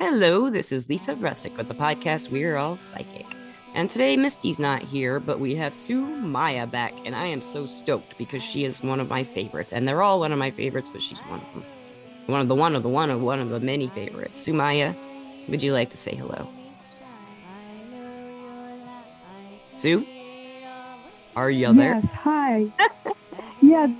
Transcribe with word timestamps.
Hello, 0.00 0.48
this 0.48 0.70
is 0.70 0.88
Lisa 0.88 1.16
Rusczyk 1.16 1.56
with 1.56 1.66
the 1.66 1.74
podcast 1.74 2.30
We're 2.30 2.56
All 2.56 2.76
Psychic. 2.76 3.26
And 3.74 3.90
today 3.90 4.16
Misty's 4.16 4.60
not 4.60 4.80
here, 4.80 5.18
but 5.18 5.40
we 5.40 5.56
have 5.56 5.74
Su 5.74 6.06
Maya 6.06 6.68
back, 6.68 6.94
and 7.04 7.16
I 7.16 7.24
am 7.26 7.42
so 7.42 7.66
stoked 7.66 8.16
because 8.16 8.40
she 8.40 8.62
is 8.62 8.80
one 8.80 9.00
of 9.00 9.08
my 9.08 9.24
favorites. 9.24 9.72
And 9.72 9.88
they're 9.88 10.00
all 10.00 10.20
one 10.20 10.30
of 10.30 10.38
my 10.38 10.52
favorites, 10.52 10.88
but 10.88 11.02
she's 11.02 11.18
one 11.22 11.40
of 11.40 11.52
them. 11.52 11.64
One 12.26 12.40
of 12.40 12.46
the 12.46 12.54
one 12.54 12.76
of 12.76 12.84
the 12.84 12.88
one 12.88 13.10
of 13.10 13.20
one 13.20 13.40
of 13.40 13.48
the 13.48 13.58
many 13.58 13.88
favorites. 13.88 14.38
Su 14.38 14.52
Maya, 14.52 14.94
would 15.48 15.64
you 15.64 15.72
like 15.72 15.90
to 15.90 15.96
say 15.96 16.14
hello? 16.14 16.46
Sue? 19.74 20.06
Are 21.34 21.50
you 21.50 21.74
there? 21.74 21.94
Yes, 21.96 22.12
hi. 22.12 22.72
yes, 23.62 23.90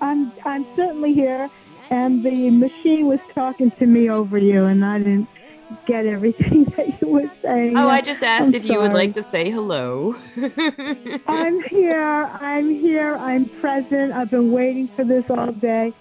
I'm 0.00 0.32
I'm 0.44 0.66
certainly 0.74 1.14
here 1.14 1.48
and 1.90 2.24
the 2.24 2.50
machine 2.50 3.06
was 3.06 3.20
talking 3.34 3.70
to 3.72 3.86
me 3.86 4.08
over 4.08 4.38
you, 4.38 4.64
and 4.64 4.84
I 4.84 4.98
didn't 4.98 5.28
get 5.86 6.06
everything 6.06 6.64
that 6.76 7.00
you 7.00 7.08
were 7.08 7.30
saying. 7.42 7.76
Oh, 7.76 7.88
I 7.88 8.00
just 8.00 8.22
asked 8.22 8.48
I'm 8.48 8.54
if 8.54 8.64
you 8.64 8.78
would 8.78 8.92
like 8.92 9.14
to 9.14 9.22
say 9.22 9.50
hello. 9.50 10.14
I'm 11.26 11.60
here. 11.62 12.24
I'm 12.40 12.80
here. 12.80 13.16
I'm 13.16 13.48
present. 13.60 14.12
I've 14.12 14.30
been 14.30 14.52
waiting 14.52 14.88
for 14.96 15.04
this 15.04 15.24
all 15.28 15.52
day. 15.52 15.92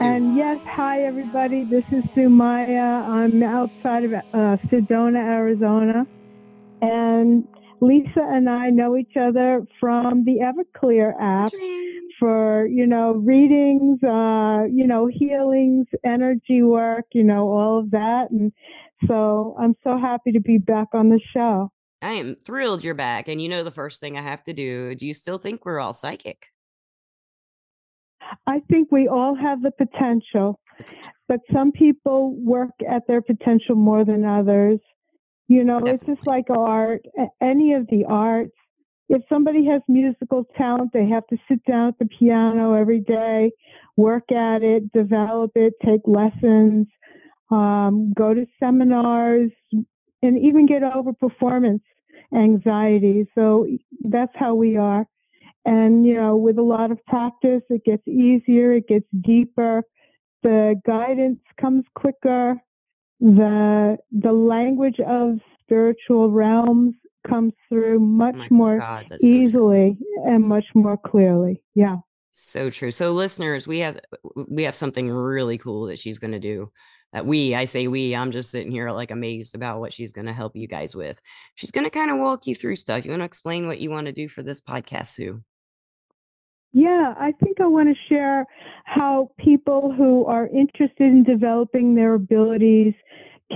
And 0.00 0.36
yes, 0.36 0.60
hi 0.66 1.04
everybody. 1.04 1.64
This 1.64 1.84
is 1.92 2.02
Su 2.14 2.28
Maya. 2.28 3.02
I'm 3.06 3.42
outside 3.42 4.04
of 4.04 4.12
uh, 4.12 4.22
Sedona, 4.66 5.18
Arizona, 5.18 6.04
and 6.82 7.46
Lisa 7.80 8.20
and 8.20 8.48
I 8.48 8.70
know 8.70 8.96
each 8.96 9.16
other 9.20 9.66
from 9.80 10.24
the 10.24 10.38
Everclear 10.42 11.12
app. 11.20 11.50
for 12.18 12.66
you 12.66 12.84
know 12.84 13.12
readings 13.12 14.02
uh 14.02 14.64
you 14.68 14.88
know 14.88 15.06
healings 15.06 15.86
energy 16.04 16.62
work 16.64 17.04
you 17.12 17.22
know 17.22 17.48
all 17.48 17.78
of 17.78 17.92
that 17.92 18.26
and 18.32 18.52
so 19.06 19.54
i'm 19.56 19.76
so 19.84 19.96
happy 19.96 20.32
to 20.32 20.40
be 20.40 20.58
back 20.58 20.88
on 20.92 21.10
the 21.10 21.20
show 21.32 21.70
I 22.02 22.12
am 22.12 22.36
thrilled 22.36 22.84
you're 22.84 22.94
back. 22.94 23.26
And 23.26 23.42
you 23.42 23.48
know 23.48 23.64
the 23.64 23.72
first 23.72 24.00
thing 24.00 24.16
I 24.16 24.22
have 24.22 24.44
to 24.44 24.52
do. 24.52 24.94
Do 24.94 25.04
you 25.04 25.12
still 25.14 25.36
think 25.36 25.64
we're 25.64 25.80
all 25.80 25.92
psychic? 25.92 26.46
i 28.46 28.60
think 28.70 28.90
we 28.90 29.08
all 29.08 29.34
have 29.34 29.62
the 29.62 29.70
potential 29.70 30.60
but 31.28 31.40
some 31.52 31.72
people 31.72 32.34
work 32.36 32.70
at 32.88 33.06
their 33.06 33.22
potential 33.22 33.74
more 33.74 34.04
than 34.04 34.24
others 34.24 34.78
you 35.48 35.64
know 35.64 35.80
it's 35.84 36.04
just 36.06 36.26
like 36.26 36.46
art 36.50 37.02
any 37.40 37.72
of 37.72 37.86
the 37.88 38.04
arts. 38.08 38.52
If 39.08 39.22
somebody 39.28 39.64
has 39.66 39.80
musical 39.88 40.44
talent 40.56 40.90
they 40.92 41.06
have 41.08 41.26
to 41.28 41.36
sit 41.48 41.64
down 41.64 41.88
at 41.88 41.98
the 41.98 42.06
piano 42.06 42.74
every 42.74 43.00
day 43.00 43.52
work 43.96 44.30
at 44.30 44.62
it 44.62 44.92
develop 44.92 45.50
it 45.54 45.72
take 45.84 46.02
lessons 46.06 46.86
um, 47.50 48.12
go 48.16 48.34
to 48.34 48.46
seminars 48.60 49.50
and 50.22 50.38
even 50.38 50.66
get 50.66 50.82
over 50.82 51.12
performance 51.12 51.82
anxiety. 52.34 53.26
So 53.34 53.66
that's 54.00 54.32
how 54.34 54.54
we 54.54 54.76
are. 54.76 55.06
And 55.64 56.06
you 56.06 56.14
know 56.14 56.36
with 56.36 56.58
a 56.58 56.62
lot 56.62 56.90
of 56.90 57.04
practice 57.06 57.62
it 57.68 57.84
gets 57.84 58.06
easier 58.06 58.74
it 58.74 58.88
gets 58.88 59.06
deeper. 59.22 59.82
The 60.42 60.80
guidance 60.86 61.40
comes 61.60 61.84
quicker 61.94 62.56
the 63.20 63.96
the 64.12 64.32
language 64.32 65.00
of 65.00 65.38
spiritual 65.62 66.30
realms 66.30 66.94
comes 67.28 67.52
through 67.68 67.98
much 67.98 68.36
Oh 68.38 68.46
more 68.50 68.78
God, 68.78 69.06
that's 69.08 69.22
so 69.22 69.28
easily 69.28 69.98
and 70.24 70.44
much 70.44 70.64
more 70.74 70.96
clearly 70.96 71.62
yeah 71.74 71.96
So 72.32 72.70
true. 72.70 72.90
So 72.92 73.10
listeners, 73.12 73.66
we 73.66 73.80
have 73.80 73.98
we 74.48 74.62
have 74.62 74.76
something 74.76 75.10
really 75.10 75.58
cool 75.58 75.86
that 75.86 75.98
she's 75.98 76.18
going 76.20 76.32
to 76.32 76.38
do. 76.38 76.70
That 77.12 77.26
we, 77.26 77.54
I 77.54 77.64
say 77.64 77.88
we, 77.88 78.14
I'm 78.14 78.30
just 78.32 78.50
sitting 78.50 78.70
here 78.70 78.90
like 78.90 79.10
amazed 79.10 79.54
about 79.54 79.80
what 79.80 79.92
she's 79.92 80.12
going 80.12 80.26
to 80.26 80.32
help 80.32 80.54
you 80.54 80.68
guys 80.68 80.94
with. 80.94 81.20
She's 81.54 81.70
going 81.70 81.84
to 81.84 81.90
kind 81.90 82.10
of 82.10 82.18
walk 82.18 82.46
you 82.46 82.54
through 82.54 82.76
stuff. 82.76 83.04
You 83.04 83.10
want 83.10 83.22
to 83.22 83.26
explain 83.26 83.66
what 83.66 83.80
you 83.80 83.90
want 83.90 84.06
to 84.06 84.12
do 84.12 84.28
for 84.28 84.42
this 84.42 84.60
podcast, 84.60 85.08
Su? 85.08 85.42
Yeah, 86.72 87.14
I 87.18 87.32
think 87.42 87.60
I 87.60 87.66
want 87.66 87.88
to 87.88 87.94
share 88.08 88.44
how 88.84 89.30
people 89.38 89.92
who 89.96 90.26
are 90.26 90.46
interested 90.48 91.06
in 91.06 91.24
developing 91.24 91.94
their 91.94 92.14
abilities 92.14 92.94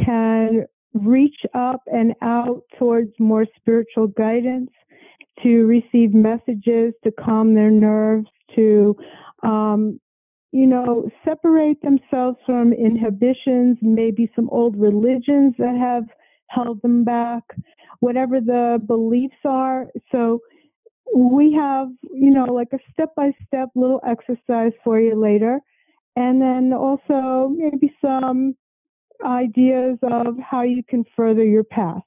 can 0.04 0.66
reach 0.94 1.36
up 1.54 1.82
and 1.86 2.14
out 2.22 2.62
towards 2.78 3.12
more 3.18 3.46
spiritual 3.56 4.06
guidance, 4.08 4.70
to 5.42 5.64
receive 5.66 6.14
messages, 6.14 6.94
to 7.04 7.10
calm 7.18 7.54
their 7.54 7.70
nerves, 7.70 8.28
to, 8.54 8.94
um, 9.42 9.98
you 10.52 10.66
know, 10.66 11.08
separate 11.24 11.80
themselves 11.82 12.36
from 12.44 12.72
inhibitions, 12.72 13.78
maybe 13.80 14.30
some 14.36 14.48
old 14.50 14.76
religions 14.78 15.54
that 15.58 15.76
have 15.76 16.04
held 16.48 16.80
them 16.82 17.02
back, 17.04 17.42
whatever 18.00 18.40
the 18.40 18.80
beliefs 18.86 19.34
are. 19.44 19.86
So, 20.10 20.40
we 21.14 21.52
have, 21.52 21.88
you 22.12 22.30
know, 22.30 22.44
like 22.44 22.68
a 22.72 22.78
step 22.92 23.14
by 23.14 23.32
step 23.46 23.68
little 23.74 24.00
exercise 24.06 24.72
for 24.84 25.00
you 25.00 25.14
later. 25.14 25.60
And 26.16 26.40
then 26.40 26.72
also 26.72 27.48
maybe 27.56 27.92
some 28.04 28.54
ideas 29.24 29.98
of 30.02 30.38
how 30.38 30.62
you 30.62 30.82
can 30.82 31.04
further 31.16 31.44
your 31.44 31.64
path. 31.64 32.02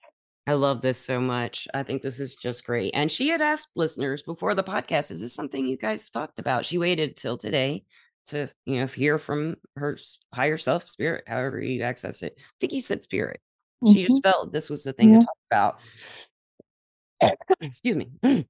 I 0.48 0.54
love 0.54 0.82
this 0.82 1.00
so 1.04 1.20
much. 1.20 1.68
I 1.74 1.82
think 1.82 2.04
this 2.04 2.20
is 2.20 2.36
just 2.36 2.66
great. 2.66 2.92
And 2.94 3.12
she 3.12 3.30
had 3.30 3.42
asked 3.42 3.72
listeners 3.76 4.22
before 4.22 4.54
the 4.54 4.64
podcast, 4.64 5.10
is 5.10 5.22
this 5.22 5.34
something 5.34 5.66
you 5.66 5.78
guys 5.78 6.04
have 6.04 6.12
talked 6.12 6.40
about? 6.40 6.66
She 6.66 6.78
waited 6.78 7.16
till 7.16 7.38
today 7.38 7.84
to, 8.28 8.50
you 8.66 8.80
know, 8.80 8.86
hear 8.86 9.18
from 9.18 9.56
her 9.76 9.98
higher 10.34 10.58
self, 10.58 10.88
spirit, 10.88 11.24
however 11.28 11.60
you 11.60 11.82
access 11.82 12.22
it. 12.22 12.36
I 12.38 12.42
think 12.60 12.74
you 12.74 12.82
said 12.82 13.02
spirit. 13.02 13.40
She 13.88 14.04
Mhm. 14.04 14.08
just 14.08 14.24
felt 14.24 14.52
this 14.54 14.70
was 14.70 14.84
the 14.84 14.94
thing 14.94 15.14
Yeah. 15.14 15.20
to 15.20 15.26
talk 15.26 15.38
about. 15.52 15.80
Excuse 17.62 17.96
me. 17.96 18.46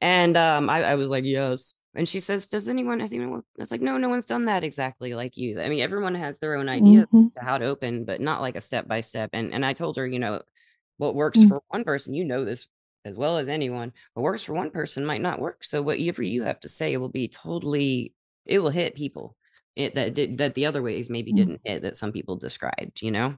And 0.00 0.36
um, 0.36 0.70
I, 0.70 0.82
I 0.82 0.94
was 0.94 1.08
like, 1.08 1.24
yes. 1.24 1.74
And 1.94 2.08
she 2.08 2.20
says, 2.20 2.46
does 2.46 2.68
anyone, 2.68 3.00
has 3.00 3.12
anyone, 3.12 3.42
it's 3.58 3.70
like, 3.70 3.80
no, 3.80 3.98
no 3.98 4.08
one's 4.08 4.26
done 4.26 4.44
that 4.46 4.62
exactly 4.64 5.14
like 5.14 5.36
you. 5.36 5.60
I 5.60 5.68
mean, 5.68 5.80
everyone 5.80 6.14
has 6.14 6.38
their 6.38 6.54
own 6.56 6.68
idea 6.68 7.06
Mhm. 7.12 7.32
to 7.32 7.40
how 7.40 7.58
to 7.58 7.66
open, 7.66 8.04
but 8.04 8.20
not 8.20 8.40
like 8.40 8.56
a 8.56 8.60
step 8.60 8.86
by 8.86 9.00
step. 9.00 9.30
And 9.32 9.52
and 9.52 9.66
I 9.66 9.72
told 9.72 9.96
her, 9.96 10.06
you 10.06 10.18
know, 10.18 10.40
what 10.98 11.14
works 11.14 11.40
Mm. 11.42 11.48
for 11.48 11.62
one 11.68 11.84
person, 11.84 12.14
you 12.14 12.24
know 12.24 12.44
this 12.44 12.68
as 13.04 13.16
well 13.16 13.38
as 13.38 13.48
anyone, 13.48 13.92
what 14.14 14.22
works 14.22 14.44
for 14.44 14.52
one 14.52 14.70
person 14.70 15.04
might 15.04 15.22
not 15.22 15.40
work. 15.40 15.64
So 15.64 15.82
whatever 15.82 16.22
you 16.22 16.42
have 16.44 16.60
to 16.60 16.68
say 16.68 16.92
it 16.92 16.98
will 16.98 17.08
be 17.08 17.28
totally, 17.28 18.14
it 18.46 18.58
will 18.60 18.70
hit 18.70 18.94
people 18.94 19.36
it, 19.76 19.94
that 19.94 20.14
did, 20.14 20.38
that 20.38 20.54
the 20.54 20.66
other 20.66 20.82
ways 20.82 21.08
maybe 21.10 21.32
Mm. 21.32 21.36
didn't 21.36 21.60
hit 21.64 21.82
that 21.82 21.96
some 21.96 22.12
people 22.12 22.36
described, 22.36 23.00
you 23.02 23.10
know? 23.10 23.36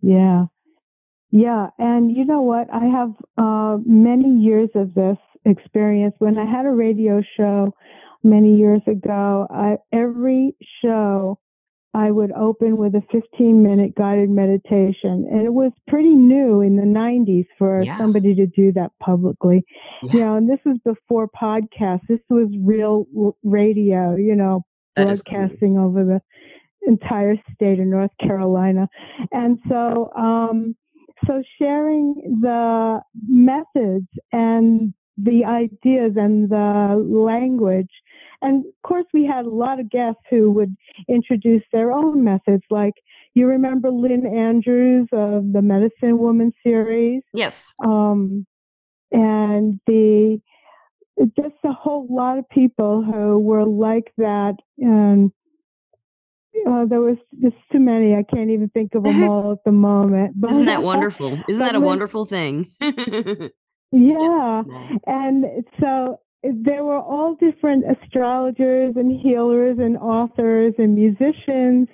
Yeah. 0.00 0.46
Yeah. 1.36 1.66
And 1.80 2.16
you 2.16 2.24
know 2.24 2.42
what? 2.42 2.68
I 2.72 2.84
have 2.84 3.10
uh, 3.36 3.78
many 3.84 4.30
years 4.40 4.68
of 4.76 4.94
this 4.94 5.16
experience. 5.44 6.14
When 6.20 6.38
I 6.38 6.44
had 6.48 6.64
a 6.64 6.70
radio 6.70 7.22
show 7.36 7.74
many 8.22 8.54
years 8.56 8.82
ago, 8.86 9.48
I, 9.50 9.78
every 9.92 10.54
show 10.80 11.40
I 11.92 12.12
would 12.12 12.30
open 12.32 12.76
with 12.76 12.94
a 12.94 13.02
15 13.10 13.60
minute 13.64 13.96
guided 13.96 14.30
meditation. 14.30 15.26
And 15.28 15.44
it 15.44 15.52
was 15.52 15.72
pretty 15.88 16.14
new 16.14 16.60
in 16.60 16.76
the 16.76 16.82
90s 16.84 17.46
for 17.58 17.82
Yeah. 17.82 17.98
somebody 17.98 18.36
to 18.36 18.46
do 18.46 18.70
that 18.74 18.92
publicly. 19.02 19.64
Yeah. 20.04 20.12
You 20.12 20.20
know, 20.20 20.36
and 20.36 20.48
this 20.48 20.60
was 20.64 20.78
before 20.84 21.28
podcasts. 21.28 22.06
This 22.08 22.20
was 22.30 22.48
real 22.62 23.06
radio, 23.42 24.14
you 24.14 24.36
know, 24.36 24.62
That 24.94 25.10
is 25.10 25.20
cool. 25.20 25.38
broadcasting 25.38 25.78
over 25.78 26.04
the 26.04 26.20
entire 26.86 27.34
state 27.52 27.80
of 27.80 27.86
North 27.86 28.12
Carolina. 28.20 28.88
And 29.32 29.58
so, 29.68 30.12
um, 30.16 30.76
so 31.26 31.42
sharing 31.58 32.14
the 32.40 33.00
methods 33.26 34.08
and 34.32 34.92
the 35.16 35.44
ideas 35.44 36.12
and 36.16 36.48
the 36.50 37.04
language. 37.08 37.90
And 38.42 38.64
of 38.66 38.72
course, 38.82 39.06
we 39.14 39.24
had 39.24 39.46
a 39.46 39.50
lot 39.50 39.80
of 39.80 39.88
guests 39.90 40.20
who 40.28 40.50
would 40.52 40.74
introduce 41.08 41.62
their 41.72 41.92
own 41.92 42.24
methods. 42.24 42.64
Like 42.70 42.94
you 43.34 43.46
remember 43.46 43.90
Lynn 43.90 44.26
Andrews 44.26 45.08
of 45.12 45.52
the 45.52 45.62
Medicine 45.62 46.18
Woman 46.18 46.52
series, 46.62 47.22
Yes. 47.32 47.74
um, 47.84 48.46
and 49.12 49.78
the 49.86 50.40
just 51.36 51.54
a 51.64 51.72
whole 51.72 52.08
lot 52.10 52.38
of 52.38 52.48
people 52.48 53.02
who 53.02 53.38
were 53.38 53.64
like 53.64 54.12
that. 54.18 54.56
And 54.78 55.30
uh, 56.68 56.84
there 56.86 57.00
was 57.00 57.16
just 57.40 57.56
too 57.72 57.80
many. 57.80 58.14
I 58.14 58.22
can't 58.22 58.50
even 58.50 58.68
think 58.70 58.94
of 58.94 59.04
them 59.04 59.22
all 59.28 59.52
at 59.52 59.64
the 59.64 59.72
moment. 59.72 60.40
But 60.40 60.52
Isn't 60.52 60.66
that 60.66 60.82
wonderful? 60.90 61.38
Isn't 61.48 61.64
that 61.64 61.74
a 61.74 61.80
wonderful 61.80 62.24
thing? 62.26 62.70
Yeah. 63.96 64.62
And 65.06 65.44
so 65.80 66.18
there 66.42 66.82
were 66.82 66.98
all 66.98 67.36
different 67.36 67.84
astrologers 67.88 68.94
and 68.96 69.20
healers 69.20 69.78
and 69.78 69.96
authors 69.98 70.74
and 70.78 70.96
musicians 70.96 71.86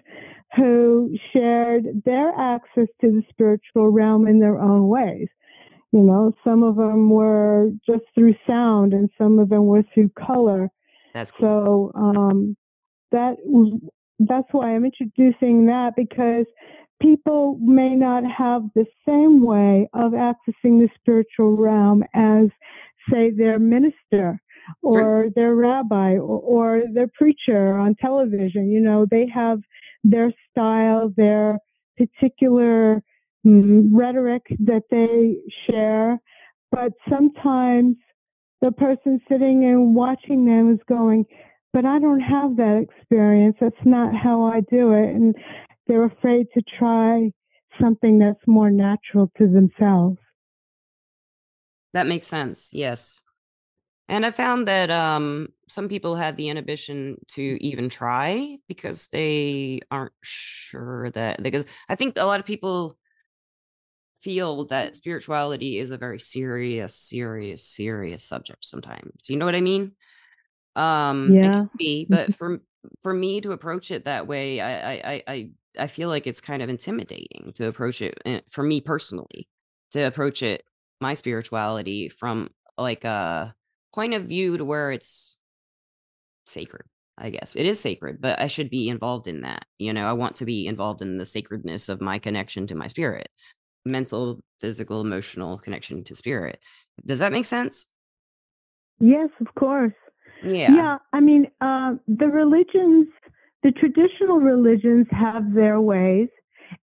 who 0.56 1.14
shared 1.32 1.84
their 2.06 2.30
access 2.38 2.88
to 3.02 3.10
the 3.10 3.22
spiritual 3.28 3.90
realm 3.90 4.26
in 4.26 4.40
their 4.40 4.58
own 4.58 4.88
ways. 4.88 5.28
You 5.92 6.00
know, 6.00 6.32
some 6.42 6.62
of 6.62 6.76
them 6.76 7.10
were 7.10 7.70
just 7.86 8.04
through 8.14 8.34
sound 8.46 8.94
and 8.94 9.10
some 9.18 9.38
of 9.38 9.50
them 9.50 9.66
were 9.66 9.84
through 9.92 10.08
color. 10.10 10.70
That's 11.12 11.32
cool. 11.32 11.92
So 11.94 12.00
um, 12.00 12.56
that 13.12 13.36
was- 13.44 13.78
that's 14.20 14.48
why 14.52 14.74
I'm 14.74 14.84
introducing 14.84 15.66
that 15.66 15.92
because 15.96 16.46
people 17.00 17.58
may 17.60 17.94
not 17.94 18.22
have 18.24 18.62
the 18.74 18.84
same 19.06 19.42
way 19.44 19.88
of 19.94 20.12
accessing 20.12 20.78
the 20.78 20.88
spiritual 20.94 21.56
realm 21.56 22.04
as, 22.14 22.48
say, 23.10 23.30
their 23.30 23.58
minister 23.58 24.38
or 24.82 25.28
their 25.34 25.54
rabbi 25.54 26.12
or, 26.12 26.40
or 26.40 26.82
their 26.92 27.08
preacher 27.14 27.74
on 27.78 27.94
television. 27.96 28.70
You 28.70 28.80
know, 28.80 29.06
they 29.10 29.26
have 29.34 29.60
their 30.04 30.32
style, 30.50 31.12
their 31.16 31.58
particular 31.96 33.02
mm, 33.46 33.88
rhetoric 33.90 34.42
that 34.60 34.82
they 34.90 35.36
share, 35.66 36.18
but 36.70 36.92
sometimes 37.08 37.96
the 38.62 38.72
person 38.72 39.20
sitting 39.28 39.64
and 39.64 39.94
watching 39.94 40.44
them 40.44 40.72
is 40.72 40.80
going, 40.86 41.24
but 41.72 41.84
I 41.84 41.98
don't 41.98 42.20
have 42.20 42.56
that 42.56 42.86
experience. 42.88 43.56
That's 43.60 43.74
not 43.84 44.14
how 44.14 44.44
I 44.44 44.60
do 44.70 44.92
it. 44.92 45.14
And 45.14 45.34
they're 45.86 46.04
afraid 46.04 46.46
to 46.54 46.62
try 46.78 47.32
something 47.80 48.18
that's 48.18 48.46
more 48.46 48.70
natural 48.70 49.30
to 49.38 49.46
themselves. 49.46 50.18
That 51.92 52.06
makes 52.06 52.26
sense. 52.26 52.70
Yes. 52.72 53.22
And 54.08 54.26
I 54.26 54.32
found 54.32 54.66
that 54.66 54.90
um, 54.90 55.48
some 55.68 55.88
people 55.88 56.16
have 56.16 56.34
the 56.34 56.48
inhibition 56.48 57.16
to 57.28 57.42
even 57.64 57.88
try 57.88 58.56
because 58.66 59.06
they 59.08 59.80
aren't 59.90 60.12
sure 60.20 61.10
that 61.10 61.42
because 61.42 61.64
I 61.88 61.94
think 61.94 62.18
a 62.18 62.24
lot 62.24 62.40
of 62.40 62.46
people 62.46 62.98
feel 64.20 64.64
that 64.66 64.96
spirituality 64.96 65.78
is 65.78 65.92
a 65.92 65.96
very 65.96 66.18
serious, 66.18 66.94
serious, 66.94 67.64
serious 67.64 68.24
subject 68.24 68.64
sometimes. 68.64 69.12
Do 69.24 69.32
you 69.32 69.38
know 69.38 69.46
what 69.46 69.54
I 69.54 69.60
mean? 69.60 69.92
Um 70.76 71.38
it 71.42 71.52
Yeah. 71.52 71.60
can 71.70 71.76
be, 71.78 72.06
but 72.10 72.32
for 72.32 72.60
for 73.02 73.12
me 73.14 73.40
to 73.42 73.52
approach 73.52 73.90
it 73.90 74.04
that 74.04 74.26
way, 74.26 74.60
I 74.60 74.92
I 74.92 75.02
I 75.14 75.22
I 75.28 75.50
I 75.78 75.86
feel 75.88 76.08
like 76.08 76.26
it's 76.26 76.40
kind 76.40 76.62
of 76.62 76.68
intimidating 76.68 77.52
to 77.56 77.68
approach 77.68 78.02
it 78.02 78.20
eh, 78.24 78.40
for 78.50 78.64
me 78.64 78.80
personally, 78.80 79.48
to 79.92 80.02
approach 80.02 80.42
it 80.42 80.64
my 81.00 81.14
spirituality 81.14 82.08
from 82.08 82.50
like 82.78 83.04
a 83.04 83.54
point 83.94 84.14
of 84.14 84.24
view 84.24 84.56
to 84.58 84.64
where 84.64 84.92
it's 84.92 85.36
sacred. 86.46 86.82
I 87.18 87.30
guess 87.30 87.54
it 87.54 87.66
is 87.66 87.78
sacred, 87.78 88.20
but 88.20 88.40
I 88.40 88.46
should 88.46 88.70
be 88.70 88.88
involved 88.88 89.28
in 89.28 89.42
that. 89.42 89.66
You 89.78 89.92
know, 89.92 90.08
I 90.08 90.12
want 90.14 90.36
to 90.36 90.46
be 90.46 90.66
involved 90.66 91.02
in 91.02 91.18
the 91.18 91.26
sacredness 91.26 91.88
of 91.88 92.00
my 92.00 92.18
connection 92.18 92.66
to 92.68 92.74
my 92.74 92.86
spirit, 92.86 93.28
mental, 93.84 94.40
physical, 94.60 95.00
emotional 95.02 95.58
connection 95.58 96.04
to 96.04 96.16
spirit. 96.16 96.60
Does 97.06 97.20
that 97.20 97.32
make 97.32 97.46
sense? 97.46 97.86
Yes, 99.00 99.30
of 99.40 99.54
course. 99.56 99.94
Yeah. 100.42 100.72
Yeah, 100.74 100.98
I 101.12 101.20
mean, 101.20 101.46
uh, 101.60 101.94
the 102.08 102.28
religions, 102.28 103.08
the 103.62 103.72
traditional 103.72 104.38
religions 104.38 105.06
have 105.10 105.52
their 105.54 105.80
ways, 105.80 106.28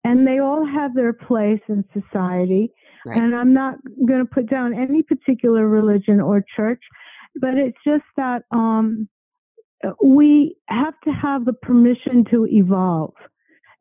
and 0.03 0.27
they 0.27 0.39
all 0.39 0.65
have 0.65 0.93
their 0.95 1.13
place 1.13 1.61
in 1.67 1.83
society. 1.93 2.71
Right. 3.05 3.19
And 3.21 3.35
I'm 3.35 3.53
not 3.53 3.75
going 4.07 4.19
to 4.19 4.25
put 4.25 4.49
down 4.49 4.73
any 4.73 5.03
particular 5.03 5.67
religion 5.67 6.19
or 6.19 6.43
church, 6.55 6.81
but 7.39 7.53
it's 7.55 7.77
just 7.85 8.03
that 8.17 8.43
um, 8.51 9.07
we 10.03 10.55
have 10.67 10.95
to 11.03 11.11
have 11.11 11.45
the 11.45 11.53
permission 11.53 12.25
to 12.31 12.47
evolve 12.47 13.13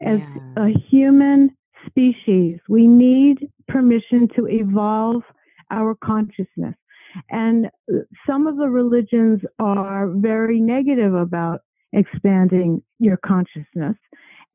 as 0.02 0.20
Yeah. 0.20 0.64
a 0.66 0.68
human 0.90 1.56
species. 1.86 2.58
We 2.68 2.86
need 2.86 3.48
permission 3.68 4.28
to 4.36 4.46
evolve 4.46 5.22
our 5.70 5.94
consciousness. 5.94 6.74
And 7.30 7.70
some 8.26 8.46
of 8.46 8.56
the 8.56 8.68
religions 8.68 9.40
are 9.58 10.08
very 10.08 10.60
negative 10.60 11.14
about 11.14 11.60
expanding 11.92 12.82
your 12.98 13.16
consciousness. 13.18 13.96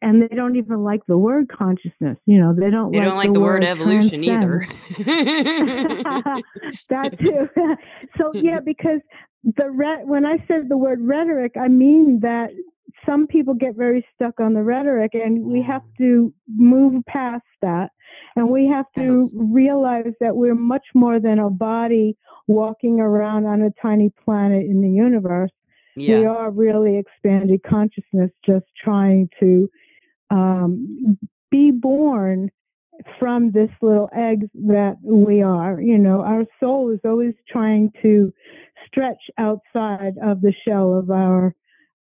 And 0.02 0.22
they 0.22 0.34
don't 0.34 0.56
even 0.56 0.84
like 0.84 1.02
the 1.08 1.18
word 1.18 1.50
consciousness. 1.50 2.18
You 2.26 2.40
know, 2.40 2.54
they 2.58 2.70
don't 2.70 2.92
They 2.94 3.00
like 3.00 3.08
don't 3.08 3.18
like 3.18 3.34
the 3.34 3.42
word 3.42 3.66
evolution 3.66 4.24
transcend. 4.24 4.44
either. 4.44 4.68
that 6.90 7.20
too. 7.20 7.50
so 8.18 8.32
yeah, 8.34 8.60
because 8.66 9.02
the 9.44 9.70
re- 9.70 10.04
when 10.04 10.26
I 10.26 10.38
said 10.48 10.70
the 10.70 10.78
word 10.78 11.00
rhetoric, 11.02 11.54
I 11.60 11.68
mean 11.68 12.20
that 12.22 12.50
some 13.06 13.28
people 13.28 13.54
get 13.54 13.76
very 13.76 14.06
stuck 14.16 14.40
on 14.40 14.54
the 14.54 14.64
rhetoric, 14.64 15.12
and 15.14 15.46
we 15.46 15.62
have 15.62 15.84
to 15.98 16.34
move 16.48 17.04
past 17.06 17.46
that, 17.62 17.92
and 18.36 18.50
we 18.50 18.68
have 18.68 18.86
to 18.98 19.30
realize 19.36 20.14
that 20.20 20.36
we're 20.36 20.56
much 20.56 20.86
more 20.94 21.20
than 21.20 21.40
a 21.40 21.50
body 21.50 22.18
walking 22.48 23.00
around 23.00 23.46
on 23.46 23.62
a 23.62 23.70
tiny 23.82 24.12
planet 24.26 24.66
in 24.66 24.82
the 24.82 24.90
universe. 24.90 25.52
We 25.96 26.26
are 26.26 26.50
really 26.50 26.98
expanded 26.98 27.62
consciousness, 27.64 28.32
just 28.46 28.66
trying 28.82 29.30
to 29.40 29.70
um, 30.30 31.18
be 31.52 31.72
born 31.72 32.52
from 33.20 33.52
this 33.52 33.70
little 33.82 34.10
egg 34.16 34.50
that 34.54 34.98
we 35.04 35.42
are. 35.42 35.80
You 35.82 35.98
know, 35.98 36.22
our 36.22 36.46
soul 36.60 36.92
is 36.92 37.00
always 37.06 37.34
trying 37.48 37.92
to 38.02 38.34
stretch 38.88 39.22
outside 39.38 40.14
of 40.24 40.42
the 40.42 40.54
shell 40.68 40.98
of 40.98 41.10
our 41.10 41.56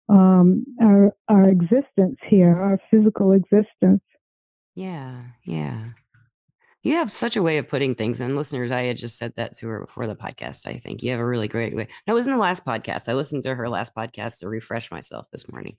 um, 0.08 0.64
our 0.80 1.12
our 1.28 1.48
existence 1.48 2.16
here, 2.28 2.56
our 2.56 2.78
physical 2.90 3.32
existence. 3.32 4.02
Yeah. 4.74 5.22
Yeah. 5.44 5.90
You 6.84 6.94
have 6.94 7.10
such 7.10 7.36
a 7.36 7.42
way 7.42 7.58
of 7.58 7.68
putting 7.68 7.96
things, 7.96 8.20
and 8.20 8.36
listeners, 8.36 8.70
I 8.70 8.82
had 8.82 8.96
just 8.96 9.18
said 9.18 9.34
that 9.36 9.52
to 9.54 9.66
her 9.66 9.80
before 9.80 10.06
the 10.06 10.14
podcast. 10.14 10.66
I 10.66 10.74
think 10.74 11.02
you 11.02 11.10
have 11.10 11.20
a 11.20 11.26
really 11.26 11.48
great 11.48 11.74
way. 11.74 11.88
That 12.06 12.12
was 12.12 12.26
in 12.26 12.32
the 12.32 12.38
last 12.38 12.64
podcast. 12.64 13.08
I 13.08 13.14
listened 13.14 13.42
to 13.42 13.54
her 13.54 13.68
last 13.68 13.94
podcast 13.94 14.38
to 14.38 14.48
refresh 14.48 14.90
myself 14.90 15.26
this 15.32 15.50
morning. 15.50 15.76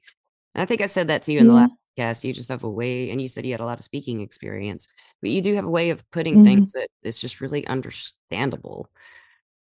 And 0.55 0.61
I 0.61 0.65
think 0.65 0.81
I 0.81 0.87
said 0.87 1.07
that 1.09 1.21
to 1.23 1.31
you 1.33 1.39
in 1.39 1.47
the 1.47 1.53
last 1.53 1.75
podcast. 1.97 2.23
You 2.23 2.33
just 2.33 2.49
have 2.49 2.63
a 2.63 2.69
way, 2.69 3.11
and 3.11 3.21
you 3.21 3.27
said 3.27 3.45
you 3.45 3.53
had 3.53 3.61
a 3.61 3.65
lot 3.65 3.79
of 3.79 3.85
speaking 3.85 4.21
experience, 4.21 4.87
but 5.21 5.31
you 5.31 5.41
do 5.41 5.55
have 5.55 5.65
a 5.65 5.69
way 5.69 5.89
of 5.91 6.09
putting 6.11 6.35
Mhm. 6.35 6.41
things 6.41 6.73
that 6.73 6.87
is 7.03 7.21
just 7.21 7.41
really 7.41 7.65
understandable. 7.67 8.89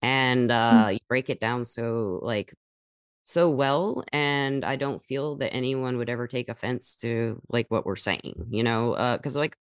And 0.03 0.51
uh, 0.51 0.91
you 0.93 0.99
break 1.09 1.31
it 1.31 1.41
down 1.41 1.65
so 1.65 2.21
like 2.23 2.55
so 3.25 3.51
well, 3.51 4.05
and 4.13 4.65
I 4.65 4.77
don't 4.77 5.03
feel 5.05 5.37
that 5.37 5.53
anyone 5.55 5.99
would 5.99 6.11
ever 6.11 6.27
take 6.29 6.49
offense 6.49 6.97
to 6.99 7.41
like 7.49 7.71
what 7.71 7.87
we're 7.87 7.97
saying, 7.97 8.49
you 8.51 8.63
know, 8.65 9.17
because 9.17 9.37
like 9.37 9.57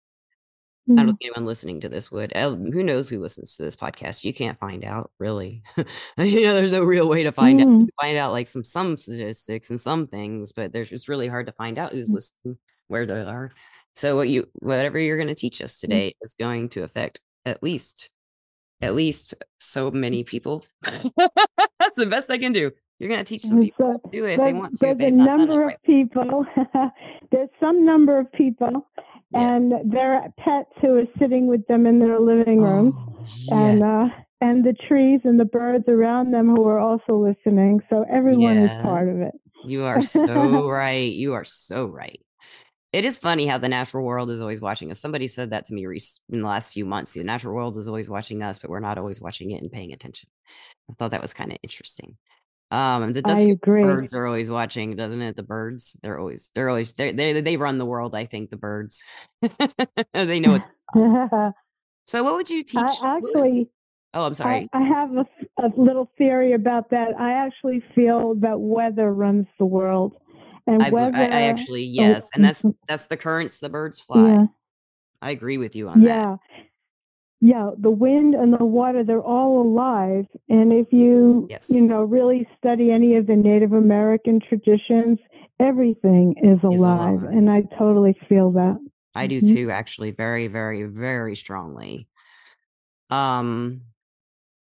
I 0.87 0.91
hmm. 0.91 0.95
don't 0.95 1.07
Yeah. 1.07 1.11
think 1.11 1.23
anyone 1.23 1.45
listening 1.45 1.81
to 1.81 1.89
this 1.89 2.11
would. 2.11 2.31
Who 2.35 2.83
knows 2.83 3.09
who 3.09 3.19
listens 3.19 3.57
to 3.57 3.63
this 3.63 3.75
podcast? 3.75 4.23
You 4.23 4.33
can't 4.33 4.59
find 4.59 4.85
out, 4.85 5.11
really. 5.19 5.61
you 6.17 6.43
know, 6.43 6.53
there's 6.53 6.73
no 6.73 6.83
real 6.83 7.09
way 7.09 7.23
to 7.23 7.31
find 7.31 7.59
out. 7.61 7.67
Mm. 7.67 7.79
can 7.79 7.89
find 8.01 8.17
out 8.17 8.31
like 8.31 8.47
some 8.47 8.63
some 8.63 8.97
statistics 8.97 9.69
and 9.69 9.79
some 9.79 10.07
things, 10.07 10.53
but 10.53 10.71
there's 10.71 10.89
just 10.89 11.09
really 11.09 11.27
hard 11.27 11.47
to 11.47 11.51
find 11.51 11.77
out 11.77 11.91
who's 11.91 12.09
hmm. 12.09 12.15
listening, 12.15 12.57
where 12.87 13.05
they 13.05 13.21
are. 13.21 13.51
So 13.95 14.15
what 14.15 14.29
you 14.29 14.47
whatever 14.53 14.99
you're 14.99 15.17
going 15.17 15.27
to 15.27 15.35
teach 15.35 15.61
us 15.61 15.81
hmm. 15.81 15.87
today 15.87 16.15
is 16.21 16.35
going 16.39 16.69
to 16.69 16.83
affect 16.83 17.19
at 17.45 17.61
least 17.63 18.09
at 18.81 18.93
least 18.95 19.33
so 19.59 19.89
many 19.91 20.23
people. 20.23 20.63
That's 20.83 21.95
the 21.95 22.05
best 22.05 22.29
I 22.29 22.37
can 22.37 22.53
do. 22.53 22.71
You're 22.99 23.09
going 23.09 23.23
to 23.23 23.29
teach 23.29 23.43
some 23.43 23.61
people 23.61 23.87
so 23.87 23.97
to 23.97 24.09
do 24.11 24.25
it 24.25 24.37
they 24.37 24.53
want 24.53 24.75
to. 24.77 24.85
there's 24.85 24.95
a 24.95 24.97
they've 24.97 25.13
not 25.13 25.25
done 25.25 25.39
it 25.41 25.45
number 25.47 25.65
right. 25.65 25.75
of 25.75 25.83
people. 25.83 26.45
there's 27.31 27.49
some 27.59 27.85
number 27.85 28.19
of 28.19 28.31
people, 28.31 28.87
Yes. 29.31 29.57
and 29.59 29.91
their 29.91 30.33
pets 30.39 30.71
who 30.81 30.97
are 30.97 31.05
sitting 31.19 31.47
with 31.47 31.65
them 31.67 31.85
in 31.85 31.99
their 31.99 32.19
living 32.19 32.61
rooms, 32.61 32.93
Oh, 33.51 33.55
and 33.55 33.83
uh, 33.83 34.05
and 34.41 34.63
the 34.63 34.73
trees 34.87 35.21
and 35.23 35.39
the 35.39 35.45
birds 35.45 35.85
around 35.87 36.31
them 36.31 36.55
who 36.55 36.65
are 36.65 36.79
also 36.79 37.17
listening. 37.17 37.81
So 37.89 38.05
everyone 38.09 38.57
is 38.57 38.71
part 38.83 39.09
of 39.09 39.19
it. 39.21 39.33
You 39.65 39.83
are 39.83 40.01
so 40.01 40.69
right. 40.69 41.11
You 41.11 41.33
are 41.33 41.43
so 41.45 41.85
right. 41.85 42.21
It 42.93 43.03
is 43.03 43.17
funny 43.17 43.45
how 43.45 43.57
the 43.57 43.67
natural 43.67 44.05
world 44.05 44.31
is 44.31 44.39
always 44.39 44.61
watching 44.61 44.91
us. 44.91 44.99
Somebody 44.99 45.27
said 45.27 45.49
that 45.49 45.65
to 45.65 45.73
me 45.73 45.85
in 45.85 46.41
the 46.41 46.47
last 46.47 46.71
few 46.71 46.85
months. 46.85 47.13
The 47.13 47.23
natural 47.23 47.53
world 47.53 47.75
is 47.77 47.87
always 47.87 48.09
watching 48.09 48.41
us, 48.41 48.59
but 48.59 48.69
we're 48.69 48.79
not 48.79 48.97
always 48.97 49.19
watching 49.19 49.51
it 49.51 49.61
and 49.61 49.71
paying 49.71 49.91
attention. 49.91 50.29
I 50.89 50.93
thought 50.93 51.11
that 51.11 51.21
was 51.21 51.33
kind 51.33 51.51
of 51.51 51.57
interesting. 51.63 52.17
Um, 52.69 53.03
and 53.03 53.13
does 53.15 53.23
I 53.25 53.35
feel 53.35 53.49
like 53.49 53.61
the 53.61 53.65
agree. 53.65 53.83
birds 53.83 54.13
are 54.13 54.25
always 54.25 54.49
watching, 54.49 54.95
doesn't 54.95 55.21
it? 55.21 55.35
The 55.35 55.43
birds, 55.43 55.97
they're 56.03 56.19
always, 56.19 56.51
they're 56.53 56.69
always, 56.69 56.93
they 56.93 57.13
they 57.13 57.39
they 57.39 57.55
run 57.55 57.77
the 57.77 57.85
world. 57.85 58.13
I 58.13 58.25
think 58.25 58.49
the 58.49 58.57
birds, 58.57 59.03
they 60.13 60.39
know 60.39 60.55
it's. 60.55 60.67
So, 62.07 62.23
what 62.23 62.35
would 62.35 62.49
you 62.49 62.63
teach? 62.63 62.79
I 62.79 63.17
actually, 63.17 63.69
oh, 64.13 64.27
I'm 64.27 64.33
sorry. 64.33 64.69
I 64.71 64.81
have 64.81 65.11
a, 65.11 65.25
a 65.61 65.67
little 65.75 66.09
theory 66.17 66.53
about 66.53 66.89
that. 66.91 67.09
I 67.19 67.33
actually 67.33 67.83
feel 67.93 68.33
that 68.35 68.57
weather 68.61 69.13
runs 69.13 69.45
the 69.59 69.65
world, 69.65 70.13
and 70.65 70.81
I, 70.81 70.89
weather. 70.89 71.11
I, 71.13 71.25
I 71.25 71.41
actually 71.43 71.83
yes, 71.83 72.29
and 72.33 72.41
that's 72.45 72.65
that's 72.87 73.07
the 73.07 73.17
currents 73.17 73.59
the 73.59 73.67
birds 73.67 73.99
fly. 73.99 74.31
Yeah. 74.31 74.45
I 75.21 75.31
agree 75.31 75.57
with 75.57 75.75
you 75.75 75.89
on 75.89 76.01
that. 76.01 76.07
Yeah. 76.07 76.35
Yeah, 77.39 77.71
the 77.77 77.91
wind 77.91 78.33
and 78.33 78.51
the 78.53 78.65
water, 78.65 79.03
they're 79.03 79.21
all 79.21 79.61
alive. 79.61 80.25
And 80.49 80.73
if 80.73 80.91
you, 80.91 81.47
Yes. 81.49 81.69
you 81.69 81.81
know, 81.81 82.03
really 82.03 82.47
study 82.57 82.91
any 82.91 83.15
of 83.15 83.27
the 83.27 83.35
Native 83.35 83.73
American 83.73 84.39
traditions, 84.39 85.19
everything 85.59 86.33
is 86.41 86.59
alive. 86.63 87.21
alive. 87.21 87.31
And 87.31 87.49
I 87.49 87.61
totally 87.77 88.15
feel 88.27 88.51
that. 88.53 88.79
I 89.13 89.27
do 89.27 89.39
Mhm. 89.39 89.53
too, 89.53 89.71
actually, 89.71 90.11
very, 90.11 90.47
very, 90.47 90.83
very 90.83 91.35
strongly. 91.35 92.07
Um, 93.09 93.81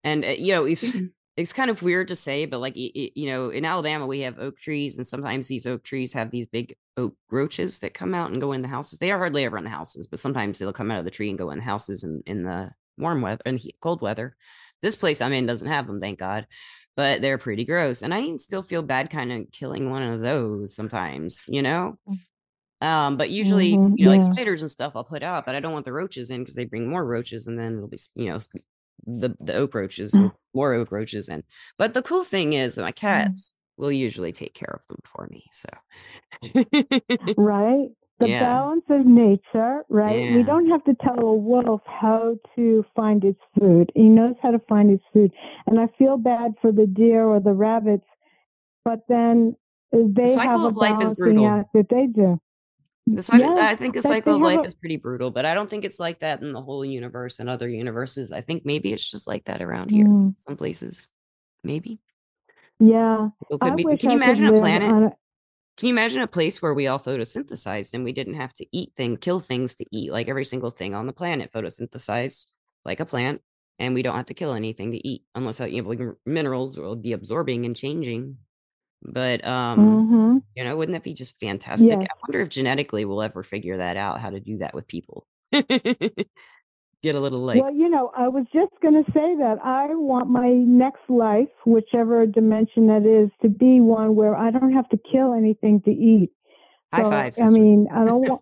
and 0.04 0.24
uh, 0.26 0.30
you 0.30 0.54
know, 0.54 0.66
if 0.66 1.02
it's 1.36 1.54
kind 1.54 1.72
of 1.72 1.82
weird 1.82 2.10
to 2.10 2.16
say, 2.16 2.46
but 2.46 2.60
like 2.60 2.74
you 2.76 3.26
know, 3.26 3.50
in 3.50 3.66
Alabama 3.66 4.06
we 4.06 4.20
have 4.20 4.40
oak 4.40 4.58
trees, 4.58 4.98
and 4.98 5.08
sometimes 5.08 5.48
these 5.48 5.66
oak 5.66 5.84
trees 5.84 6.14
have 6.14 6.30
these 6.30 6.46
big 6.46 6.76
oak 6.96 7.16
roaches 7.32 7.80
that 7.80 7.96
come 7.96 8.14
out 8.14 8.32
and 8.32 8.42
go 8.42 8.52
in 8.52 8.62
the 8.62 8.68
houses. 8.68 9.00
They 9.00 9.12
are 9.12 9.18
hardly 9.18 9.44
ever 9.46 9.58
in 9.58 9.64
the 9.64 9.72
houses, 9.72 10.06
but 10.06 10.20
sometimes 10.20 10.60
they'll 10.60 10.74
come 10.74 10.92
out 10.92 11.00
of 11.00 11.06
the 11.06 11.12
tree 11.12 11.30
and 11.30 11.38
go 11.38 11.50
in 11.50 11.58
the 11.58 11.64
houses 11.64 12.04
in 12.04 12.22
in 12.28 12.44
the 12.44 12.72
warm 12.98 13.22
weather 13.22 13.42
and 13.46 13.60
cold 13.82 14.02
weather. 14.02 14.36
This 14.84 14.96
place 14.96 15.22
I'm 15.22 15.34
in 15.34 15.46
doesn't 15.46 15.68
have 15.68 15.88
them, 15.88 16.00
thank 16.00 16.20
God, 16.20 16.46
but 16.96 17.22
they're 17.22 17.40
pretty 17.40 17.66
gross, 17.66 18.04
and 18.04 18.14
I 18.14 18.36
still 18.38 18.62
feel 18.62 18.84
bad 18.84 19.10
kind 19.10 19.32
of 19.32 19.52
killing 19.52 19.90
one 19.90 20.04
of 20.04 20.22
those 20.22 20.76
sometimes, 20.76 21.46
you 21.48 21.64
know. 21.64 21.96
Mm. 22.08 22.20
Um, 22.84 23.18
but 23.18 23.30
usually, 23.30 23.74
mm-hmm, 23.74 23.94
you 23.96 24.06
know, 24.06 24.12
yeah. 24.12 24.20
like 24.20 24.34
spiders 24.34 24.62
and 24.62 24.70
stuff, 24.70 24.92
I'll 24.94 25.06
put 25.06 25.24
out, 25.24 25.46
but 25.46 25.56
I 25.56 25.62
don't 25.62 25.72
want 25.72 25.86
the 25.86 25.94
roaches 25.94 26.30
in 26.30 26.42
because 26.42 26.56
they 26.56 26.66
bring 26.66 26.90
more 26.90 27.06
roaches, 27.06 27.48
and 27.48 27.58
then 27.58 27.78
it'll 27.78 27.88
be, 27.88 27.98
you 28.16 28.30
know, 28.30 28.40
the 29.06 29.36
the 29.40 29.54
oak 29.54 29.76
roaches, 29.76 30.14
mm. 30.14 30.32
more 30.54 30.74
oak 30.74 30.92
roaches 30.92 31.30
in. 31.30 31.44
But 31.78 31.94
the 31.94 32.02
cool 32.02 32.24
thing 32.24 32.54
is, 32.54 32.78
my 32.78 32.92
mm. 32.92 32.96
cats 32.96 33.50
mm. 33.50 33.82
will 33.82 33.92
usually 33.92 34.32
take 34.32 34.54
care 34.54 34.80
of 34.80 34.86
them 34.88 35.00
for 35.06 35.28
me. 35.32 35.46
So, 35.52 35.70
right, 37.38 37.90
the 38.20 38.30
yeah. 38.30 38.40
balance 38.40 38.86
of 38.90 39.06
nature, 39.06 39.82
right? 39.90 40.24
Yeah. 40.24 40.36
We 40.36 40.44
don't 40.44 40.70
have 40.70 40.84
to 40.86 40.96
tell 41.02 41.20
a 41.20 41.34
wolf 41.34 41.82
how 41.86 42.38
to 42.56 42.86
find 42.96 43.24
its 43.24 43.40
food. 43.60 43.92
He 43.96 44.04
knows 44.04 44.36
how 44.42 44.52
to 44.52 44.60
find 44.70 44.92
its 44.92 45.04
food, 45.14 45.32
and 45.68 45.80
I 45.80 45.88
feel 45.98 46.18
bad 46.18 46.54
for 46.62 46.72
the 46.72 46.86
deer 46.86 47.24
or 47.24 47.40
the 47.40 47.54
rabbits, 47.54 48.06
but 48.86 49.00
then 49.08 49.56
they 49.92 50.26
the 50.26 50.28
cycle 50.28 50.60
have 50.60 50.72
of 50.72 50.78
life 50.78 51.02
is 51.02 51.14
brutal. 51.14 51.66
that 51.74 51.88
they 51.90 52.08
do. 52.08 52.40
The 53.06 53.22
cycle, 53.22 53.60
I 53.60 53.76
think 53.76 53.96
the 53.96 54.02
cycle 54.02 54.36
of 54.36 54.42
life 54.42 54.60
a, 54.60 54.64
is 54.64 54.74
pretty 54.74 54.96
brutal, 54.96 55.30
but 55.30 55.46
I 55.46 55.54
don't 55.54 55.70
think 55.70 55.84
it's 55.84 56.00
like 56.00 56.20
that 56.20 56.42
in 56.42 56.54
the 56.54 56.62
whole 56.62 56.86
universe 56.86 57.40
and 57.40 57.50
other 57.50 57.68
universes. 57.68 58.32
I 58.32 58.40
think 58.40 58.66
maybe 58.66 58.94
it's 58.94 59.10
just 59.10 59.28
like 59.28 59.44
that 59.46 59.62
around 59.62 59.92
here, 59.92 60.06
mm. 60.06 60.34
some 60.40 60.56
places, 60.56 61.10
maybe. 61.66 62.00
Yeah. 62.80 63.30
could 63.60 63.76
be. 63.76 63.84
Can 63.98 64.12
you 64.12 64.16
imagine 64.16 64.48
a 64.48 64.54
planet? 64.54 64.90
A... 64.90 65.16
Can 65.78 65.88
you 65.88 65.94
imagine 65.94 66.22
a 66.22 66.28
place 66.28 66.62
where 66.62 66.74
we 66.74 66.88
all 66.88 67.00
photosynthesized 67.00 67.94
and 67.94 68.04
we 68.06 68.14
didn't 68.14 68.36
have 68.36 68.54
to 68.54 68.66
eat 68.72 68.94
things, 68.96 69.18
kill 69.20 69.42
things 69.42 69.76
to 69.76 69.86
eat? 69.92 70.12
Like 70.12 70.30
every 70.30 70.46
single 70.46 70.72
thing 70.72 70.96
on 70.96 71.06
the 71.06 71.14
planet 71.14 71.52
photosynthesized 71.52 72.48
like 72.86 73.02
a 73.02 73.06
plant, 73.06 73.42
and 73.80 73.94
we 73.94 74.02
don't 74.02 74.16
have 74.16 74.28
to 74.28 74.34
kill 74.34 74.54
anything 74.54 74.92
to 74.92 75.08
eat 75.08 75.24
unless 75.36 75.60
uh, 75.60 75.66
you 75.66 75.82
know, 75.82 75.90
like 75.90 76.00
minerals 76.26 76.78
will 76.78 76.96
be 76.96 77.12
absorbing 77.12 77.66
and 77.66 77.76
changing 77.76 78.38
but 79.06 79.46
um, 79.46 79.80
mm-hmm. 79.80 80.38
you 80.56 80.64
know, 80.64 80.76
wouldn't 80.76 80.94
that 80.94 81.04
be 81.04 81.14
just 81.14 81.40
fantastic? 81.40 81.90
Yeah. 81.90 82.06
I 82.06 82.16
wonder 82.28 82.42
if 82.42 82.50
genetically 82.50 83.06
we'll 83.06 83.22
ever 83.22 83.44
figure 83.44 83.78
that 83.78 83.98
out, 83.98 84.20
how 84.20 84.30
to 84.30 84.40
do 84.40 84.58
that 84.58 84.74
with 84.74 84.88
people. 84.88 85.26
Get 85.52 87.16
a 87.16 87.20
little 87.20 87.44
late. 87.44 87.62
Well, 87.62 87.74
you 87.74 87.90
know, 87.90 88.12
I 88.16 88.30
was 88.30 88.46
just 88.54 88.72
gonna 88.82 89.04
say 89.08 89.36
that 89.38 89.58
I 89.62 89.88
want 89.90 90.30
my 90.30 90.50
next 90.50 91.02
life, 91.10 91.50
whichever 91.66 92.26
dimension 92.26 92.88
that 92.88 93.06
is, 93.06 93.30
to 93.42 93.50
be 93.50 93.82
one 93.82 94.16
where 94.16 94.36
I 94.36 94.52
don't 94.52 94.72
have 94.72 94.88
to 94.90 95.00
kill 95.12 95.34
anything 95.34 95.82
to 95.82 95.92
eat. 95.92 96.32
So, 96.96 97.04
High 97.04 97.10
five. 97.10 97.34
Sister. 97.34 97.58
I 97.58 97.60
mean, 97.60 97.88
I 97.94 98.06
don't 98.06 98.22
want 98.22 98.42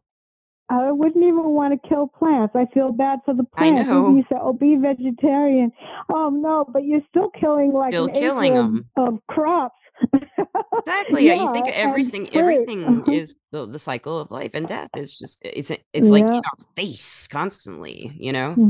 I 0.71 0.91
wouldn't 0.91 1.23
even 1.23 1.49
want 1.49 1.73
to 1.73 1.89
kill 1.89 2.07
plants. 2.07 2.55
I 2.55 2.65
feel 2.73 2.93
bad 2.93 3.19
for 3.25 3.33
the 3.33 3.43
plants. 3.43 3.81
I 3.81 3.83
know. 3.83 4.15
You 4.15 4.23
say, 4.29 4.37
"Oh, 4.39 4.53
be 4.53 4.77
vegetarian." 4.77 5.71
Oh 6.09 6.29
no, 6.29 6.65
but 6.71 6.85
you're 6.85 7.01
still 7.09 7.29
killing 7.29 7.73
like 7.73 7.91
still 7.91 8.07
an 8.07 8.13
killing 8.13 8.53
acre 8.53 8.61
them. 8.61 8.89
Of, 8.95 9.13
of 9.15 9.27
crops. 9.27 9.75
exactly. 10.13 11.27
yeah, 11.27 11.33
you 11.33 11.51
think 11.51 11.67
everything 11.67 12.33
everything 12.33 12.83
uh-huh. 12.85 13.11
is 13.11 13.35
the, 13.51 13.67
the 13.67 13.77
cycle 13.77 14.17
of 14.17 14.31
life 14.31 14.51
and 14.53 14.67
death 14.67 14.89
is 14.95 15.19
just 15.19 15.41
it's 15.43 15.71
it's 15.93 16.09
like 16.09 16.23
in 16.23 16.35
our 16.35 16.65
face 16.77 17.27
constantly, 17.27 18.15
you 18.17 18.31
know. 18.31 18.53
Hmm. 18.53 18.69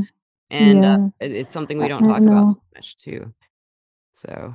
And 0.50 0.84
uh, 0.84 0.98
it's 1.20 1.48
something 1.48 1.78
we 1.78 1.88
don't 1.88 2.04
talk 2.04 2.20
about 2.20 2.50
so 2.50 2.62
much 2.74 2.96
too. 2.98 3.32
So 4.12 4.54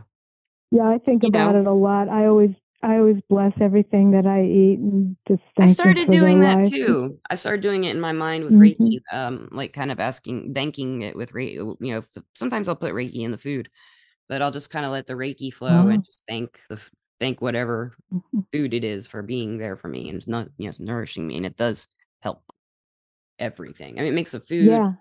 yeah, 0.71 0.89
I 0.89 0.97
think 0.97 1.23
about 1.23 1.55
know, 1.55 1.61
it 1.61 1.67
a 1.67 1.71
lot. 1.71 2.09
I 2.09 2.25
always 2.25 2.51
I 2.83 2.97
always 2.97 3.21
bless 3.27 3.53
everything 3.59 4.11
that 4.11 4.27
I 4.27 4.43
eat 4.43 4.79
and 4.79 5.15
just 5.27 5.41
I 5.57 5.65
started 5.65 6.09
doing 6.09 6.39
that 6.41 6.63
life. 6.63 6.69
too. 6.69 7.19
I 7.29 7.35
started 7.35 7.61
doing 7.61 7.85
it 7.85 7.95
in 7.95 7.99
my 7.99 8.11
mind 8.11 8.43
with 8.43 8.53
mm-hmm. 8.53 8.83
Reiki, 8.83 8.99
um, 9.11 9.49
like 9.51 9.73
kind 9.73 9.91
of 9.91 9.99
asking, 9.99 10.53
thanking 10.53 11.01
it 11.01 11.15
with 11.15 11.33
Reiki. 11.33 11.53
You 11.53 11.95
know, 11.95 12.03
sometimes 12.35 12.67
I'll 12.67 12.75
put 12.75 12.93
Reiki 12.93 13.21
in 13.21 13.31
the 13.31 13.37
food, 13.37 13.69
but 14.29 14.41
I'll 14.41 14.51
just 14.51 14.69
kind 14.69 14.85
of 14.85 14.91
let 14.91 15.07
the 15.07 15.13
Reiki 15.13 15.51
flow 15.51 15.85
oh. 15.85 15.87
and 15.87 16.05
just 16.05 16.23
thank 16.27 16.61
the 16.69 16.79
thank 17.19 17.41
whatever 17.41 17.95
mm-hmm. 18.13 18.41
food 18.53 18.75
it 18.75 18.83
is 18.83 19.07
for 19.07 19.23
being 19.23 19.57
there 19.57 19.75
for 19.75 19.87
me 19.87 20.07
and 20.07 20.17
it's 20.19 20.27
not 20.27 20.47
you 20.59 20.65
know 20.65 20.69
it's 20.69 20.79
nourishing 20.79 21.25
me, 21.25 21.37
and 21.37 21.47
it 21.47 21.57
does 21.57 21.87
help 22.21 22.43
everything. 23.39 23.97
I 23.97 24.03
mean, 24.03 24.11
it 24.11 24.15
makes 24.15 24.31
the 24.31 24.39
food. 24.39 24.67
Yeah. 24.67 24.91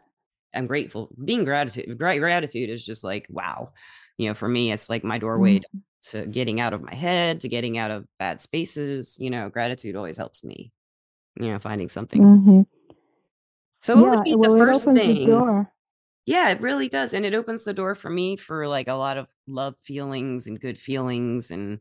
I'm 0.55 0.67
grateful. 0.67 1.11
Being 1.23 1.45
gratitude, 1.45 1.99
gratitude 1.99 2.71
is 2.71 2.87
just 2.87 3.05
like 3.05 3.27
wow. 3.29 3.73
You 4.17 4.29
know, 4.29 4.35
for 4.35 4.49
me, 4.49 4.73
it's 4.73 4.89
like 4.89 5.05
my 5.05 5.19
doorway 5.19 5.59
mm-hmm 5.59 5.79
to 5.96 5.96
getting 6.13 6.61
out 6.61 6.73
of 6.73 6.83
my 6.83 6.95
head, 6.95 7.41
to 7.41 7.49
getting 7.49 7.79
out 7.79 7.91
of 7.91 8.07
bad 8.19 8.41
spaces. 8.41 9.17
You 9.21 9.31
know, 9.31 9.49
gratitude 9.49 9.97
always 9.97 10.17
helps 10.17 10.45
me, 10.45 10.73
you 11.41 11.49
know, 11.49 11.59
finding 11.59 11.89
something. 11.89 12.23
Mm-hmm. 12.23 12.61
So 13.83 13.99
yeah, 13.99 14.11
would 14.11 14.25
be 14.25 14.35
well, 14.35 14.53
the 14.53 14.59
first 14.59 14.85
thing? 14.85 15.27
The 15.27 15.67
yeah, 16.27 16.51
it 16.51 16.61
really 16.61 16.89
does. 16.89 17.15
And 17.15 17.25
it 17.25 17.35
opens 17.35 17.65
the 17.65 17.73
door 17.73 17.95
for 17.95 18.11
me 18.11 18.37
for 18.37 18.67
like 18.67 18.89
a 18.89 18.95
lot 18.95 19.17
of 19.17 19.29
love 19.47 19.77
feelings 19.85 20.49
and 20.49 20.61
good 20.61 20.79
feelings 20.79 21.51
and 21.53 21.79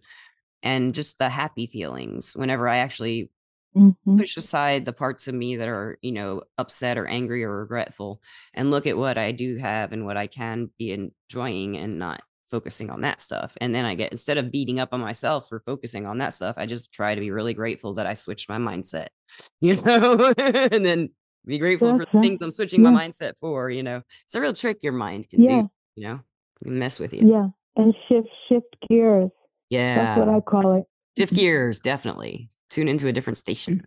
and 0.61 0.93
just 0.93 1.17
the 1.17 1.29
happy 1.29 1.65
feelings 1.67 2.35
whenever 2.35 2.67
I 2.67 2.77
actually 2.77 3.31
mm-hmm. 3.75 4.17
push 4.17 4.37
aside 4.37 4.85
the 4.85 4.93
parts 4.93 5.27
of 5.27 5.35
me 5.35 5.57
that 5.57 5.67
are, 5.67 5.97
you 6.01 6.11
know, 6.11 6.43
upset 6.57 6.97
or 6.97 7.07
angry 7.07 7.43
or 7.43 7.59
regretful 7.59 8.21
and 8.53 8.71
look 8.71 8.87
at 8.87 8.97
what 8.97 9.17
I 9.17 9.31
do 9.31 9.57
have 9.57 9.91
and 9.91 10.05
what 10.05 10.17
I 10.17 10.27
can 10.27 10.69
be 10.77 10.91
enjoying 10.91 11.77
and 11.77 11.99
not 11.99 12.21
focusing 12.55 12.89
on 12.89 13.01
that 13.01 13.21
stuff. 13.21 13.51
And 13.59 13.75
then 13.75 13.83
I 13.83 13.95
get 13.95 14.13
instead 14.13 14.37
of 14.37 14.49
beating 14.49 14.79
up 14.79 14.89
on 14.93 15.01
myself 15.01 15.49
for 15.49 15.59
focusing 15.59 16.05
on 16.05 16.19
that 16.19 16.33
stuff, 16.33 16.55
I 16.57 16.65
just 16.65 16.93
try 16.93 17.13
to 17.13 17.19
be 17.19 17.29
really 17.29 17.53
grateful 17.53 17.95
that 17.95 18.07
I 18.07 18.13
switched 18.13 18.47
my 18.47 18.57
mindset, 18.57 19.07
you 19.61 19.75
know, 19.81 20.33
and 20.37 20.85
then 20.85 21.09
be 21.45 21.57
grateful 21.57 21.97
for 21.97 22.07
the 22.11 22.21
things 22.21 22.41
I'm 22.41 22.53
switching 22.53 22.81
yeah. 22.81 22.91
my 22.91 23.07
mindset 23.07 23.33
for, 23.41 23.69
you 23.69 23.83
know. 23.83 24.01
It's 24.23 24.35
a 24.35 24.39
real 24.41 24.53
trick 24.53 24.77
your 24.83 24.93
mind 24.93 25.29
can 25.29 25.43
yeah. 25.43 25.61
do, 25.63 25.69
you 25.95 26.07
know, 26.07 26.19
mess 26.63 26.97
with 26.97 27.13
you. 27.13 27.29
Yeah. 27.29 27.47
And 27.75 27.93
shift 28.07 28.29
shift 28.47 28.73
gears. 28.87 29.31
Yeah. 29.69 29.95
That's 29.95 30.19
what 30.19 30.29
I 30.29 30.39
call 30.39 30.77
it. 30.77 30.85
Shift 31.17 31.33
gears, 31.33 31.81
definitely. 31.81 32.47
Tune 32.69 32.87
into 32.87 33.07
a 33.09 33.11
different 33.11 33.37
station. 33.37 33.85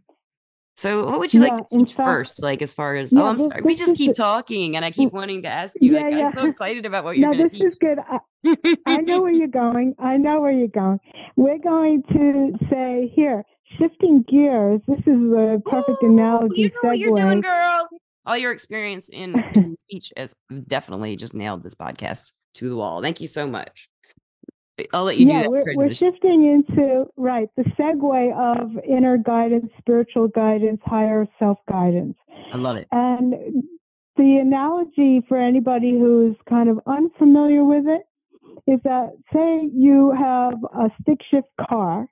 So, 0.79 1.07
what 1.07 1.19
would 1.19 1.35
you 1.35 1.43
yeah, 1.43 1.55
like 1.55 1.67
to 1.67 1.77
teach 1.77 1.93
fact, 1.93 2.07
first? 2.07 2.41
Like, 2.41 2.63
as 2.63 2.73
far 2.73 2.95
as, 2.95 3.13
oh, 3.13 3.17
yeah, 3.17 3.23
oh, 3.25 3.27
I'm 3.27 3.37
this, 3.37 3.47
sorry, 3.47 3.63
we 3.63 3.75
just 3.75 3.97
keep 3.97 4.15
talking 4.15 4.77
and 4.77 4.85
I 4.85 4.93
mm, 4.93 4.95
keep 4.95 5.13
wanting 5.13 5.43
to 5.43 5.49
ask 5.49 5.77
you. 5.81 5.97
Yeah, 5.97 6.03
like, 6.03 6.15
I'm 6.15 6.31
so 6.31 6.47
excited 6.47 6.87
about 6.87 7.03
what 7.03 7.19
you're 7.19 7.29
no, 7.29 7.37
going 7.37 7.49
to 7.49 7.53
teach. 7.53 7.65
this 7.65 7.73
is 7.73 7.79
good. 7.81 7.99
I, 7.99 8.85
I 8.87 8.99
know 8.99 9.21
where 9.21 9.33
you're 9.33 9.49
going. 9.49 9.97
I 9.99 10.17
know 10.19 10.41
where 10.41 10.53
you're 10.53 10.69
going. 10.69 11.01
We're 11.35 11.59
going 11.59 12.05
to 12.13 12.53
say, 12.71 13.13
here, 13.13 13.43
shifting 13.77 14.25
gears. 14.29 14.81
This 14.87 15.01
is 15.01 15.33
a 15.33 15.61
perfect 15.67 16.01
Ooh, 16.05 16.13
analogy. 16.13 16.61
You 16.63 16.69
know 16.69 16.89
what 16.91 16.99
you're 16.99 17.17
doing, 17.17 17.41
girl. 17.41 17.89
All 18.25 18.37
your 18.37 18.53
experience 18.53 19.09
in, 19.09 19.37
in 19.57 19.75
speech 19.81 20.13
has 20.17 20.37
definitely 20.69 21.17
just 21.17 21.35
nailed 21.35 21.65
this 21.65 21.75
podcast 21.75 22.31
to 22.55 22.69
the 22.69 22.77
wall. 22.77 23.03
Thank 23.03 23.21
you 23.21 23.27
so 23.27 23.49
much. 23.49 23.89
I'll 24.93 25.05
let 25.05 25.19
you 25.19 25.27
yeah, 25.27 25.43
do 25.43 25.51
that. 25.51 25.65
We're, 25.67 25.87
we're 25.87 25.93
shifting 25.93 26.45
into 26.45 27.07
right 27.17 27.49
the 27.57 27.65
segue 27.79 28.33
of 28.37 28.79
inner 28.85 29.19
guidance, 29.19 29.71
spiritual 29.79 30.29
guidance, 30.29 30.81
higher 30.85 31.27
self 31.39 31.59
guidance. 31.69 32.17
I 32.53 32.57
love 32.57 32.77
it. 32.77 32.87
And 32.93 33.35
the 34.17 34.37
analogy 34.37 35.23
for 35.29 35.37
anybody 35.37 35.93
who's 35.93 36.37
kind 36.49 36.69
of 36.69 36.81
unfamiliar 36.87 37.65
with 37.65 37.85
it 37.87 38.03
is 38.71 38.81
that 38.85 39.13
say 39.33 39.69
you 39.73 40.13
have 40.19 40.55
a 40.75 40.91
stick 41.01 41.19
shift 41.31 41.49
car 41.69 42.07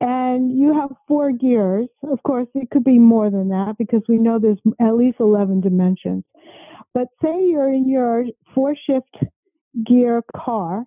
and 0.00 0.58
you 0.58 0.74
have 0.74 0.90
four 1.06 1.32
gears. 1.32 1.86
Of 2.02 2.22
course, 2.24 2.48
it 2.54 2.70
could 2.70 2.84
be 2.84 2.98
more 2.98 3.30
than 3.30 3.48
that 3.50 3.76
because 3.78 4.02
we 4.08 4.18
know 4.18 4.38
there's 4.38 4.58
at 4.80 4.96
least 4.96 5.16
11 5.20 5.60
dimensions. 5.60 6.24
But 6.92 7.08
say 7.22 7.46
you're 7.46 7.72
in 7.72 7.88
your 7.88 8.24
four 8.54 8.74
shift 8.86 9.16
gear 9.86 10.22
car 10.36 10.84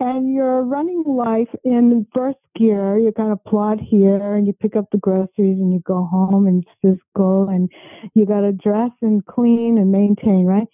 and 0.00 0.34
you're 0.34 0.62
running 0.62 1.04
life 1.06 1.48
in 1.64 2.06
first 2.14 2.38
gear. 2.56 2.98
You 2.98 3.12
kind 3.12 3.32
of 3.32 3.42
plod 3.44 3.80
here 3.80 4.34
and 4.34 4.46
you 4.46 4.52
pick 4.52 4.76
up 4.76 4.86
the 4.90 4.98
groceries 4.98 5.58
and 5.58 5.72
you 5.72 5.80
go 5.86 6.04
home 6.04 6.46
and 6.46 6.62
it's 6.62 6.72
physical 6.82 7.48
and 7.48 7.70
you 8.14 8.26
got 8.26 8.40
to 8.40 8.52
dress 8.52 8.90
and 9.02 9.24
clean 9.26 9.78
and 9.78 9.92
maintain, 9.92 10.44
right? 10.46 10.66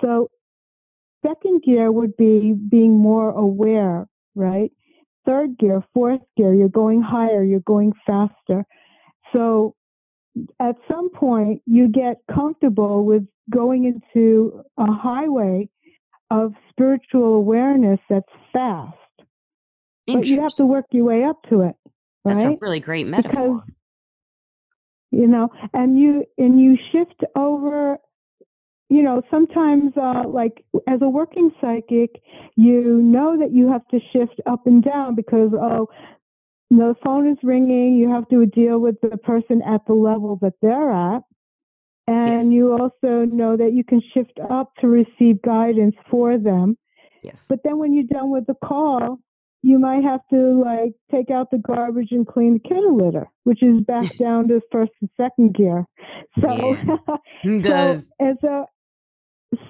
So 0.00 0.30
second 1.24 1.62
gear 1.62 1.92
would 1.92 2.16
be 2.16 2.54
being 2.70 2.98
more 2.98 3.30
aware, 3.30 4.06
right? 4.34 4.72
Third 5.26 5.58
gear, 5.58 5.84
fourth 5.94 6.22
gear, 6.36 6.54
you're 6.54 6.68
going 6.68 7.02
higher, 7.02 7.44
you're 7.44 7.60
going 7.60 7.92
faster. 8.06 8.64
So 9.32 9.76
at 10.58 10.76
some 10.90 11.10
point 11.10 11.62
you 11.66 11.88
get 11.88 12.16
comfortable 12.34 13.04
with 13.04 13.24
going 13.50 13.84
into 13.84 14.62
a 14.78 14.90
highway 14.90 15.68
of 16.32 16.54
spiritual 16.70 17.34
awareness 17.34 18.00
that's 18.08 18.24
fast. 18.52 18.96
But 20.06 20.26
you 20.26 20.40
have 20.40 20.54
to 20.54 20.66
work 20.66 20.86
your 20.90 21.04
way 21.04 21.24
up 21.24 21.42
to 21.50 21.60
it. 21.60 21.76
Right? 22.24 22.34
That's 22.34 22.44
a 22.44 22.56
really 22.60 22.80
great 22.80 23.06
metaphor. 23.06 23.62
Because, 23.64 23.74
you 25.10 25.26
know, 25.26 25.50
and 25.74 25.98
you 25.98 26.24
and 26.38 26.58
you 26.58 26.76
shift 26.90 27.22
over, 27.36 27.98
you 28.88 29.02
know, 29.02 29.22
sometimes, 29.30 29.92
uh, 29.96 30.26
like 30.26 30.64
as 30.88 31.02
a 31.02 31.08
working 31.08 31.50
psychic, 31.60 32.22
you 32.56 33.00
know 33.02 33.38
that 33.38 33.52
you 33.52 33.70
have 33.70 33.86
to 33.88 34.00
shift 34.12 34.40
up 34.46 34.66
and 34.66 34.82
down 34.82 35.14
because, 35.14 35.50
oh, 35.52 35.88
the 36.70 36.94
phone 37.04 37.28
is 37.28 37.38
ringing. 37.42 37.96
You 37.96 38.10
have 38.10 38.26
to 38.30 38.46
deal 38.46 38.78
with 38.78 39.00
the 39.02 39.18
person 39.18 39.60
at 39.62 39.84
the 39.86 39.92
level 39.92 40.38
that 40.40 40.54
they're 40.62 40.90
at. 40.90 41.22
And 42.06 42.42
yes. 42.42 42.52
you 42.52 42.72
also 42.72 43.24
know 43.24 43.56
that 43.56 43.72
you 43.72 43.84
can 43.84 44.02
shift 44.12 44.38
up 44.50 44.72
to 44.80 44.88
receive 44.88 45.40
guidance 45.42 45.94
for 46.10 46.36
them. 46.36 46.76
Yes. 47.22 47.46
But 47.48 47.60
then 47.62 47.78
when 47.78 47.94
you're 47.94 48.04
done 48.04 48.30
with 48.30 48.46
the 48.46 48.56
call, 48.64 49.20
you 49.62 49.78
might 49.78 50.02
have 50.02 50.20
to 50.30 50.60
like 50.60 50.92
take 51.10 51.30
out 51.30 51.50
the 51.52 51.58
garbage 51.58 52.08
and 52.10 52.26
clean 52.26 52.54
the 52.54 52.68
kitty 52.68 52.80
litter, 52.90 53.28
which 53.44 53.62
is 53.62 53.80
back 53.82 54.16
down 54.18 54.48
to 54.48 54.60
first 54.72 54.90
and 55.00 55.10
second 55.16 55.54
gear. 55.54 55.86
So, 56.40 56.76
yeah, 57.44 57.60
does. 57.60 58.08
so, 58.08 58.14
and 58.18 58.38
so, 58.40 58.66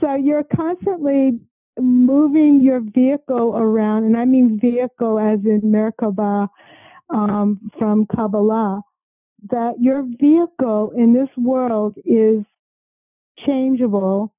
so 0.01 0.15
you're 0.15 0.45
constantly 0.45 1.39
moving 1.79 2.63
your 2.63 2.81
vehicle 2.81 3.55
around, 3.57 4.05
and 4.05 4.17
I 4.17 4.25
mean 4.25 4.59
vehicle 4.59 5.19
as 5.19 5.41
in 5.45 5.61
Merkabah 5.63 6.49
um, 7.11 7.61
from 7.79 8.07
Kabbalah, 8.07 8.81
that 9.51 9.75
your 9.81 10.03
vehicle 10.21 10.93
in 10.97 11.15
this 11.15 11.29
world 11.37 11.97
is 12.05 12.45
changeable 13.47 14.33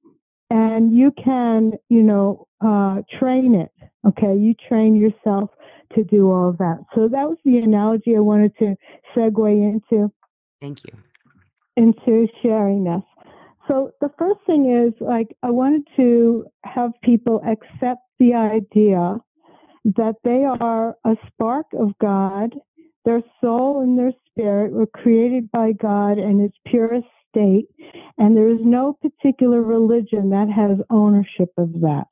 and 0.50 0.96
you 0.96 1.12
can, 1.12 1.74
you 1.90 2.04
know, 2.04 2.48
uh, 2.62 3.02
train 3.20 3.56
it. 3.56 3.72
Okay, 4.08 4.36
you 4.36 4.54
train 4.68 4.96
yourself 4.96 5.50
to 5.96 6.04
do 6.04 6.32
all 6.32 6.50
of 6.50 6.58
that. 6.58 6.80
So 6.94 7.08
that 7.08 7.28
was 7.28 7.38
the 7.46 7.58
analogy 7.58 8.16
I 8.16 8.20
wanted 8.20 8.58
to 8.60 8.76
segue 9.16 9.52
into. 9.52 10.12
Thank 10.62 10.84
you. 10.86 10.98
Into 11.76 12.28
sharing 12.42 12.84
this. 12.84 13.02
So 13.68 13.92
the 14.02 14.10
first 14.18 14.40
thing 14.46 14.72
is 14.72 14.94
like 15.00 15.36
I 15.42 15.50
wanted 15.50 15.88
to 15.96 16.46
have 16.66 16.92
people 17.02 17.42
accept 17.48 18.02
the 18.20 18.34
idea 18.34 19.18
that 19.86 20.16
they 20.24 20.44
are 20.46 20.96
a 21.06 21.16
spark 21.28 21.68
of 21.78 21.98
God. 22.00 22.56
Their 23.06 23.22
soul 23.42 23.82
and 23.82 23.98
their 23.98 24.14
spirit 24.30 24.72
were 24.72 24.88
created 24.88 25.52
by 25.52 25.74
God 25.74 26.18
in 26.18 26.40
its 26.40 26.56
purest 26.66 27.08
state, 27.30 27.68
and 28.18 28.36
there 28.36 28.50
is 28.50 28.62
no 28.62 28.98
particular 29.02 29.62
religion 29.62 30.30
that 30.30 30.50
has 30.50 30.78
ownership 30.90 31.50
of 31.58 31.74
that. 31.82 32.06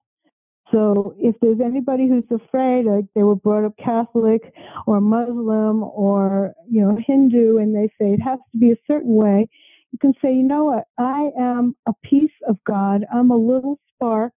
So 0.72 1.16
if 1.20 1.36
there's 1.42 1.60
anybody 1.60 2.08
who's 2.08 2.24
afraid, 2.32 2.86
like 2.86 3.06
they 3.14 3.24
were 3.24 3.36
brought 3.36 3.66
up 3.66 3.76
Catholic 3.78 4.54
or 4.88 5.02
Muslim 5.02 5.84
or 5.84 6.54
you 6.70 6.82
know 6.82 6.98
Hindu, 7.06 7.58
and 7.58 7.76
they 7.76 7.88
say 8.00 8.14
it 8.14 8.22
has 8.22 8.40
to 8.52 8.58
be 8.58 8.72
a 8.72 8.78
certain 8.88 9.16
way, 9.16 9.50
you 9.92 10.00
can 10.00 10.14
say, 10.22 10.34
you 10.34 10.44
know 10.44 10.66
what? 10.66 10.86
I 10.98 11.30
am 11.38 11.76
a 11.88 11.94
piece 12.04 12.32
of 12.48 12.58
God. 12.66 13.06
I'm 13.14 13.32
a 13.32 13.38
little 13.38 13.80
spark 13.94 14.34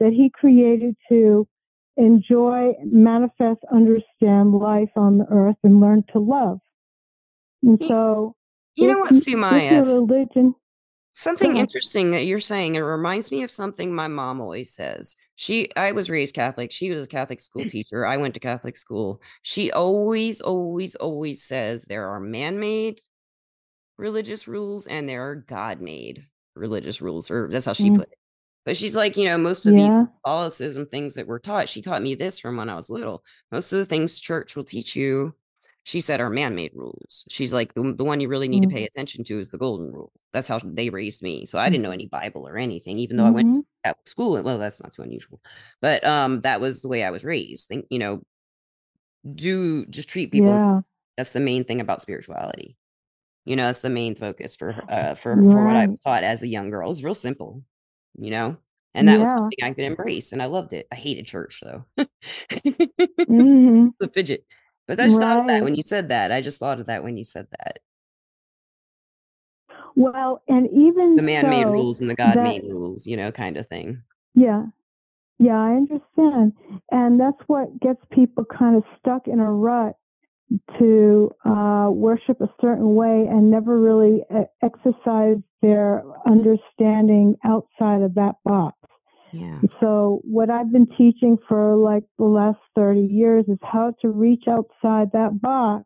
that 0.00 0.12
He 0.12 0.30
created 0.30 0.96
to 1.08 1.46
enjoy, 1.98 2.72
manifest, 2.84 3.60
understand 3.72 4.54
life 4.54 4.90
on 4.96 5.18
the 5.18 5.26
earth, 5.30 5.56
and 5.62 5.80
learn 5.80 6.04
to 6.12 6.18
love. 6.18 6.58
And 7.62 7.82
so, 7.86 8.34
you 8.76 8.86
know 8.86 9.00
what, 9.00 9.14
Su 9.14 9.36
Maya? 9.36 9.82
Religion. 9.82 10.54
Something 11.12 11.56
interesting 11.56 12.12
that 12.12 12.26
you're 12.26 12.38
saying. 12.38 12.76
It 12.76 12.80
reminds 12.80 13.32
me 13.32 13.42
of 13.42 13.50
something 13.50 13.92
my 13.92 14.06
mom 14.06 14.40
always 14.40 14.72
says. 14.72 15.16
She, 15.34 15.68
I 15.76 15.90
was 15.90 16.08
raised 16.08 16.36
Catholic. 16.36 16.70
She 16.70 16.92
was 16.92 17.04
a 17.04 17.08
Catholic 17.08 17.40
school 17.40 17.64
teacher. 17.64 18.06
I 18.06 18.16
went 18.16 18.34
to 18.34 18.40
Catholic 18.40 18.76
school. 18.76 19.20
She 19.42 19.72
always, 19.72 20.40
always, 20.40 20.94
always 20.94 21.42
says 21.42 21.84
there 21.84 22.08
are 22.08 22.20
man-made 22.20 23.00
religious 23.96 24.46
rules 24.46 24.86
and 24.86 25.08
there 25.08 25.28
are 25.28 25.34
God-made 25.34 26.24
religious 26.54 27.00
rules, 27.00 27.30
or 27.32 27.48
that's 27.50 27.66
how 27.66 27.72
she 27.72 27.90
mm. 27.90 27.96
put 27.96 28.08
it. 28.12 28.18
But 28.68 28.76
she's 28.76 28.94
like, 28.94 29.16
you 29.16 29.24
know, 29.24 29.38
most 29.38 29.64
of 29.64 29.72
yeah. 29.72 29.86
these 29.86 30.08
Catholicism 30.16 30.84
things 30.84 31.14
that 31.14 31.26
we're 31.26 31.38
taught, 31.38 31.70
she 31.70 31.80
taught 31.80 32.02
me 32.02 32.14
this 32.14 32.38
from 32.38 32.58
when 32.58 32.68
I 32.68 32.74
was 32.74 32.90
little. 32.90 33.24
Most 33.50 33.72
of 33.72 33.78
the 33.78 33.86
things 33.86 34.20
church 34.20 34.56
will 34.56 34.62
teach 34.62 34.94
you, 34.94 35.34
she 35.84 36.02
said, 36.02 36.20
are 36.20 36.28
man 36.28 36.54
made 36.54 36.72
rules. 36.74 37.24
She's 37.30 37.54
like, 37.54 37.72
the, 37.72 37.94
the, 37.96 38.04
one 38.04 38.20
you 38.20 38.28
really 38.28 38.46
need 38.46 38.64
mm-hmm. 38.64 38.68
to 38.68 38.76
pay 38.76 38.84
attention 38.84 39.24
to 39.24 39.38
is 39.38 39.48
the 39.48 39.56
golden 39.56 39.90
rule. 39.90 40.12
That's 40.34 40.48
how 40.48 40.60
they 40.62 40.90
raised 40.90 41.22
me. 41.22 41.46
So 41.46 41.58
I 41.58 41.70
didn't 41.70 41.82
know 41.82 41.88
mm-hmm. 41.88 41.94
any 41.94 42.06
Bible 42.08 42.46
or 42.46 42.58
anything, 42.58 42.98
even 42.98 43.16
though 43.16 43.22
mm-hmm. 43.22 43.30
I 43.30 43.34
went 43.36 43.54
to 43.54 43.60
mm-hmm. 43.60 43.88
Catholic 43.88 44.06
school. 44.06 44.42
Well, 44.42 44.58
that's 44.58 44.82
not 44.82 44.92
too 44.92 45.00
unusual. 45.00 45.40
But 45.80 46.04
um, 46.04 46.42
that 46.42 46.60
was 46.60 46.82
the 46.82 46.88
way 46.88 47.04
I 47.04 47.10
was 47.10 47.24
raised. 47.24 47.68
Think, 47.68 47.86
you 47.88 47.98
know, 47.98 48.20
do 49.34 49.86
just 49.86 50.10
treat 50.10 50.30
people. 50.30 50.50
Yeah. 50.50 50.76
That's 51.16 51.32
the 51.32 51.40
main 51.40 51.64
thing 51.64 51.80
about 51.80 52.02
spirituality. 52.02 52.76
You 53.46 53.56
know, 53.56 53.64
that's 53.64 53.80
the 53.80 53.88
main 53.88 54.14
focus 54.14 54.56
for 54.56 54.84
uh 54.90 55.14
for 55.14 55.36
right. 55.36 55.52
for 55.52 55.64
what 55.64 55.76
I 55.76 55.86
was 55.86 56.00
taught 56.00 56.22
as 56.22 56.42
a 56.42 56.48
young 56.48 56.68
girl. 56.68 56.84
It 56.84 56.90
was 56.90 57.02
real 57.02 57.14
simple 57.14 57.64
you 58.18 58.30
know? 58.30 58.58
And 58.94 59.06
that 59.08 59.14
yeah. 59.14 59.20
was 59.20 59.30
something 59.30 59.58
I 59.62 59.72
could 59.72 59.84
embrace. 59.84 60.32
And 60.32 60.42
I 60.42 60.46
loved 60.46 60.72
it. 60.72 60.86
I 60.90 60.96
hated 60.96 61.26
church 61.26 61.62
though. 61.62 61.84
mm-hmm. 61.98 63.88
The 64.00 64.08
fidget. 64.08 64.44
But 64.86 64.98
I 64.98 65.06
just 65.06 65.20
right. 65.20 65.26
thought 65.26 65.40
of 65.40 65.46
that 65.48 65.62
when 65.62 65.74
you 65.74 65.82
said 65.82 66.08
that. 66.08 66.32
I 66.32 66.40
just 66.40 66.58
thought 66.58 66.80
of 66.80 66.86
that 66.86 67.04
when 67.04 67.16
you 67.16 67.24
said 67.24 67.46
that. 67.50 67.78
Well, 69.94 70.42
and 70.48 70.68
even 70.70 71.16
the 71.16 71.22
man 71.22 71.50
made 71.50 71.64
so, 71.64 71.72
rules 71.72 72.00
and 72.00 72.08
the 72.08 72.14
God 72.14 72.36
made 72.36 72.62
rules, 72.62 73.06
you 73.06 73.16
know, 73.16 73.30
kind 73.30 73.56
of 73.56 73.66
thing. 73.66 74.02
Yeah. 74.34 74.66
Yeah, 75.38 75.60
I 75.60 75.72
understand. 75.72 76.52
And 76.90 77.20
that's 77.20 77.40
what 77.46 77.80
gets 77.80 78.00
people 78.10 78.44
kind 78.44 78.76
of 78.76 78.84
stuck 78.98 79.28
in 79.28 79.40
a 79.40 79.50
rut 79.50 79.96
to 80.78 81.34
uh, 81.44 81.88
worship 81.92 82.40
a 82.40 82.48
certain 82.60 82.94
way 82.94 83.26
and 83.28 83.50
never 83.50 83.78
really 83.78 84.24
exercise 84.62 85.36
their 85.62 86.02
understanding 86.26 87.36
outside 87.44 88.02
of 88.02 88.14
that 88.14 88.36
box. 88.44 88.76
Yeah. 89.32 89.60
So 89.80 90.20
what 90.24 90.50
I've 90.50 90.72
been 90.72 90.86
teaching 90.96 91.36
for 91.48 91.76
like 91.76 92.04
the 92.18 92.24
last 92.24 92.58
30 92.74 93.00
years 93.00 93.44
is 93.48 93.58
how 93.62 93.94
to 94.00 94.08
reach 94.08 94.44
outside 94.48 95.10
that 95.12 95.40
box 95.40 95.84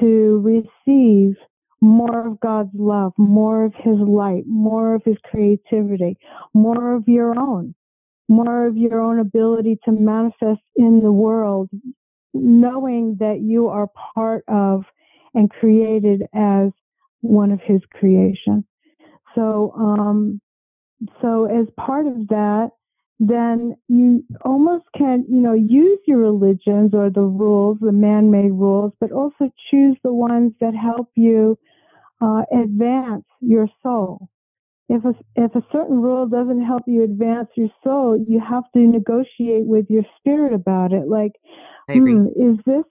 to 0.00 0.40
receive 0.44 1.36
more 1.80 2.26
of 2.26 2.40
God's 2.40 2.70
love, 2.74 3.12
more 3.16 3.64
of 3.64 3.74
his 3.74 3.98
light, 3.98 4.44
more 4.46 4.94
of 4.94 5.02
his 5.04 5.16
creativity, 5.24 6.16
more 6.54 6.94
of 6.94 7.08
your 7.08 7.38
own, 7.38 7.74
more 8.28 8.66
of 8.66 8.76
your 8.76 9.00
own 9.00 9.18
ability 9.18 9.78
to 9.84 9.92
manifest 9.92 10.60
in 10.76 11.00
the 11.02 11.12
world 11.12 11.70
knowing 12.34 13.16
that 13.20 13.40
you 13.40 13.68
are 13.68 13.88
part 14.14 14.44
of 14.48 14.84
and 15.34 15.50
created 15.50 16.22
as 16.34 16.70
one 17.20 17.50
of 17.50 17.60
his 17.60 17.80
creation. 17.92 18.64
So, 19.34 19.72
um, 19.76 20.40
so 21.20 21.44
as 21.46 21.66
part 21.76 22.06
of 22.06 22.28
that, 22.28 22.70
then 23.18 23.76
you 23.88 24.24
almost 24.44 24.84
can, 24.96 25.24
you 25.28 25.40
know, 25.40 25.54
use 25.54 26.00
your 26.06 26.18
religions 26.18 26.92
or 26.92 27.08
the 27.08 27.20
rules, 27.20 27.78
the 27.80 27.92
man-made 27.92 28.50
rules, 28.52 28.92
but 29.00 29.12
also 29.12 29.50
choose 29.70 29.96
the 30.02 30.12
ones 30.12 30.52
that 30.60 30.74
help 30.74 31.08
you 31.14 31.56
uh, 32.20 32.42
advance 32.52 33.24
your 33.40 33.68
soul. 33.82 34.28
If 34.88 35.04
a, 35.04 35.14
if 35.36 35.54
a 35.54 35.64
certain 35.70 36.02
rule 36.02 36.26
doesn't 36.26 36.64
help 36.64 36.82
you 36.86 37.04
advance 37.04 37.48
your 37.56 37.70
soul, 37.84 38.22
you 38.28 38.40
have 38.40 38.64
to 38.74 38.80
negotiate 38.80 39.66
with 39.66 39.86
your 39.88 40.02
spirit 40.18 40.52
about 40.52 40.92
it. 40.92 41.08
Like, 41.08 41.32
hmm, 41.92 42.26
is 42.36 42.58
this 42.66 42.84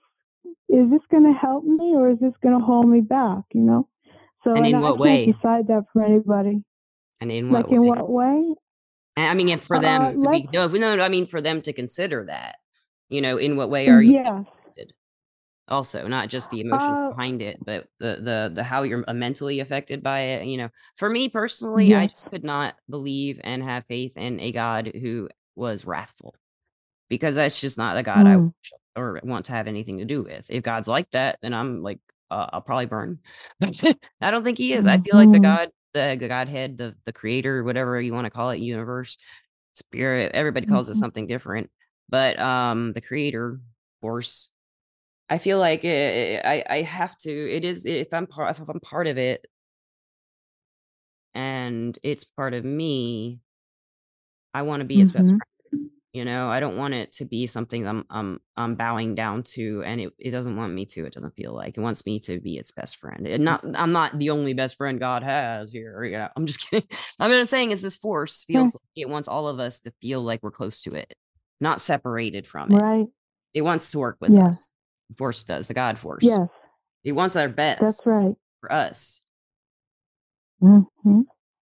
is 0.68 0.90
this 0.90 1.02
going 1.10 1.24
to 1.24 1.38
help 1.38 1.64
me 1.64 1.94
or 1.94 2.10
is 2.10 2.18
this 2.18 2.32
going 2.42 2.58
to 2.58 2.64
hold 2.64 2.88
me 2.88 3.00
back? 3.00 3.44
You 3.52 3.60
know. 3.60 3.88
So 4.44 4.54
and 4.54 4.66
in 4.66 4.80
what 4.80 4.94
I 4.94 4.96
way? 4.96 5.24
Can't 5.24 5.36
decide 5.36 5.66
that 5.68 5.84
for 5.92 6.02
anybody. 6.02 6.62
And 7.20 7.30
in 7.30 7.50
what 7.50 7.64
like 7.64 7.70
way? 7.70 7.76
in 7.76 7.86
what 7.86 8.10
way? 8.10 8.54
I 9.16 9.34
mean, 9.34 9.58
for 9.60 9.78
them 9.78 10.02
uh, 10.02 10.12
to 10.12 10.30
be 10.30 10.48
no, 10.52 10.66
no, 10.66 11.02
I 11.02 11.08
mean 11.08 11.26
for 11.26 11.40
them 11.40 11.62
to 11.62 11.72
consider 11.72 12.24
that. 12.24 12.56
You 13.08 13.20
know, 13.20 13.36
in 13.36 13.56
what 13.56 13.70
way 13.70 13.88
are 13.88 14.02
you? 14.02 14.14
Yes. 14.14 14.44
Also, 15.68 16.08
not 16.08 16.28
just 16.28 16.50
the 16.50 16.60
emotion 16.60 16.90
uh, 16.90 17.10
behind 17.10 17.40
it, 17.40 17.58
but 17.64 17.86
the 18.00 18.16
the 18.16 18.50
the 18.52 18.64
how 18.64 18.82
you're 18.82 19.04
mentally 19.12 19.60
affected 19.60 20.02
by 20.02 20.20
it. 20.20 20.46
You 20.46 20.56
know, 20.58 20.68
for 20.96 21.08
me 21.08 21.28
personally, 21.28 21.86
yes. 21.86 22.02
I 22.02 22.06
just 22.08 22.30
could 22.30 22.44
not 22.44 22.74
believe 22.90 23.40
and 23.44 23.62
have 23.62 23.84
faith 23.86 24.16
in 24.16 24.40
a 24.40 24.50
God 24.50 24.90
who 25.00 25.28
was 25.54 25.84
wrathful 25.84 26.34
because 27.08 27.36
that's 27.36 27.60
just 27.60 27.78
not 27.78 27.94
the 27.94 28.02
God 28.02 28.26
mm. 28.26 28.52
I 28.96 29.00
or 29.00 29.20
want 29.22 29.46
to 29.46 29.52
have 29.52 29.68
anything 29.68 29.98
to 29.98 30.04
do 30.04 30.22
with. 30.22 30.46
If 30.50 30.62
God's 30.62 30.88
like 30.88 31.10
that, 31.12 31.38
then 31.42 31.54
I'm 31.54 31.82
like, 31.82 32.00
uh, 32.32 32.46
I'll 32.52 32.62
probably 32.62 32.86
burn. 32.86 33.18
I 34.20 34.30
don't 34.30 34.42
think 34.42 34.58
He 34.58 34.72
is. 34.72 34.86
Mm-hmm. 34.86 35.00
I 35.00 35.02
feel 35.02 35.16
like 35.16 35.30
the 35.30 35.38
mm-hmm. 35.38 35.42
God, 35.42 35.68
the, 35.94 36.16
the 36.18 36.28
Godhead, 36.28 36.78
the 36.78 36.94
the 37.04 37.12
Creator, 37.12 37.62
whatever 37.62 38.00
you 38.00 38.12
want 38.12 38.24
to 38.24 38.30
call 38.30 38.50
it, 38.50 38.60
universe, 38.60 39.18
spirit. 39.74 40.32
Everybody 40.34 40.66
calls 40.66 40.86
mm-hmm. 40.86 40.92
it 40.92 40.96
something 40.96 41.26
different, 41.26 41.70
but 42.08 42.38
um, 42.40 42.92
the 42.94 43.00
Creator, 43.00 43.60
force. 44.00 44.50
I 45.28 45.38
feel 45.38 45.58
like 45.58 45.84
it, 45.84 46.42
I 46.44 46.64
I 46.68 46.82
have 46.82 47.16
to. 47.18 47.30
It 47.30 47.64
is 47.64 47.84
if 47.86 48.12
I'm 48.12 48.26
part 48.26 48.58
if 48.58 48.68
I'm 48.68 48.80
part 48.80 49.06
of 49.06 49.18
it, 49.18 49.46
and 51.34 51.96
it's 52.02 52.24
part 52.24 52.54
of 52.54 52.64
me. 52.64 53.40
I 54.54 54.62
want 54.62 54.80
to 54.80 54.86
be 54.86 54.98
best 54.98 55.14
Mm-hmm. 55.14 55.28
friend 55.28 55.42
You 56.12 56.26
know, 56.26 56.50
I 56.50 56.60
don't 56.60 56.76
want 56.76 56.92
it 56.92 57.10
to 57.12 57.24
be 57.24 57.46
something 57.46 57.86
I'm 57.88 58.04
I'm 58.10 58.38
I'm 58.54 58.74
bowing 58.74 59.14
down 59.14 59.44
to, 59.54 59.82
and 59.82 59.98
it, 59.98 60.12
it 60.18 60.30
doesn't 60.30 60.56
want 60.56 60.74
me 60.74 60.84
to. 60.86 61.06
It 61.06 61.14
doesn't 61.14 61.36
feel 61.36 61.54
like 61.54 61.78
it 61.78 61.80
wants 61.80 62.04
me 62.04 62.18
to 62.20 62.38
be 62.38 62.58
its 62.58 62.70
best 62.70 62.96
friend. 62.96 63.26
And 63.26 63.44
not 63.46 63.64
I'm 63.76 63.92
not 63.92 64.18
the 64.18 64.28
only 64.28 64.52
best 64.52 64.76
friend 64.76 65.00
God 65.00 65.22
has 65.22 65.72
here. 65.72 66.04
Yeah, 66.04 66.28
I'm 66.36 66.44
just 66.44 66.60
kidding. 66.70 66.86
I 67.18 67.28
mean, 67.28 67.40
I'm 67.40 67.46
saying 67.46 67.70
is 67.70 67.80
this 67.80 67.96
force 67.96 68.44
feels 68.44 68.74
like 68.74 68.82
it 69.06 69.08
wants 69.08 69.26
all 69.26 69.48
of 69.48 69.58
us 69.58 69.80
to 69.80 69.92
feel 70.02 70.20
like 70.20 70.42
we're 70.42 70.50
close 70.50 70.82
to 70.82 70.94
it, 70.94 71.14
not 71.62 71.80
separated 71.80 72.46
from 72.46 72.72
it. 72.72 72.82
Right. 72.82 73.06
It 73.54 73.62
wants 73.62 73.90
to 73.92 73.98
work 73.98 74.18
with 74.20 74.34
Yeah. 74.34 74.48
us. 74.48 74.70
The 75.08 75.16
force 75.16 75.44
does, 75.44 75.68
the 75.68 75.74
God 75.74 75.98
force. 75.98 76.24
Yes, 76.24 76.48
It 77.04 77.12
wants 77.12 77.36
our 77.36 77.48
best 77.48 77.80
that's 77.80 78.06
right. 78.06 78.34
for 78.60 78.70
us 78.70 79.22
hmm 80.60 80.82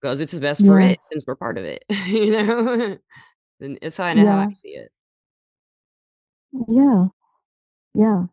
because 0.00 0.20
it's 0.20 0.32
the 0.32 0.40
best 0.40 0.64
for 0.64 0.80
it 0.80 0.98
since 1.02 1.24
we're 1.26 1.36
part 1.36 1.58
of 1.58 1.64
it. 1.64 1.84
you 2.06 2.32
know, 2.32 2.96
and 3.60 3.78
it's 3.82 3.96
kind 3.96 4.18
of 4.18 4.26
how 4.26 4.38
I 4.38 4.52
see 4.52 4.70
it. 4.70 4.92
Yeah. 6.68 7.06
Yeah. 7.94 8.24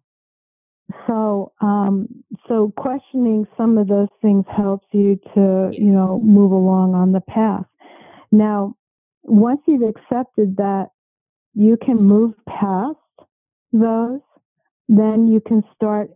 So, 1.06 1.52
um, 1.62 2.08
so 2.48 2.72
questioning 2.78 3.46
some 3.58 3.78
of 3.78 3.88
those 3.88 4.08
things 4.22 4.46
helps 4.56 4.88
you 4.92 5.20
to, 5.36 5.70
you 5.74 5.88
Yes. 5.88 5.96
know, 5.96 6.20
move 6.24 6.52
along 6.52 6.96
on 6.96 7.12
the 7.12 7.22
path. 7.22 7.66
Now, 8.32 8.76
once 9.24 9.62
you've 9.68 9.84
accepted 9.84 10.58
that 10.58 10.88
you 11.54 11.78
can 11.78 11.98
move 11.98 12.34
past 12.48 12.96
those, 13.74 14.22
then 14.88 15.28
you 15.28 15.42
can 15.42 15.64
start 15.76 16.12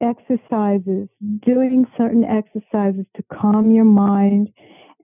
exercises, 0.00 1.08
doing 1.44 1.86
certain 1.96 2.24
exercises 2.24 3.04
to 3.16 3.24
calm 3.32 3.70
your 3.70 3.84
mind 3.84 4.48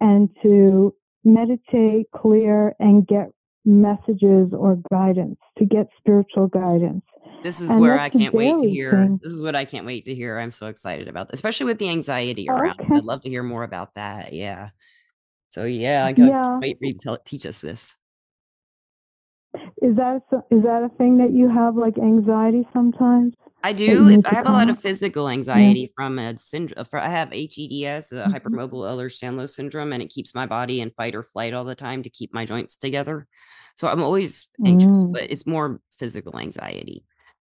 and 0.01 0.31
to 0.42 0.94
meditate, 1.24 2.06
clear, 2.14 2.74
and 2.78 3.06
get 3.06 3.28
messages 3.64 4.52
or 4.52 4.78
guidance, 4.90 5.38
to 5.58 5.64
get 5.64 5.87
spiritual 5.98 6.48
guidance. 6.48 7.04
This 7.44 7.61
is 7.61 7.70
And 7.70 7.80
where 7.80 7.98
I 7.98 8.08
can't 8.08 8.35
wait 8.35 8.58
to 8.61 8.68
hear. 8.68 8.92
thing. 8.92 9.20
This 9.22 9.32
is 9.32 9.42
what 9.42 9.54
I 9.56 9.64
can't 9.64 9.87
wait 9.87 10.04
to 10.06 10.14
hear. 10.14 10.38
I'm 10.38 10.50
so 10.50 10.66
excited 10.66 11.08
about 11.08 11.28
this, 11.28 11.38
especially 11.38 11.66
with 11.66 11.78
the 11.78 11.88
anxiety 11.88 12.48
Oh, 12.48 12.54
around. 12.54 12.80
okay. 12.80 12.94
I'd 12.96 13.04
love 13.04 13.22
to 13.22 13.28
hear 13.28 13.42
more 13.42 13.62
about 13.64 13.94
that. 13.94 14.32
Yeah. 14.32 14.70
So 15.50 15.64
yeah, 15.64 16.04
I 16.06 16.12
can't 16.12 16.28
Yeah. 16.30 16.58
wait 16.61 16.78
for 16.78 16.87
you 16.87 16.92
to 16.94 16.98
tell, 16.98 17.18
teach 17.18 17.46
us 17.46 17.61
this. 17.61 17.96
Is 19.82 19.96
that 19.96 20.22
a, 20.32 20.37
is 20.54 20.62
that 20.62 20.82
a 20.85 20.88
thing 20.96 21.18
that 21.18 21.32
you 21.32 21.48
have 21.48 21.76
like 21.76 21.98
anxiety 21.98 22.66
sometimes? 22.72 23.35
I 23.64 23.72
do. 23.72 24.09
It's, 24.09 24.25
I 24.25 24.35
have 24.35 24.46
a 24.46 24.53
lot 24.53 24.68
of 24.70 24.79
physical 24.79 25.29
anxiety 25.29 25.92
from 25.96 26.18
a 26.18 26.37
syndrome. 26.38 26.85
I 26.92 27.09
have 27.09 27.31
HEDS, 27.31 28.12
a 28.12 28.27
hypermobile 28.27 28.85
Ehlers-Danlos 28.90 29.51
syndrome, 29.51 29.92
and 29.92 30.03
it 30.03 30.09
keeps 30.09 30.35
my 30.35 30.46
body 30.46 30.81
in 30.81 30.90
fight 30.90 31.14
or 31.14 31.22
flight 31.22 31.55
all 31.55 31.64
the 31.64 31.75
time 31.75 32.03
to 32.03 32.11
keep 32.11 32.35
my 32.35 32.44
joints 32.44 32.77
together. 32.77 33.27
So 33.77 33.88
I'm 33.88 34.03
always 34.03 34.48
anxious, 34.66 35.05
Mm. 35.05 35.12
but 35.12 35.22
it's 35.31 35.46
more 35.46 35.81
physical 35.98 36.38
anxiety. 36.38 37.05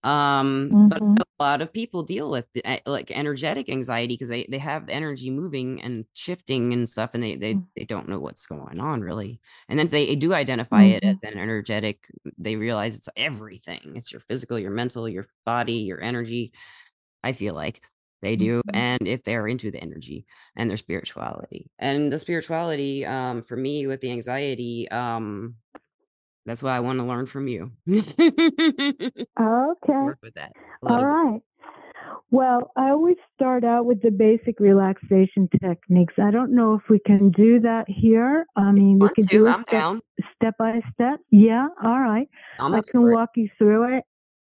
Um, 0.05 0.77
but 0.90 1.01
Mhm. 1.01 1.17
know 1.19 1.25
a 1.40 1.43
lot 1.45 1.62
of 1.62 1.73
people 1.73 2.03
deal 2.05 2.31
with 2.31 2.47
eh, 2.64 2.81
like 2.87 3.11
energetic 3.11 3.69
anxiety 3.71 4.14
because 4.14 4.29
they 4.29 4.45
they 4.51 4.59
have 4.59 4.88
energy 4.90 5.31
moving 5.31 5.81
and 5.83 6.07
shifting 6.14 6.73
and 6.75 6.88
stuff, 6.88 7.12
and 7.14 7.23
they 7.23 7.37
they 7.37 7.61
Mm. 7.61 7.69
they 7.77 7.85
don't 7.85 8.09
know 8.09 8.21
what's 8.21 8.47
going 8.47 8.81
on 8.81 9.01
really. 9.03 9.40
And 9.69 9.79
then 9.79 9.87
if 9.87 9.93
they 9.93 10.14
do 10.17 10.35
identify 10.35 10.85
it 10.85 11.03
Mhm. 11.03 11.21
as 11.23 11.31
an 11.33 11.38
energetic, 11.38 12.09
they 12.38 12.57
realize 12.57 12.97
it's 12.97 13.09
everything. 13.17 13.95
It's 13.97 14.12
your 14.12 14.21
physical, 14.21 14.59
your 14.59 14.71
mental, 14.73 15.09
your 15.09 15.27
body, 15.47 15.75
your 15.75 16.03
energy. 16.03 16.53
I 17.25 17.33
feel 17.33 17.55
like 17.55 17.83
they 18.23 18.37
do, 18.37 18.62
Mhm. 18.64 18.75
and 18.75 19.07
if 19.09 19.25
they're 19.25 19.49
into 19.49 19.71
the 19.71 19.81
energy 19.83 20.27
and 20.57 20.71
their 20.71 20.77
spirituality, 20.79 21.71
and 21.79 22.12
the 22.12 22.19
spirituality, 22.19 23.05
um, 23.05 23.43
for 23.43 23.57
me 23.57 23.87
with 23.87 24.01
the 24.01 24.11
anxiety, 24.12 24.88
um, 24.90 25.57
that's 26.46 26.62
what 26.62 26.72
I 26.72 26.80
want 26.80 26.98
to 27.00 27.04
learn 27.04 27.26
from 27.26 27.48
you. 27.48 27.72
Okay. 29.40 29.92
Work 29.92 30.18
with 30.22 30.35
that 30.35 30.52
All 30.83 31.33
bit. 31.33 31.42
Well, 32.30 32.72
I 32.76 32.90
always 32.90 33.16
start 33.35 33.64
out 33.64 33.87
with 33.87 34.02
the 34.02 34.11
basic 34.11 34.59
relaxation 34.59 35.48
techniques. 35.62 36.14
I 36.18 36.30
don't 36.30 36.54
know 36.54 36.74
if 36.74 36.83
we 36.88 36.98
can 36.98 37.30
do 37.30 37.61
that 37.61 37.85
here. 37.88 38.46
I 38.57 38.72
mean, 38.72 38.98
we 38.98 39.09
can 39.11 39.26
to? 39.26 39.38
do 39.38 39.46
it 39.46 39.57
step, 39.66 39.96
step 40.35 40.54
by 40.59 40.80
step. 40.92 41.20
Yeah. 41.30 41.68
All 41.83 42.00
right. 42.00 42.28
I 42.59 42.80
can 42.90 43.11
walk 43.11 43.30
you 43.37 43.48
through 43.57 43.98
it. 43.98 44.04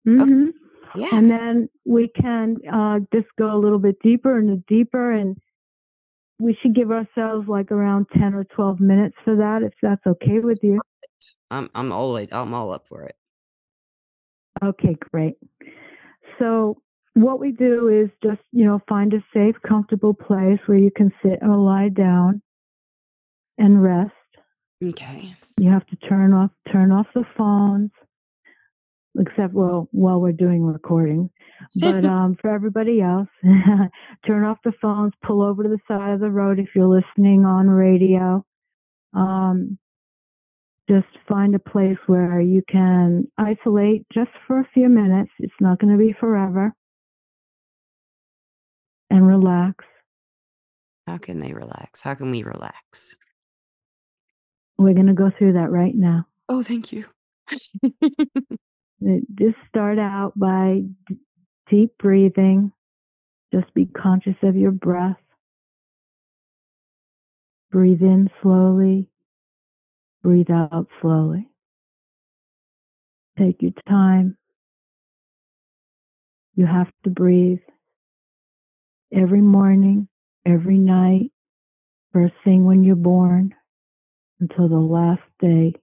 hmm 0.05 0.49
Yeah. 0.95 1.09
And 1.11 1.29
then 1.29 1.69
we 1.85 2.09
can 2.19 2.57
uh, 2.71 2.99
just 3.13 3.27
go 3.37 3.53
a 3.53 3.59
little 3.59 3.79
bit 3.79 3.97
deeper 4.01 4.37
and 4.37 4.65
deeper, 4.67 5.11
and 5.11 5.35
we 6.39 6.57
should 6.61 6.75
give 6.75 6.91
ourselves 6.91 7.47
like 7.47 7.71
around 7.71 8.07
10 8.13 8.33
or 8.33 8.45
12 8.45 8.79
minutes 8.79 9.15
for 9.23 9.35
that, 9.35 9.63
if 9.63 9.73
that's 9.81 10.05
okay 10.07 10.39
with 10.39 10.59
you. 10.61 10.79
I'm 11.51 11.69
I'm 11.75 11.91
always 11.91 12.27
I'm 12.31 12.53
all 12.53 12.71
up 12.71 12.87
for 12.87 13.03
it. 13.03 13.15
Okay, 14.63 14.95
great. 15.11 15.35
So, 16.39 16.81
what 17.13 17.39
we 17.39 17.51
do 17.51 17.87
is 17.87 18.09
just, 18.23 18.41
you 18.51 18.65
know, 18.65 18.81
find 18.87 19.13
a 19.13 19.23
safe, 19.33 19.55
comfortable 19.67 20.13
place 20.13 20.59
where 20.65 20.77
you 20.77 20.91
can 20.95 21.11
sit 21.23 21.39
or 21.41 21.55
lie 21.55 21.89
down 21.89 22.41
and 23.57 23.81
rest. 23.81 24.11
Okay. 24.83 25.33
You 25.57 25.69
have 25.71 25.85
to 25.87 25.95
turn 26.07 26.33
off 26.33 26.51
turn 26.71 26.91
off 26.91 27.07
the 27.15 27.23
phones, 27.37 27.91
except 29.17 29.53
well 29.53 29.87
while 29.91 30.19
we're 30.19 30.33
doing 30.33 30.63
recording. 30.63 31.29
But 31.77 32.05
um, 32.05 32.37
for 32.41 32.49
everybody 32.49 33.01
else, 33.01 33.29
turn 34.27 34.43
off 34.43 34.57
the 34.65 34.73
phones. 34.81 35.13
Pull 35.25 35.41
over 35.41 35.63
to 35.63 35.69
the 35.69 35.79
side 35.87 36.13
of 36.13 36.19
the 36.19 36.31
road 36.31 36.59
if 36.59 36.69
you're 36.75 36.87
listening 36.87 37.45
on 37.45 37.69
radio. 37.69 38.45
Um, 39.13 39.77
just 40.89 41.07
find 41.27 41.55
a 41.55 41.59
place 41.59 41.97
where 42.07 42.39
you 42.39 42.61
can 42.69 43.27
isolate 43.37 44.05
just 44.13 44.31
for 44.47 44.59
a 44.59 44.69
few 44.73 44.87
minutes. 44.87 45.31
It's 45.39 45.53
not 45.59 45.79
going 45.79 45.91
to 45.91 45.97
be 45.97 46.15
forever. 46.19 46.73
And 49.09 49.27
relax. 49.27 49.85
How 51.07 51.17
can 51.17 51.39
they 51.39 51.53
relax? 51.53 52.01
How 52.01 52.15
can 52.15 52.31
we 52.31 52.43
relax? 52.43 53.15
We're 54.77 54.93
going 54.93 55.07
to 55.07 55.13
go 55.13 55.31
through 55.37 55.53
that 55.53 55.71
right 55.71 55.95
now. 55.95 56.25
Oh, 56.49 56.63
thank 56.63 56.91
you. 56.91 57.05
Just 59.01 59.57
start 59.69 59.99
out 59.99 60.33
by 60.35 60.81
d- 61.07 61.17
deep 61.69 61.97
breathing. 61.97 62.71
Just 63.53 63.73
be 63.73 63.85
conscious 63.85 64.35
of 64.43 64.55
your 64.55 64.71
breath. 64.71 65.19
Breathe 67.71 68.01
in 68.01 68.29
slowly. 68.41 69.09
Breathe 70.25 70.49
out 70.49 70.87
slowly. 71.03 71.47
Take 73.37 73.61
your 73.61 73.73
time. 73.87 74.37
You 76.55 76.65
have 76.65 76.87
to 77.03 77.11
breathe 77.11 77.59
every 79.13 79.41
morning, 79.41 80.07
every 80.43 80.79
night, 80.79 81.31
first 82.11 82.33
thing 82.43 82.65
when 82.65 82.83
you're 82.83 82.95
born, 82.95 83.53
until 84.39 84.67
the 84.67 84.77
last 84.79 85.21
day 85.39 85.73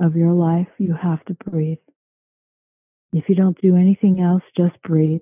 of 0.00 0.16
your 0.16 0.32
life. 0.32 0.68
You 0.78 0.94
have 0.94 1.22
to 1.26 1.34
breathe. 1.34 1.76
If 3.12 3.28
you 3.28 3.34
don't 3.34 3.60
do 3.60 3.76
anything 3.76 4.22
else, 4.22 4.42
just 4.56 4.80
breathe. 4.84 5.20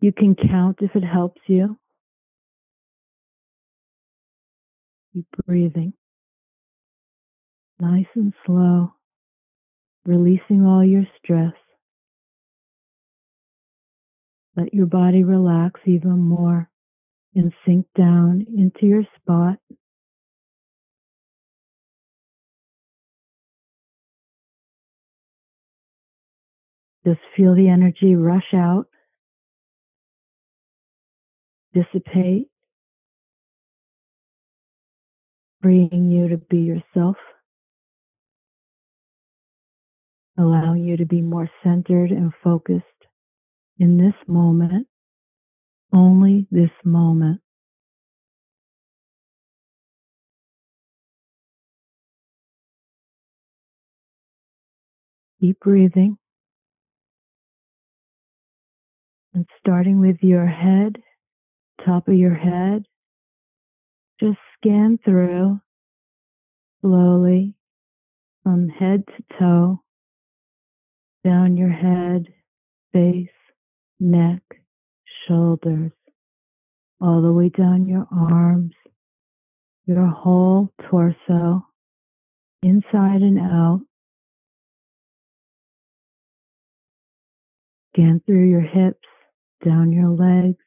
You 0.00 0.14
can 0.14 0.34
count 0.34 0.78
if 0.80 0.96
it 0.96 1.04
helps 1.04 1.42
you. 1.46 1.79
Keep 5.14 5.26
breathing. 5.46 5.92
Nice 7.80 8.06
and 8.14 8.32
slow, 8.46 8.92
releasing 10.04 10.64
all 10.64 10.84
your 10.84 11.04
stress. 11.18 11.54
Let 14.56 14.74
your 14.74 14.86
body 14.86 15.24
relax 15.24 15.80
even 15.86 16.18
more 16.18 16.68
and 17.34 17.52
sink 17.64 17.86
down 17.96 18.46
into 18.56 18.86
your 18.86 19.04
spot. 19.16 19.58
Just 27.06 27.20
feel 27.34 27.54
the 27.54 27.68
energy 27.68 28.14
rush 28.14 28.52
out, 28.54 28.86
dissipate, 31.72 32.48
freeing 35.62 36.10
you 36.10 36.28
to 36.28 36.36
be 36.36 36.58
yourself, 36.58 37.16
allowing 40.38 40.84
you 40.84 40.96
to 40.96 41.06
be 41.06 41.20
more 41.20 41.50
centered 41.62 42.10
and 42.10 42.32
focused 42.42 42.84
in 43.78 43.98
this 43.98 44.14
moment, 44.26 44.86
only 45.92 46.46
this 46.50 46.70
moment. 46.84 47.40
Keep 55.40 55.60
breathing. 55.60 56.18
And 59.32 59.46
starting 59.58 60.00
with 60.00 60.16
your 60.22 60.46
head, 60.46 60.98
top 61.86 62.08
of 62.08 62.14
your 62.14 62.34
head, 62.34 62.84
just 64.20 64.38
scan 64.60 64.98
through 65.04 65.58
slowly 66.80 67.54
from 68.42 68.68
head 68.68 69.04
to 69.06 69.38
toe, 69.38 69.82
down 71.24 71.56
your 71.56 71.70
head, 71.70 72.26
face, 72.92 73.28
neck, 73.98 74.42
shoulders, 75.26 75.92
all 77.00 77.22
the 77.22 77.32
way 77.32 77.48
down 77.48 77.86
your 77.86 78.06
arms, 78.12 78.72
your 79.86 80.06
whole 80.06 80.70
torso, 80.90 81.66
inside 82.62 83.22
and 83.22 83.38
out. 83.38 83.80
Scan 87.94 88.22
through 88.24 88.48
your 88.48 88.60
hips, 88.60 89.06
down 89.64 89.92
your 89.92 90.10
legs, 90.10 90.62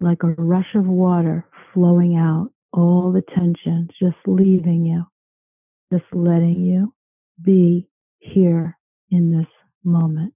like 0.00 0.22
a 0.22 0.28
rush 0.28 0.74
of 0.74 0.86
water 0.86 1.46
flowing 1.74 2.16
out, 2.16 2.50
all 2.72 3.12
the 3.12 3.22
tension 3.34 3.88
just 4.00 4.16
leaving 4.26 4.86
you, 4.86 5.04
just 5.92 6.06
letting 6.14 6.62
you 6.64 6.94
be 7.42 7.88
here 8.18 8.78
in 9.10 9.36
this 9.36 9.48
moment. 9.84 10.32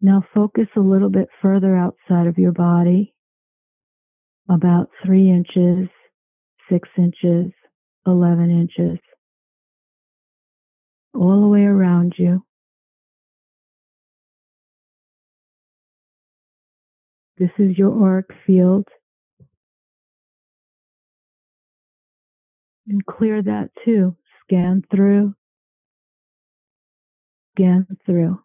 Now 0.00 0.22
focus 0.34 0.68
a 0.76 0.80
little 0.80 1.10
bit 1.10 1.28
further 1.42 1.76
outside 1.76 2.28
of 2.28 2.38
your 2.38 2.52
body, 2.52 3.14
about 4.48 4.90
three 5.04 5.30
inches, 5.30 5.88
six 6.70 6.88
inches, 6.96 7.52
11 8.06 8.50
inches, 8.50 8.98
all 11.16 11.40
the 11.40 11.48
way 11.48 11.62
around 11.62 12.14
you. 12.18 12.44
This 17.38 17.50
is 17.58 17.76
your 17.76 17.92
auric 18.02 18.26
field. 18.46 18.88
And 22.88 23.04
clear 23.04 23.42
that 23.42 23.70
too. 23.84 24.16
Scan 24.44 24.82
through. 24.90 25.34
Scan 27.54 27.86
through. 28.06 28.40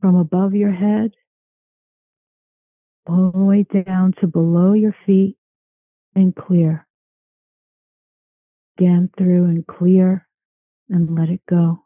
From 0.00 0.14
above 0.14 0.54
your 0.54 0.72
head, 0.72 1.10
all 3.08 3.32
the 3.32 3.38
way 3.42 3.64
down 3.64 4.14
to 4.20 4.28
below 4.28 4.74
your 4.74 4.94
feet 5.06 5.36
and 6.14 6.34
clear. 6.36 6.86
Scan 8.76 9.10
through 9.18 9.46
and 9.46 9.66
clear 9.66 10.27
and 10.88 11.18
let 11.18 11.28
it 11.28 11.40
go. 11.48 11.84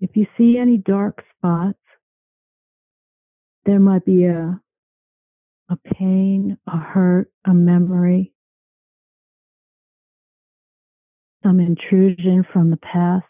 If 0.00 0.10
you 0.14 0.26
see 0.36 0.58
any 0.58 0.76
dark 0.76 1.22
spots, 1.36 1.78
there 3.64 3.80
might 3.80 4.04
be 4.04 4.24
a, 4.24 4.60
a 5.70 5.76
pain, 5.94 6.58
a 6.66 6.76
hurt, 6.76 7.30
a 7.46 7.54
memory, 7.54 8.32
some 11.42 11.60
intrusion 11.60 12.44
from 12.52 12.70
the 12.70 12.76
past. 12.78 13.24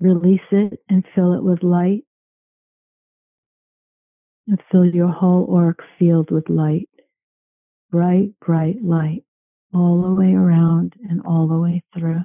Release 0.00 0.40
it 0.52 0.80
and 0.88 1.04
fill 1.14 1.34
it 1.34 1.42
with 1.42 1.62
light. 1.62 2.04
And 4.46 4.60
fill 4.70 4.86
your 4.86 5.08
whole 5.08 5.54
auric 5.54 5.78
field 5.98 6.30
with 6.30 6.48
light. 6.48 6.88
Bright, 7.90 8.32
bright 8.44 8.82
light 8.82 9.24
all 9.74 10.02
the 10.02 10.14
way 10.14 10.32
around 10.32 10.94
and 11.08 11.20
all 11.26 11.46
the 11.46 11.58
way 11.58 11.82
through. 11.96 12.22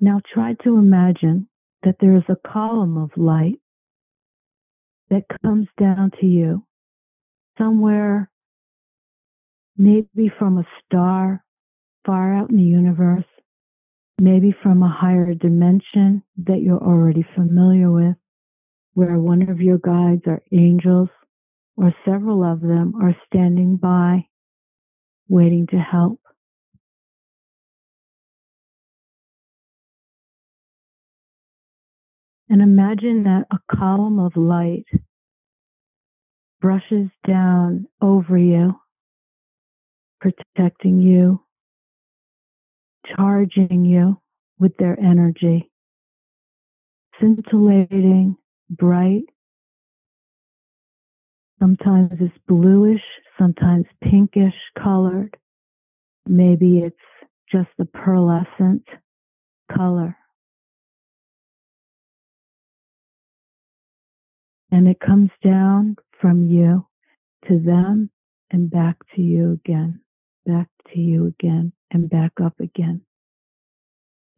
Now 0.00 0.20
try 0.32 0.54
to 0.64 0.78
imagine 0.78 1.48
that 1.82 1.96
there 2.00 2.16
is 2.16 2.24
a 2.28 2.48
column 2.48 2.96
of 2.96 3.10
light 3.16 3.60
that 5.10 5.24
comes 5.42 5.68
down 5.78 6.12
to 6.20 6.26
you 6.26 6.64
somewhere, 7.58 8.30
maybe 9.76 10.32
from 10.38 10.58
a 10.58 10.66
star 10.84 11.44
far 12.06 12.34
out 12.34 12.50
in 12.50 12.56
the 12.56 12.62
universe, 12.62 13.24
maybe 14.18 14.54
from 14.62 14.82
a 14.82 14.88
higher 14.88 15.34
dimension 15.34 16.22
that 16.38 16.60
you're 16.62 16.82
already 16.82 17.26
familiar 17.34 17.90
with, 17.90 18.16
where 18.94 19.18
one 19.18 19.48
of 19.50 19.60
your 19.60 19.78
guides 19.78 20.22
or 20.26 20.42
angels 20.52 21.08
or 21.76 21.94
several 22.06 22.44
of 22.44 22.60
them 22.60 22.94
are 23.02 23.16
standing 23.26 23.76
by, 23.76 24.26
waiting 25.28 25.66
to 25.66 25.76
help. 25.76 26.19
And 32.50 32.60
imagine 32.60 33.22
that 33.24 33.46
a 33.52 33.76
column 33.76 34.18
of 34.18 34.36
light 34.36 34.86
brushes 36.60 37.08
down 37.24 37.86
over 38.02 38.36
you, 38.36 38.74
protecting 40.20 41.00
you, 41.00 41.40
charging 43.16 43.84
you 43.84 44.20
with 44.58 44.76
their 44.78 44.98
energy, 44.98 45.70
scintillating, 47.20 48.36
bright. 48.68 49.22
Sometimes 51.60 52.10
it's 52.20 52.34
bluish, 52.48 53.02
sometimes 53.38 53.86
pinkish 54.02 54.54
colored. 54.76 55.36
Maybe 56.26 56.78
it's 56.78 56.96
just 57.50 57.70
a 57.78 57.84
pearlescent 57.84 58.82
color. 59.72 60.16
And 64.72 64.86
it 64.86 65.00
comes 65.00 65.30
down 65.42 65.96
from 66.20 66.48
you 66.48 66.86
to 67.48 67.58
them 67.58 68.10
and 68.50 68.70
back 68.70 68.96
to 69.14 69.22
you 69.22 69.52
again, 69.52 70.00
back 70.46 70.68
to 70.92 71.00
you 71.00 71.26
again, 71.26 71.72
and 71.90 72.08
back 72.08 72.32
up 72.42 72.58
again. 72.60 73.02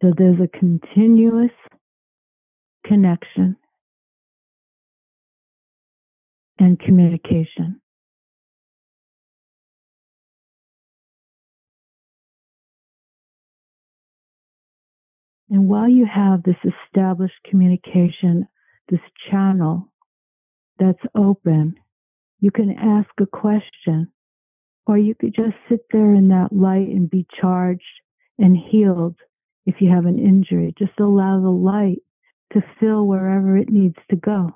So 0.00 0.12
there's 0.16 0.40
a 0.40 0.58
continuous 0.58 1.50
connection 2.86 3.56
and 6.58 6.78
communication. 6.78 7.80
And 15.50 15.68
while 15.68 15.88
you 15.88 16.06
have 16.06 16.42
this 16.42 16.56
established 16.64 17.34
communication, 17.48 18.48
this 18.88 19.00
channel 19.30 19.91
that's 20.78 21.02
open. 21.14 21.76
You 22.40 22.50
can 22.50 22.70
ask 22.72 23.10
a 23.20 23.26
question, 23.26 24.08
or 24.86 24.98
you 24.98 25.14
could 25.14 25.34
just 25.34 25.54
sit 25.68 25.80
there 25.92 26.14
in 26.14 26.28
that 26.28 26.52
light 26.52 26.88
and 26.88 27.08
be 27.08 27.26
charged 27.40 27.82
and 28.38 28.56
healed 28.56 29.16
if 29.66 29.76
you 29.80 29.90
have 29.90 30.06
an 30.06 30.18
injury. 30.18 30.74
Just 30.78 30.98
allow 30.98 31.40
the 31.40 31.50
light 31.50 32.02
to 32.52 32.62
fill 32.80 33.06
wherever 33.06 33.56
it 33.56 33.70
needs 33.70 33.96
to 34.10 34.16
go. 34.16 34.50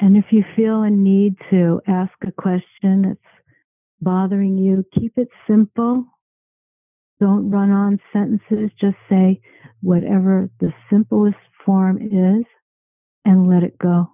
And 0.00 0.16
if 0.16 0.26
you 0.32 0.44
feel 0.56 0.82
a 0.82 0.90
need 0.90 1.36
to 1.50 1.80
ask 1.86 2.12
a 2.26 2.32
question 2.32 3.02
that's 3.02 3.20
bothering 4.00 4.58
you, 4.58 4.84
keep 4.98 5.16
it 5.16 5.28
simple. 5.48 6.04
Don't 7.20 7.50
run 7.50 7.70
on 7.70 8.00
sentences. 8.12 8.70
Just 8.78 8.96
say 9.08 9.40
whatever 9.80 10.50
the 10.60 10.74
simplest 10.90 11.36
form 11.64 11.98
is 11.98 12.44
and 13.24 13.48
let 13.48 13.62
it 13.62 13.78
go. 13.78 14.06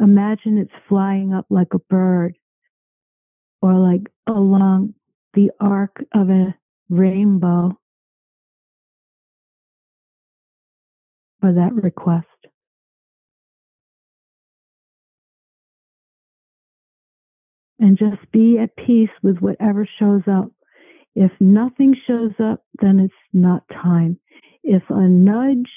Imagine 0.00 0.58
it's 0.58 0.72
flying 0.88 1.32
up 1.32 1.46
like 1.50 1.72
a 1.72 1.78
bird 1.78 2.36
or 3.62 3.74
like 3.74 4.02
along 4.26 4.94
the 5.34 5.50
arc 5.60 6.04
of 6.14 6.30
a 6.30 6.54
rainbow 6.88 7.78
for 11.40 11.52
that 11.52 11.74
request. 11.74 12.26
And 17.78 17.98
just 17.98 18.30
be 18.32 18.58
at 18.58 18.76
peace 18.76 19.10
with 19.22 19.38
whatever 19.38 19.86
shows 19.98 20.22
up. 20.30 20.50
If 21.14 21.32
nothing 21.40 21.94
shows 22.06 22.32
up, 22.42 22.64
then 22.80 22.98
it's 22.98 23.14
not 23.32 23.62
time. 23.68 24.18
If 24.62 24.82
a 24.88 25.08
nudge 25.08 25.70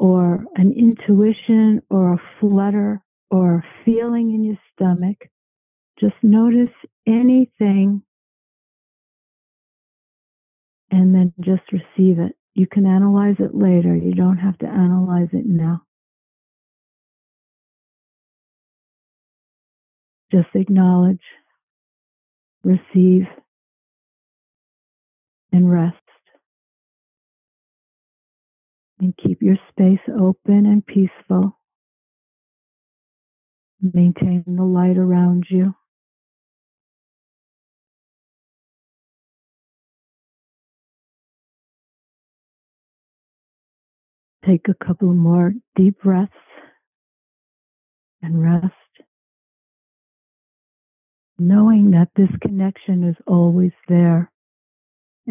or 0.00 0.46
an 0.56 0.72
intuition 0.72 1.82
or 1.90 2.14
a 2.14 2.22
flutter 2.40 3.02
or 3.30 3.56
a 3.56 3.64
feeling 3.84 4.32
in 4.32 4.42
your 4.42 4.56
stomach. 4.72 5.18
Just 6.00 6.14
notice 6.22 6.74
anything 7.06 8.02
and 10.90 11.14
then 11.14 11.34
just 11.40 11.60
receive 11.70 12.18
it. 12.18 12.34
You 12.54 12.66
can 12.66 12.86
analyze 12.86 13.36
it 13.38 13.54
later. 13.54 13.94
You 13.94 14.14
don't 14.14 14.38
have 14.38 14.56
to 14.58 14.66
analyze 14.66 15.28
it 15.34 15.44
now. 15.44 15.82
Just 20.32 20.48
acknowledge, 20.54 21.20
receive, 22.64 23.26
and 25.52 25.70
rest. 25.70 25.96
And 29.00 29.16
keep 29.16 29.40
your 29.40 29.56
space 29.70 30.00
open 30.08 30.66
and 30.66 30.86
peaceful. 30.86 31.58
Maintain 33.80 34.44
the 34.46 34.62
light 34.62 34.98
around 34.98 35.46
you. 35.48 35.74
Take 44.44 44.68
a 44.68 44.84
couple 44.84 45.14
more 45.14 45.54
deep 45.76 46.02
breaths 46.02 46.32
and 48.20 48.42
rest, 48.42 48.74
knowing 51.38 51.92
that 51.92 52.08
this 52.16 52.28
connection 52.42 53.08
is 53.08 53.16
always 53.26 53.72
there 53.88 54.30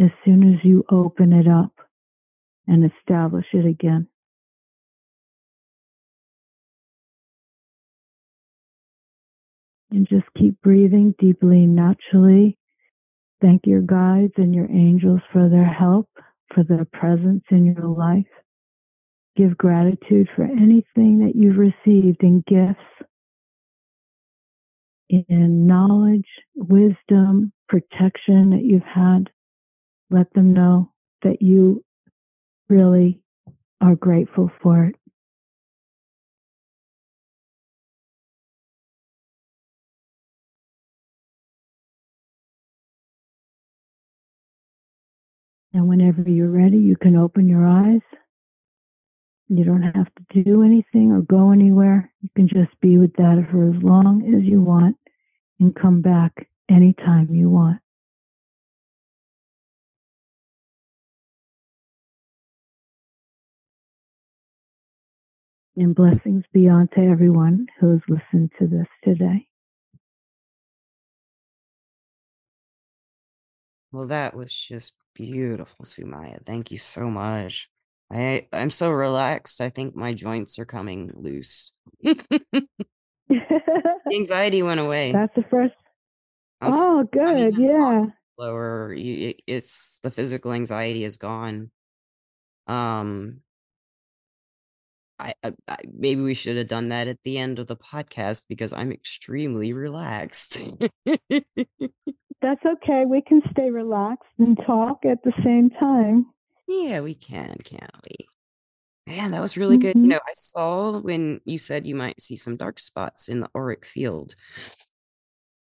as 0.02 0.10
soon 0.26 0.56
as 0.56 0.60
you 0.64 0.84
open 0.90 1.34
it 1.34 1.48
up 1.48 1.79
and 2.70 2.90
establish 3.00 3.48
it 3.52 3.66
again. 3.66 4.08
And 9.92 10.08
just 10.08 10.28
keep 10.38 10.62
breathing 10.62 11.16
deeply 11.18 11.66
naturally. 11.66 12.58
Thank 13.42 13.62
your 13.66 13.82
guides 13.82 14.34
and 14.38 14.54
your 14.54 14.70
angels 14.70 15.22
for 15.34 15.50
their 15.50 15.66
help, 15.66 16.10
for 16.54 16.64
their 16.64 16.86
presence 16.86 17.44
in 17.50 17.66
your 17.66 17.88
life. 17.88 18.26
Give 19.36 19.58
gratitude 19.58 20.30
for 20.36 20.44
anything 20.44 21.26
that 21.26 21.34
you've 21.36 21.58
received 21.58 22.22
in 22.22 22.44
gifts, 22.48 23.10
in 25.10 25.66
knowledge, 25.66 26.28
wisdom, 26.56 27.52
protection 27.68 28.52
that 28.52 28.64
you've 28.64 28.84
had. 28.84 29.32
Let 30.12 30.32
them 30.34 30.54
know 30.54 30.92
that 31.24 31.42
you 31.42 31.84
really 32.70 33.20
are 33.82 33.96
grateful 33.96 34.52
for 34.62 34.86
it. 34.86 34.96
And 45.74 45.88
whenever 45.88 46.24
you're 46.24 46.50
ready, 46.50 46.78
you 46.78 46.96
can 46.98 47.16
open 47.16 47.48
your 47.48 47.68
eyes. 47.68 48.02
You 49.50 49.64
don't 49.64 49.84
have 49.84 50.08
to 50.34 50.44
do 50.44 50.64
anything 50.64 51.12
or 51.12 51.22
go 51.22 51.52
anywhere. 51.52 52.12
You 52.22 52.30
can 52.36 52.48
just 52.48 52.80
be 52.82 52.98
with 52.98 53.14
that 53.14 53.48
for 53.52 53.70
as 53.70 53.84
long 53.84 54.34
as 54.36 54.44
you 54.44 54.62
want 54.62 54.96
and 55.60 55.76
come 55.76 56.02
back 56.02 56.48
anytime 56.70 57.30
you 57.32 57.50
want. 57.50 57.80
And 65.80 65.96
blessings 65.96 66.44
be 66.52 66.68
on 66.68 66.90
to 66.90 67.00
everyone 67.00 67.68
who 67.80 67.92
has 67.92 68.02
listened 68.10 68.52
to 68.60 68.68
this 68.68 68.86
today. 69.02 69.48
Well, 73.94 74.08
that 74.08 74.36
was 74.36 74.54
just 74.54 74.98
beautiful, 75.16 75.86
Su 75.86 76.06
Maya. 76.06 76.40
Thank 76.46 76.72
you 76.72 76.78
so 76.78 77.10
much. 77.10 77.70
I 78.12 78.48
I'm 78.52 78.72
so 78.72 78.92
relaxed. 78.92 79.62
I 79.62 79.70
think 79.70 79.96
my 79.96 80.14
joints 80.14 80.60
are 80.60 80.66
coming 80.66 81.14
loose. 81.16 81.72
Anxiety 84.14 84.62
went 84.62 84.82
away. 84.82 85.14
That's 85.14 85.34
the 85.34 85.46
first. 85.50 85.76
I'm 86.60 86.72
s- 86.72 86.78
oh, 86.78 87.04
good. 87.10 87.58
Yeah. 87.58 88.08
Lower. 88.38 88.94
It's 88.98 90.02
the 90.04 90.12
physical 90.12 90.52
anxiety 90.52 91.06
is 91.06 91.16
gone. 91.16 91.72
Um, 92.68 93.44
I, 95.20 95.34
I, 95.44 95.52
maybe 95.92 96.22
we 96.22 96.34
should 96.34 96.56
have 96.58 96.68
done 96.68 96.90
that 96.90 97.08
at 97.08 97.22
the 97.24 97.38
end 97.38 97.60
of 97.60 97.68
the 97.68 97.76
podcast 97.76 98.46
because 98.48 98.72
I'm 98.74 98.92
extremely 98.92 99.74
relaxed. 99.74 100.60
That's 102.42 102.66
okay. 102.66 103.04
We 103.06 103.22
can 103.22 103.42
stay 103.52 103.70
relaxed 103.70 104.30
and 104.38 104.58
talk 104.66 105.06
at 105.06 105.22
the 105.24 105.34
same 105.44 105.70
time. 105.72 106.26
Yeah, 106.68 107.02
we 107.02 107.16
can, 107.16 107.58
can't 107.66 107.92
we? 108.06 108.28
Man, 109.14 109.32
that 109.32 109.42
was 109.42 109.58
really 109.58 109.78
good. 109.78 109.96
You 109.98 110.04
Mhm. 110.04 110.10
know, 110.10 110.20
I 110.26 110.34
saw 110.34 111.00
when 111.00 111.42
you 111.44 111.58
said 111.58 111.86
you 111.88 111.96
might 111.96 112.22
see 112.22 112.36
some 112.36 112.56
dark 112.58 112.80
spots 112.80 113.28
in 113.28 113.40
the 113.40 113.50
auric 113.56 113.86
field. 113.86 114.36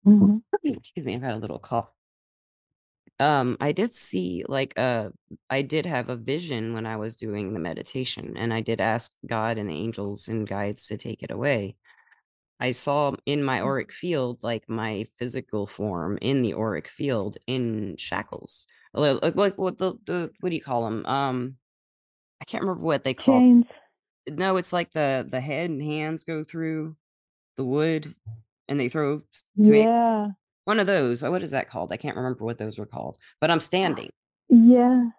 Mhm. 0.06 0.42
Excuse 0.64 1.06
me, 1.06 1.14
I've 1.14 1.22
had 1.22 1.34
a 1.34 1.38
little 1.38 1.58
cough. 1.58 1.88
Um, 3.20 3.56
I 3.60 3.72
did 3.72 3.94
see 3.94 4.44
like 4.48 4.78
uh 4.78 5.10
I 5.50 5.62
did 5.62 5.86
have 5.86 6.08
a 6.08 6.16
vision 6.16 6.72
when 6.74 6.86
I 6.86 6.96
was 6.96 7.16
doing 7.16 7.52
the 7.52 7.60
meditation, 7.60 8.36
and 8.36 8.54
I 8.54 8.60
did 8.60 8.80
ask 8.80 9.12
God 9.26 9.58
and 9.58 9.68
the 9.68 9.74
angels 9.74 10.28
and 10.28 10.46
guides 10.46 10.86
to 10.88 10.96
take 10.96 11.22
it 11.22 11.30
away. 11.32 11.76
I 12.60 12.72
saw 12.72 13.14
in 13.26 13.42
my 13.44 13.60
auric 13.60 13.92
field 13.92 14.42
like 14.44 14.68
my 14.68 15.06
physical 15.16 15.66
form 15.66 16.18
in 16.22 16.42
the 16.42 16.54
auric 16.54 16.88
field 16.88 17.38
in 17.46 17.96
shackles. 17.98 18.66
Like, 18.94 19.36
like 19.36 19.58
what 19.58 19.78
the, 19.78 19.94
the 20.06 20.32
what 20.40 20.50
do 20.50 20.56
you 20.56 20.62
call 20.62 20.84
them? 20.84 21.06
Um, 21.06 21.58
I 22.42 22.46
can't 22.46 22.62
remember 22.62 22.84
what 22.84 23.04
they 23.04 23.14
call. 23.14 23.42
Chains. 23.50 23.66
No, 24.28 24.56
it's 24.58 24.72
like 24.72 24.92
the 24.92 25.26
the 25.28 25.40
head 25.40 25.70
and 25.70 25.82
hands 25.82 26.24
go 26.24 26.44
through 26.44 26.96
the 27.56 27.64
wood, 27.64 28.14
and 28.68 28.80
they 28.80 28.88
throw 28.90 29.22
Yeah. 29.56 30.32
One 30.68 30.80
of 30.80 30.86
those. 30.86 31.22
What 31.22 31.42
is 31.42 31.52
that 31.52 31.70
called? 31.70 31.92
I 31.92 31.96
can't 31.96 32.14
remember 32.14 32.44
what 32.44 32.58
those 32.58 32.78
were 32.78 32.84
called. 32.84 33.16
But 33.40 33.50
I'm 33.50 33.58
standing 33.58 34.10
Yeah. 34.50 35.12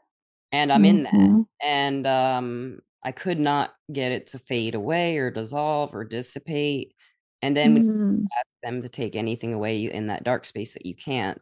and 0.52 0.72
I'm 0.72 0.86
in 0.86 1.04
that, 1.04 1.14
Mhm. 1.14 1.48
and 1.64 2.06
um, 2.06 2.82
I 3.02 3.12
could 3.12 3.40
not 3.40 3.74
get 3.92 4.12
it 4.12 4.28
to 4.28 4.38
fade 4.38 4.76
away 4.76 5.18
or 5.18 5.32
dissolve 5.32 5.96
or 5.96 6.04
dissipate. 6.04 6.94
And 7.42 7.58
then 7.58 7.74
when 7.74 7.82
you 7.82 7.84
Mhm. 7.84 8.28
ask 8.38 8.48
them 8.62 8.82
to 8.84 8.90
take 8.90 9.16
anything 9.16 9.56
away 9.56 9.86
in 9.86 10.06
that 10.08 10.24
dark 10.24 10.46
space 10.46 10.74
that 10.76 10.86
you 10.86 10.96
can't, 10.96 11.42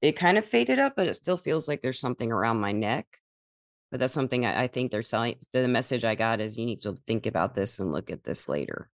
it 0.00 0.12
kind 0.12 0.38
of 0.38 0.44
faded 0.46 0.78
up, 0.78 0.94
but 0.94 1.08
it 1.08 1.14
still 1.14 1.36
feels 1.36 1.66
like 1.66 1.82
there's 1.82 1.98
something 1.98 2.30
around 2.30 2.60
my 2.60 2.70
neck. 2.70 3.20
But 3.90 3.98
that's 3.98 4.14
something 4.14 4.46
I, 4.46 4.62
I 4.64 4.66
think 4.68 4.92
they're 4.92 5.02
selling. 5.02 5.34
The 5.50 5.66
message 5.66 6.04
I 6.04 6.14
got 6.14 6.40
is 6.40 6.56
you 6.56 6.64
need 6.64 6.82
to 6.82 6.94
think 7.08 7.26
about 7.26 7.56
this 7.56 7.80
and 7.80 7.90
look 7.90 8.08
at 8.12 8.22
this 8.22 8.48
later. 8.48 8.88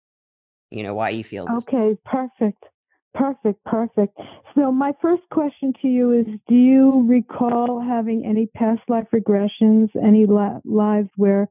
You 0.72 0.84
know 0.84 0.94
why 0.94 1.10
you 1.10 1.26
feel 1.26 1.48
this. 1.48 1.66
Okay, 1.66 1.98
perfect. 2.06 2.70
Perfect, 3.16 3.64
perfect. 3.64 4.20
So, 4.56 4.72
my 4.72 4.94
first 5.02 5.24
question 5.32 5.74
to 5.82 5.88
you 5.88 6.12
is 6.12 6.26
Do 6.48 6.56
you 6.56 7.06
recall 7.08 7.82
having 7.82 8.26
any 8.26 8.48
past 8.48 8.82
life 8.90 9.08
regressions, 9.14 9.90
any 9.96 10.26
li- 10.26 10.60
lives 10.66 11.10
where 11.16 11.50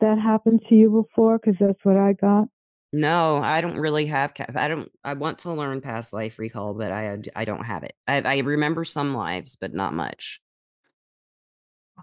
that 0.00 0.18
happened 0.18 0.60
to 0.68 0.74
you 0.74 0.88
before? 0.88 1.38
Because 1.38 1.56
that's 1.60 1.84
what 1.84 1.96
I 1.96 2.12
got. 2.12 2.46
No, 2.92 3.36
I 3.38 3.60
don't 3.60 3.76
really 3.78 4.06
have. 4.06 4.32
I 4.54 4.68
don't. 4.68 4.90
I 5.04 5.14
want 5.14 5.38
to 5.40 5.52
learn 5.52 5.80
past 5.80 6.12
life 6.12 6.38
recall, 6.38 6.74
but 6.74 6.92
I 6.92 7.18
I 7.36 7.44
don't 7.44 7.64
have 7.64 7.82
it. 7.82 7.94
I, 8.06 8.20
I 8.22 8.38
remember 8.38 8.84
some 8.84 9.14
lives, 9.14 9.56
but 9.56 9.74
not 9.74 9.92
much. 9.92 10.40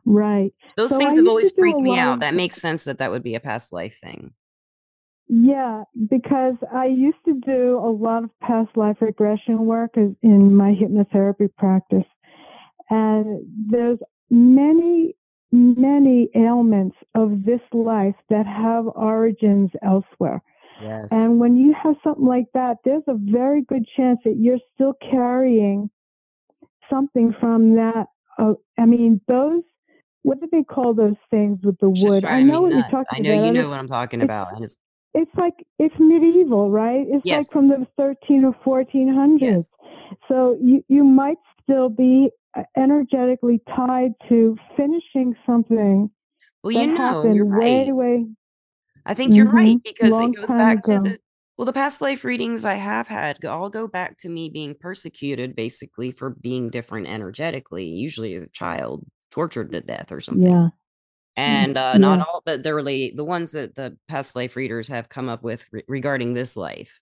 Right. 0.05 0.53
Those 0.75 0.91
So 0.91 0.97
things 0.97 1.15
have 1.15 1.27
always 1.27 1.51
freaked 1.53 1.79
me 1.79 1.97
out. 1.97 2.15
of- 2.15 2.19
That 2.21 2.33
makes 2.35 2.57
sense 2.57 2.85
that 2.85 2.99
that 2.99 3.11
would 3.11 3.23
be 3.23 3.35
a 3.35 3.39
past 3.39 3.73
life 3.73 3.97
thing. 3.99 4.33
Yeah, 5.29 5.83
because 6.09 6.55
I 6.73 6.85
used 6.85 7.17
to 7.25 7.33
do 7.45 7.77
a 7.79 7.91
lot 7.91 8.23
of 8.23 8.29
past 8.41 8.69
life 8.77 8.97
regression 9.01 9.65
work 9.65 9.95
in 9.95 10.55
my 10.55 10.71
hypnotherapy 10.71 11.49
practice. 11.57 12.05
And 12.89 13.45
there's 13.69 13.99
many, 14.29 15.15
many 15.51 16.29
ailments 16.33 16.95
of 17.13 17.43
this 17.43 17.59
life 17.73 18.15
that 18.29 18.45
have 18.45 18.85
origins 18.87 19.69
elsewhere. 19.83 20.41
Yes. 20.81 21.09
And 21.11 21.39
when 21.39 21.57
you 21.57 21.73
have 21.73 21.95
something 22.03 22.25
like 22.25 22.45
that, 22.53 22.77
there's 22.85 23.03
a 23.07 23.15
very 23.17 23.63
good 23.63 23.85
chance 23.97 24.19
that 24.23 24.37
you're 24.37 24.59
still 24.75 24.93
carrying 25.11 25.89
something 26.89 27.33
from 27.39 27.75
that. 27.75 28.07
Uh, 28.37 28.53
I 28.77 28.85
mean, 28.85 29.19
those, 29.27 29.63
what 30.21 30.39
do 30.39 30.47
they 30.51 30.63
call 30.63 30.93
those 30.93 31.15
things 31.29 31.59
with 31.63 31.77
the 31.79 31.89
wood? 31.89 32.23
I 32.23 32.43
know 32.43 32.61
what 32.61 32.71
you're 32.71 32.81
talking 32.83 33.05
I 33.11 33.19
know 33.19 33.33
about. 33.33 33.45
you 33.45 33.51
know 33.53 33.69
what 33.69 33.79
I'm 33.79 33.87
talking 33.87 34.21
about, 34.21 34.53
and 34.53 34.63
it's 34.63 34.77
it's 35.17 35.31
like 35.35 35.53
it's 35.79 35.95
medieval, 35.99 36.69
right? 36.71 37.05
It's 37.09 37.25
like 37.25 37.47
from 37.51 37.69
the 37.69 37.87
13 37.97 38.45
or 38.45 38.53
1400s. 38.63 39.41
yes, 39.41 39.75
So 40.27 40.57
you 40.61 40.83
you 40.87 41.03
might 41.03 41.37
still 41.63 41.89
be 41.89 42.29
uh, 42.57 42.63
energetically 42.77 43.61
tied 43.75 44.13
to 44.29 44.55
finishing 44.75 45.35
something 45.45 46.09
well, 46.63 46.73
you 46.73 46.87
know, 46.87 47.23
you're 47.23 47.45
way 47.45 47.85
right. 47.85 47.93
way 47.95 48.25
I 49.05 49.13
think 49.13 49.35
you're 49.35 49.51
right 49.51 49.77
Mhm. 49.77 49.83
because 49.83 50.11
long 50.11 50.33
it 50.33 50.37
goes 50.37 50.49
back 50.51 50.81
to 50.83 50.99
the 50.99 51.19
well, 51.57 51.65
the 51.65 51.73
past 51.73 52.01
life 52.01 52.23
readings 52.23 52.65
I 52.65 52.75
have 52.75 53.07
had 53.07 53.43
all 53.43 53.69
go 53.69 53.87
back 53.87 54.17
to 54.19 54.29
me 54.29 54.49
being 54.49 54.75
persecuted, 54.79 55.55
basically 55.55 56.11
for 56.11 56.29
being 56.29 56.69
different 56.69 57.07
energetically, 57.07 57.85
usually 57.85 58.35
as 58.35 58.43
a 58.43 58.49
child, 58.49 59.05
tortured 59.31 59.71
to 59.71 59.81
death 59.81 60.11
or 60.11 60.19
something. 60.19 60.51
Yeah. 60.51 60.67
And 61.37 61.77
uh, 61.77 61.97
not 61.97 62.27
all, 62.27 62.41
but 62.45 62.63
they're 62.63 62.75
really 62.75 63.13
the 63.15 63.23
ones 63.23 63.51
that 63.53 63.75
the 63.75 63.97
past 64.07 64.35
life 64.35 64.55
readers 64.55 64.87
have 64.87 65.09
come 65.09 65.29
up 65.29 65.43
with 65.43 65.65
re- 65.71 65.83
regarding 65.87 66.33
this 66.33 66.57
life 66.57 66.99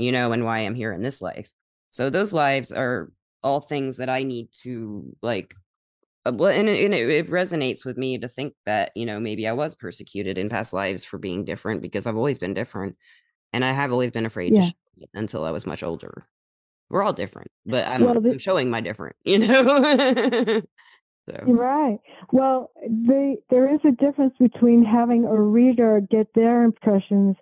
you 0.00 0.12
know, 0.12 0.32
and 0.32 0.44
why 0.44 0.60
I'm 0.60 0.74
here 0.74 0.92
in 0.92 1.02
this 1.02 1.20
life. 1.20 1.50
So 1.90 2.10
those 2.10 2.32
lives 2.32 2.72
are 2.72 3.12
all 3.42 3.60
things 3.60 3.98
that 3.98 4.08
I 4.08 4.22
need 4.22 4.48
to 4.62 5.16
like 5.22 5.54
uh, 6.26 6.32
well, 6.34 6.50
and, 6.50 6.68
it, 6.68 6.84
and 6.84 6.92
it, 6.92 7.08
it, 7.08 7.30
resonates 7.30 7.84
with 7.84 7.96
me 7.96 8.18
to 8.18 8.28
think 8.28 8.52
that 8.66 8.92
you 8.94 9.06
know 9.06 9.18
maybe 9.18 9.48
I 9.48 9.52
was 9.52 9.74
persecuted 9.74 10.36
in 10.36 10.50
past 10.50 10.74
lives 10.74 11.02
for 11.02 11.16
being 11.16 11.44
different 11.44 11.80
because 11.80 12.06
I've 12.06 12.16
always 12.16 12.38
been 12.38 12.52
different, 12.52 12.96
and 13.52 13.64
I 13.64 13.72
have 13.72 13.90
always 13.92 14.10
been 14.10 14.26
afraid 14.26 14.54
yeah. 14.54 14.68
until 15.14 15.44
I 15.44 15.50
was 15.50 15.66
much 15.66 15.82
older. 15.82 16.26
We're 16.90 17.02
all 17.02 17.14
different, 17.14 17.50
but 17.64 17.86
I'm, 17.86 18.06
I'm 18.06 18.38
showing 18.38 18.68
my 18.68 18.80
different, 18.80 19.16
you 19.24 19.38
know. 19.38 20.62
so. 21.30 21.52
Right. 21.52 21.98
Well, 22.32 22.70
the, 22.82 23.36
there 23.50 23.72
is 23.72 23.80
a 23.86 23.92
difference 23.92 24.34
between 24.38 24.84
having 24.84 25.24
a 25.24 25.40
reader 25.40 26.00
get 26.10 26.28
their 26.34 26.64
impressions 26.64 27.36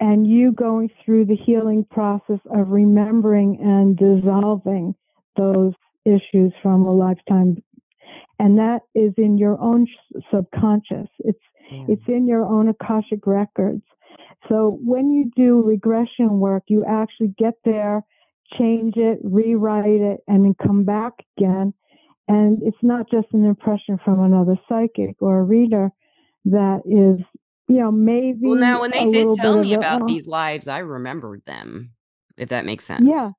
and 0.00 0.26
you 0.26 0.52
going 0.52 0.90
through 1.04 1.26
the 1.26 1.36
healing 1.36 1.84
process 1.90 2.40
of 2.54 2.68
remembering 2.68 3.58
and 3.60 3.96
dissolving 3.96 4.94
those 5.36 5.72
issues 6.04 6.52
from 6.62 6.82
a 6.82 6.92
lifetime 6.92 7.56
and 8.38 8.58
that 8.58 8.80
is 8.94 9.12
in 9.16 9.38
your 9.38 9.58
own 9.60 9.86
subconscious 10.30 11.08
it's 11.20 11.38
yeah. 11.70 11.84
it's 11.88 12.02
in 12.08 12.26
your 12.26 12.44
own 12.44 12.68
akashic 12.68 13.26
records 13.26 13.82
so 14.48 14.78
when 14.84 15.10
you 15.10 15.30
do 15.34 15.62
regression 15.62 16.40
work 16.40 16.62
you 16.66 16.84
actually 16.84 17.32
get 17.38 17.54
there 17.64 18.02
change 18.58 18.94
it 18.96 19.18
rewrite 19.22 19.86
it 19.86 20.20
and 20.28 20.44
then 20.44 20.54
come 20.62 20.84
back 20.84 21.12
again 21.38 21.72
and 22.28 22.62
it's 22.62 22.76
not 22.82 23.10
just 23.10 23.26
an 23.32 23.44
impression 23.44 23.98
from 24.04 24.20
another 24.20 24.56
psychic 24.68 25.16
or 25.20 25.38
a 25.38 25.42
reader 25.42 25.90
that 26.44 26.80
is 26.84 27.24
you 27.68 27.80
know 27.80 27.90
maybe 27.90 28.40
well 28.42 28.58
now 28.58 28.80
when 28.80 28.90
they 28.90 29.06
did 29.08 29.30
tell 29.36 29.60
me 29.60 29.74
about 29.74 30.02
a, 30.02 30.04
these 30.06 30.28
lives 30.28 30.68
i 30.68 30.78
remembered 30.78 31.42
them 31.46 31.92
if 32.36 32.50
that 32.50 32.64
makes 32.64 32.84
sense 32.84 33.06
yeah 33.10 33.30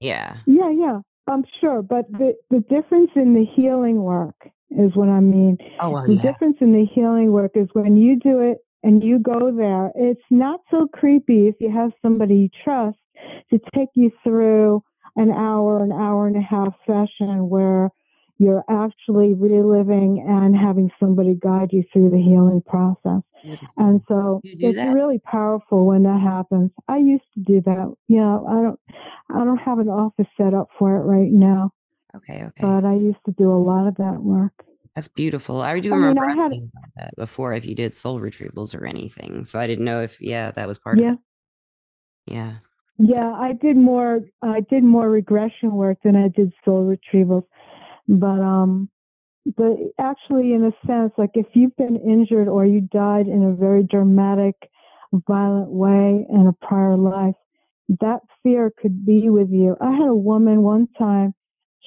yeah 0.00 0.36
yeah 0.46 0.70
yeah 0.70 0.98
I'm 1.28 1.44
sure, 1.60 1.82
but 1.82 2.10
the, 2.12 2.36
the 2.50 2.60
difference 2.60 3.10
in 3.14 3.34
the 3.34 3.44
healing 3.54 4.02
work 4.02 4.34
is 4.70 4.90
what 4.94 5.08
I 5.08 5.20
mean. 5.20 5.56
Oh, 5.78 5.90
well, 5.90 6.06
the 6.06 6.14
yeah. 6.14 6.22
difference 6.22 6.56
in 6.60 6.72
the 6.72 6.84
healing 6.92 7.30
work 7.32 7.52
is 7.54 7.68
when 7.74 7.96
you 7.96 8.18
do 8.18 8.40
it 8.40 8.58
and 8.82 9.02
you 9.02 9.18
go 9.18 9.54
there, 9.54 9.92
it's 9.94 10.24
not 10.30 10.60
so 10.70 10.88
creepy 10.92 11.46
if 11.46 11.54
you 11.60 11.70
have 11.70 11.92
somebody 12.02 12.34
you 12.34 12.48
trust 12.64 12.98
to 13.50 13.60
take 13.74 13.90
you 13.94 14.10
through 14.24 14.82
an 15.14 15.30
hour, 15.30 15.82
an 15.82 15.92
hour 15.92 16.26
and 16.26 16.36
a 16.36 16.40
half 16.40 16.74
session 16.86 17.48
where 17.48 17.90
you're 18.42 18.64
actually 18.68 19.34
reliving 19.34 20.24
and 20.28 20.56
having 20.56 20.90
somebody 20.98 21.38
guide 21.40 21.68
you 21.70 21.84
through 21.92 22.10
the 22.10 22.16
healing 22.16 22.60
process. 22.66 23.22
And 23.76 24.00
so 24.08 24.40
it's 24.42 24.76
that? 24.76 24.94
really 24.94 25.20
powerful 25.20 25.86
when 25.86 26.02
that 26.02 26.20
happens. 26.20 26.72
I 26.88 26.98
used 26.98 27.24
to 27.34 27.40
do 27.40 27.60
that. 27.60 27.94
You 28.08 28.16
know, 28.16 28.46
I 28.48 28.62
don't 28.62 28.80
I 29.30 29.44
don't 29.44 29.58
have 29.58 29.78
an 29.78 29.88
office 29.88 30.26
set 30.36 30.54
up 30.54 30.68
for 30.76 30.96
it 30.96 31.02
right 31.02 31.30
now. 31.30 31.70
Okay, 32.16 32.42
okay. 32.44 32.60
But 32.60 32.84
I 32.84 32.94
used 32.94 33.24
to 33.26 33.32
do 33.32 33.50
a 33.50 33.56
lot 33.56 33.86
of 33.86 33.94
that 33.96 34.20
work. 34.20 34.64
That's 34.96 35.08
beautiful. 35.08 35.62
I 35.62 35.78
do 35.78 35.92
I 35.92 35.96
remember 35.96 36.22
mean, 36.22 36.30
I 36.30 36.32
asking 36.32 36.50
had, 36.50 36.70
about 36.72 36.90
that 36.96 37.16
before 37.16 37.52
if 37.54 37.64
you 37.64 37.76
did 37.76 37.94
soul 37.94 38.20
retrievals 38.20 38.78
or 38.78 38.84
anything. 38.84 39.44
So 39.44 39.60
I 39.60 39.68
didn't 39.68 39.84
know 39.84 40.02
if 40.02 40.20
yeah, 40.20 40.50
that 40.50 40.66
was 40.66 40.78
part 40.78 40.98
yeah. 40.98 41.12
of 41.12 41.14
it. 41.14 41.20
Yeah. 42.26 42.54
Yeah, 42.98 43.30
I 43.30 43.52
did 43.52 43.76
more 43.76 44.20
I 44.42 44.60
did 44.60 44.84
more 44.84 45.08
regression 45.08 45.72
work 45.72 45.98
than 46.04 46.14
I 46.14 46.28
did 46.28 46.52
soul 46.64 46.84
retrievals. 46.84 47.44
But 48.12 48.40
um 48.40 48.90
but 49.56 49.76
actually 49.98 50.52
in 50.52 50.64
a 50.64 50.86
sense 50.86 51.12
like 51.18 51.30
if 51.34 51.46
you've 51.54 51.74
been 51.76 51.96
injured 51.96 52.46
or 52.46 52.64
you 52.64 52.80
died 52.80 53.26
in 53.26 53.42
a 53.42 53.52
very 53.52 53.82
dramatic 53.82 54.54
violent 55.26 55.70
way 55.70 56.24
in 56.30 56.46
a 56.46 56.66
prior 56.66 56.96
life 56.96 57.34
that 58.00 58.20
fear 58.42 58.72
could 58.80 59.04
be 59.04 59.28
with 59.28 59.50
you. 59.50 59.76
I 59.80 59.90
had 59.92 60.08
a 60.08 60.14
woman 60.14 60.62
one 60.62 60.88
time 60.98 61.34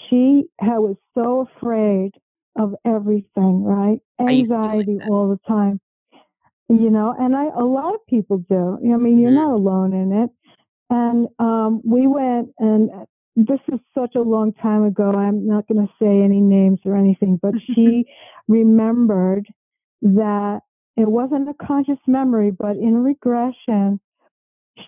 she 0.10 0.44
had, 0.60 0.78
was 0.80 0.98
so 1.16 1.48
afraid 1.56 2.12
of 2.58 2.74
everything 2.86 3.64
right? 3.64 4.00
Anxiety 4.20 4.98
all 5.08 5.30
the 5.30 5.40
time 5.48 5.80
you 6.68 6.90
know 6.90 7.14
and 7.20 7.36
i 7.36 7.46
a 7.46 7.64
lot 7.64 7.94
of 7.94 8.00
people 8.08 8.40
do. 8.50 8.80
I 8.84 8.98
mean 8.98 9.20
you're 9.20 9.30
mm-hmm. 9.30 9.36
not 9.36 9.54
alone 9.54 9.94
in 9.94 10.12
it. 10.24 10.30
And 10.90 11.28
um 11.38 11.82
we 11.86 12.08
went 12.08 12.50
and 12.58 12.90
this 13.36 13.60
is 13.72 13.80
such 13.98 14.16
a 14.16 14.22
long 14.22 14.54
time 14.54 14.86
ago. 14.86 15.12
I'm 15.12 15.46
not 15.46 15.68
going 15.68 15.86
to 15.86 15.94
say 16.02 16.22
any 16.24 16.40
names 16.40 16.80
or 16.86 16.96
anything, 16.96 17.40
but 17.42 17.54
she 17.76 18.06
remembered 18.48 19.48
that 20.02 20.62
it 20.96 21.08
wasn't 21.08 21.50
a 21.50 21.66
conscious 21.66 22.00
memory, 22.08 22.52
but 22.52 22.78
in 22.78 23.04
regression, 23.04 24.00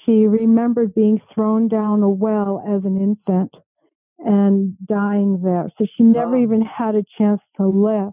she 0.05 0.27
remembered 0.27 0.95
being 0.95 1.19
thrown 1.33 1.67
down 1.67 2.03
a 2.03 2.09
well 2.09 2.63
as 2.65 2.83
an 2.85 3.01
infant 3.01 3.51
and 4.19 4.75
dying 4.87 5.41
there. 5.43 5.69
So 5.77 5.85
she 5.95 6.03
never 6.03 6.37
even 6.37 6.61
had 6.61 6.95
a 6.95 7.03
chance 7.17 7.41
to 7.57 7.67
live. 7.67 8.11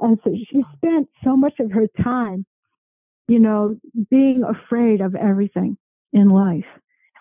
And 0.00 0.18
so 0.22 0.30
she 0.50 0.62
spent 0.76 1.08
so 1.24 1.36
much 1.36 1.54
of 1.60 1.70
her 1.72 1.86
time, 2.02 2.44
you 3.28 3.38
know, 3.38 3.76
being 4.10 4.42
afraid 4.44 5.00
of 5.00 5.14
everything 5.14 5.76
in 6.12 6.28
life, 6.28 6.66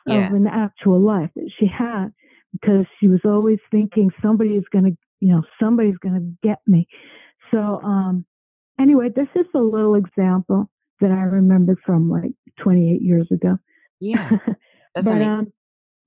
yeah. 0.05 0.27
of 0.27 0.33
an 0.33 0.47
actual 0.47 0.99
life 0.99 1.29
that 1.35 1.49
she 1.57 1.67
had 1.67 2.11
because 2.61 2.85
she 2.99 3.07
was 3.07 3.21
always 3.25 3.59
thinking 3.71 4.11
somebody 4.21 4.51
is 4.51 4.63
going 4.71 4.85
to, 4.85 4.97
you 5.19 5.33
know, 5.33 5.43
somebody's 5.59 5.97
going 5.97 6.15
to 6.15 6.47
get 6.47 6.59
me. 6.67 6.87
So, 7.51 7.57
um, 7.57 8.25
anyway, 8.79 9.09
this 9.15 9.27
is 9.35 9.45
a 9.53 9.59
little 9.59 9.95
example 9.95 10.69
that 11.01 11.11
I 11.11 11.23
remembered 11.23 11.79
from 11.85 12.09
like 12.09 12.31
28 12.61 13.01
years 13.01 13.27
ago. 13.31 13.57
Yeah. 13.99 14.29
That's 14.95 15.09
but, 15.09 15.21
um, 15.21 15.51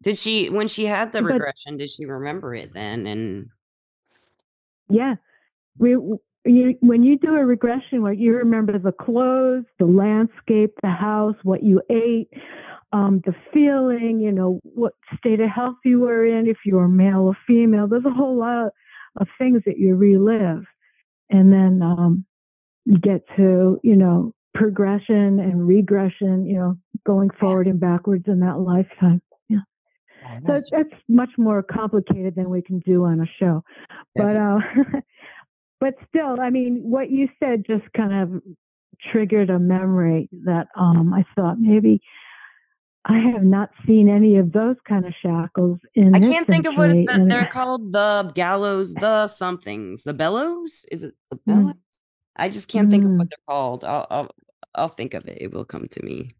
did 0.02 0.16
she, 0.16 0.48
when 0.48 0.68
she 0.68 0.86
had 0.86 1.12
the 1.12 1.22
regression, 1.22 1.74
but, 1.74 1.78
did 1.78 1.90
she 1.90 2.06
remember 2.06 2.54
it 2.54 2.72
then? 2.72 3.06
And 3.06 3.48
yeah, 4.88 5.16
we, 5.76 5.90
you, 6.44 6.78
when 6.80 7.02
you 7.02 7.18
do 7.18 7.34
a 7.34 7.44
regression 7.44 8.02
work, 8.02 8.16
you 8.16 8.34
remember 8.34 8.78
the 8.78 8.92
clothes, 8.92 9.64
the 9.78 9.86
landscape, 9.86 10.72
the 10.82 10.88
house, 10.88 11.36
what 11.42 11.62
you 11.62 11.82
ate, 11.90 12.30
um, 12.92 13.20
the 13.24 13.34
feeling, 13.52 14.20
you 14.20 14.32
know, 14.32 14.60
what 14.62 14.94
state 15.16 15.40
of 15.40 15.50
health 15.50 15.76
you 15.84 16.00
were 16.00 16.24
in, 16.24 16.46
if 16.46 16.58
you 16.64 16.76
were 16.76 16.88
male 16.88 17.20
or 17.20 17.36
female. 17.46 17.86
There's 17.86 18.04
a 18.04 18.10
whole 18.10 18.38
lot 18.38 18.70
of 19.20 19.28
things 19.38 19.62
that 19.66 19.78
you 19.78 19.94
relive. 19.94 20.64
And 21.30 21.52
then 21.52 21.82
um, 21.82 22.24
you 22.86 22.98
get 22.98 23.22
to, 23.36 23.78
you 23.82 23.96
know, 23.96 24.32
progression 24.54 25.38
and 25.38 25.66
regression, 25.66 26.46
you 26.46 26.56
know, 26.56 26.78
going 27.06 27.30
forward 27.38 27.66
and 27.66 27.78
backwards 27.78 28.24
in 28.26 28.40
that 28.40 28.58
lifetime. 28.60 29.20
Yeah. 29.48 29.58
So 30.46 30.54
it's, 30.54 30.70
it's 30.72 31.02
much 31.08 31.30
more 31.36 31.62
complicated 31.62 32.34
than 32.34 32.48
we 32.48 32.62
can 32.62 32.80
do 32.80 33.04
on 33.04 33.20
a 33.20 33.26
show. 33.38 33.62
But 34.14 34.36
uh, 34.36 34.58
but 35.80 35.94
still, 36.08 36.40
I 36.40 36.50
mean, 36.50 36.80
what 36.82 37.10
you 37.10 37.28
said 37.38 37.64
just 37.66 37.84
kind 37.94 38.14
of 38.14 38.42
triggered 39.12 39.50
a 39.50 39.58
memory 39.58 40.28
that 40.44 40.68
um, 40.76 41.12
I 41.14 41.24
thought 41.36 41.58
maybe 41.60 42.00
I 43.08 43.18
have 43.32 43.42
not 43.42 43.70
seen 43.86 44.08
any 44.08 44.36
of 44.36 44.52
those 44.52 44.76
kind 44.86 45.06
of 45.06 45.14
shackles 45.22 45.78
in. 45.94 46.14
I 46.14 46.20
can't 46.20 46.46
think 46.46 46.66
of 46.66 46.76
what 46.76 46.90
it's 46.90 47.10
that 47.10 47.26
they're 47.26 47.46
called. 47.46 47.92
The 47.92 48.30
gallows, 48.34 48.92
the 48.94 49.28
somethings, 49.28 50.04
the 50.04 50.12
bellows. 50.12 50.84
Is 50.92 51.04
it 51.04 51.14
the 51.30 51.36
mm. 51.36 51.40
bellows? 51.46 51.74
Mm. 51.74 52.00
I 52.36 52.48
just 52.50 52.68
can't 52.68 52.88
mm. 52.88 52.90
think 52.90 53.04
of 53.04 53.10
what 53.12 53.26
mm. 53.26 53.30
they're 53.30 53.46
called. 53.48 53.84
I'll, 53.84 54.06
I'll, 54.10 54.30
I'll 54.74 54.88
think 54.88 55.14
of 55.14 55.26
it. 55.26 55.38
It 55.40 55.54
will 55.54 55.64
come 55.64 55.88
to 55.88 56.04
me. 56.04 56.30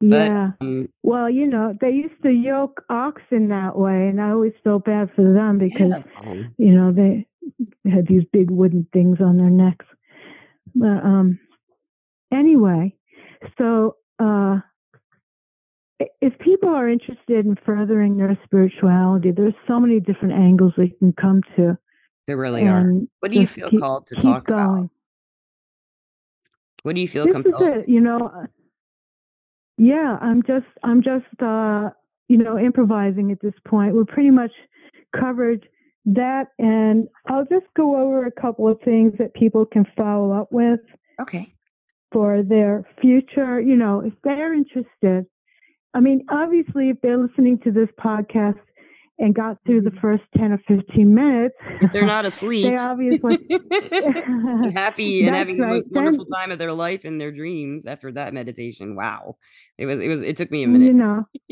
yeah. 0.00 0.52
um, 0.60 0.88
well, 1.02 1.30
you 1.30 1.46
know, 1.46 1.74
they 1.80 1.90
used 1.90 2.22
to 2.22 2.30
yoke 2.30 2.84
oxen 2.90 3.48
that 3.48 3.76
way, 3.76 4.08
and 4.08 4.20
I 4.20 4.30
always 4.30 4.52
felt 4.62 4.84
bad 4.84 5.10
for 5.16 5.32
them 5.32 5.58
because, 5.58 5.92
yeah. 6.22 6.42
you 6.58 6.74
know, 6.74 6.92
they 6.92 7.26
had 7.90 8.06
these 8.06 8.24
big 8.30 8.50
wooden 8.50 8.86
things 8.92 9.18
on 9.20 9.38
their 9.38 9.50
necks. 9.50 9.86
But 10.74 11.02
um, 11.02 11.38
anyway, 12.32 12.94
so 13.58 13.96
uh, 14.18 14.60
if 16.20 16.38
people 16.38 16.68
are 16.68 16.88
interested 16.88 17.46
in 17.46 17.56
furthering 17.64 18.16
their 18.16 18.38
spirituality, 18.44 19.30
there's 19.30 19.54
so 19.66 19.78
many 19.78 20.00
different 20.00 20.34
angles 20.34 20.72
they 20.76 20.88
can 20.88 21.12
come 21.12 21.42
to. 21.56 21.76
There 22.26 22.36
really 22.36 22.66
are. 22.66 22.92
What 23.20 23.32
do 23.32 23.40
you 23.40 23.46
feel 23.46 23.70
keep, 23.70 23.80
called 23.80 24.06
to 24.06 24.14
talk 24.16 24.46
going. 24.46 24.60
about? 24.60 24.90
What 26.82 26.94
do 26.94 27.00
you 27.00 27.08
feel 27.08 27.24
this 27.24 27.34
compelled? 27.34 27.74
Is 27.74 27.82
it, 27.82 27.88
you 27.88 28.00
know, 28.00 28.30
uh, 28.34 28.46
yeah, 29.76 30.16
I'm 30.20 30.42
just, 30.42 30.66
I'm 30.82 31.02
just, 31.02 31.42
uh, 31.42 31.90
you 32.28 32.38
know, 32.38 32.58
improvising 32.58 33.32
at 33.32 33.40
this 33.40 33.54
point. 33.66 33.94
We're 33.94 34.04
pretty 34.04 34.30
much 34.30 34.52
covered 35.18 35.68
that, 36.06 36.48
and 36.58 37.08
I'll 37.26 37.44
just 37.44 37.66
go 37.76 38.00
over 38.00 38.24
a 38.24 38.32
couple 38.32 38.68
of 38.68 38.80
things 38.82 39.12
that 39.18 39.34
people 39.34 39.66
can 39.66 39.84
follow 39.96 40.32
up 40.32 40.48
with. 40.50 40.80
Okay. 41.20 41.54
For 42.12 42.42
their 42.42 42.84
future, 43.00 43.60
you 43.60 43.76
know, 43.76 44.00
if 44.00 44.14
they're 44.24 44.54
interested 44.54 45.26
I 45.94 46.00
mean, 46.00 46.24
obviously, 46.30 46.90
if 46.90 47.00
they're 47.02 47.18
listening 47.18 47.58
to 47.64 47.70
this 47.72 47.88
podcast 47.98 48.58
and 49.20 49.34
got 49.34 49.58
through 49.66 49.82
the 49.82 49.90
first 50.00 50.22
10 50.38 50.52
or 50.52 50.58
15 50.66 51.14
minutes. 51.14 51.54
If 51.82 51.92
they're 51.92 52.06
not 52.06 52.24
asleep. 52.24 52.64
they 52.70 52.76
obviously 52.76 53.38
happy 54.74 55.26
and 55.26 55.36
having 55.36 55.58
the 55.58 55.64
right. 55.64 55.74
most 55.74 55.90
Then- 55.92 56.04
wonderful 56.04 56.24
time 56.24 56.50
of 56.50 56.58
their 56.58 56.72
life 56.72 57.04
in 57.04 57.18
their 57.18 57.30
dreams 57.30 57.84
after 57.86 58.10
that 58.12 58.32
meditation. 58.32 58.96
Wow. 58.96 59.36
It 59.78 59.86
was 59.86 60.00
it 60.00 60.08
was 60.08 60.22
it 60.22 60.36
took 60.36 60.50
me 60.50 60.62
a 60.62 60.68
minute. 60.68 60.86
you 60.86 60.94
know. 60.94 61.24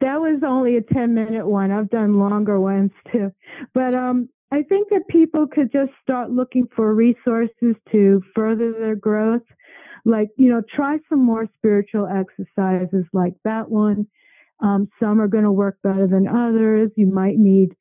that 0.00 0.20
was 0.20 0.40
only 0.46 0.76
a 0.76 0.82
10 0.82 1.14
minute 1.14 1.46
one. 1.46 1.70
I've 1.70 1.90
done 1.90 2.18
longer 2.18 2.58
ones 2.60 2.92
too. 3.12 3.30
But 3.74 3.94
um 3.94 4.28
I 4.52 4.62
think 4.62 4.88
that 4.90 5.08
people 5.08 5.46
could 5.46 5.70
just 5.72 5.90
start 6.02 6.30
looking 6.30 6.66
for 6.74 6.94
resources 6.94 7.74
to 7.92 8.22
further 8.34 8.72
their 8.72 8.94
growth. 8.96 9.42
Like, 10.06 10.28
you 10.36 10.48
know, 10.48 10.62
try 10.74 10.98
some 11.08 11.24
more 11.24 11.48
spiritual 11.58 12.06
exercises 12.06 13.04
like 13.12 13.34
that 13.42 13.68
one. 13.68 14.06
Um, 14.60 14.88
some 15.00 15.20
are 15.20 15.26
going 15.26 15.44
to 15.44 15.50
work 15.50 15.78
better 15.82 16.06
than 16.06 16.28
others. 16.28 16.92
You 16.96 17.08
might 17.08 17.38
need 17.38 17.74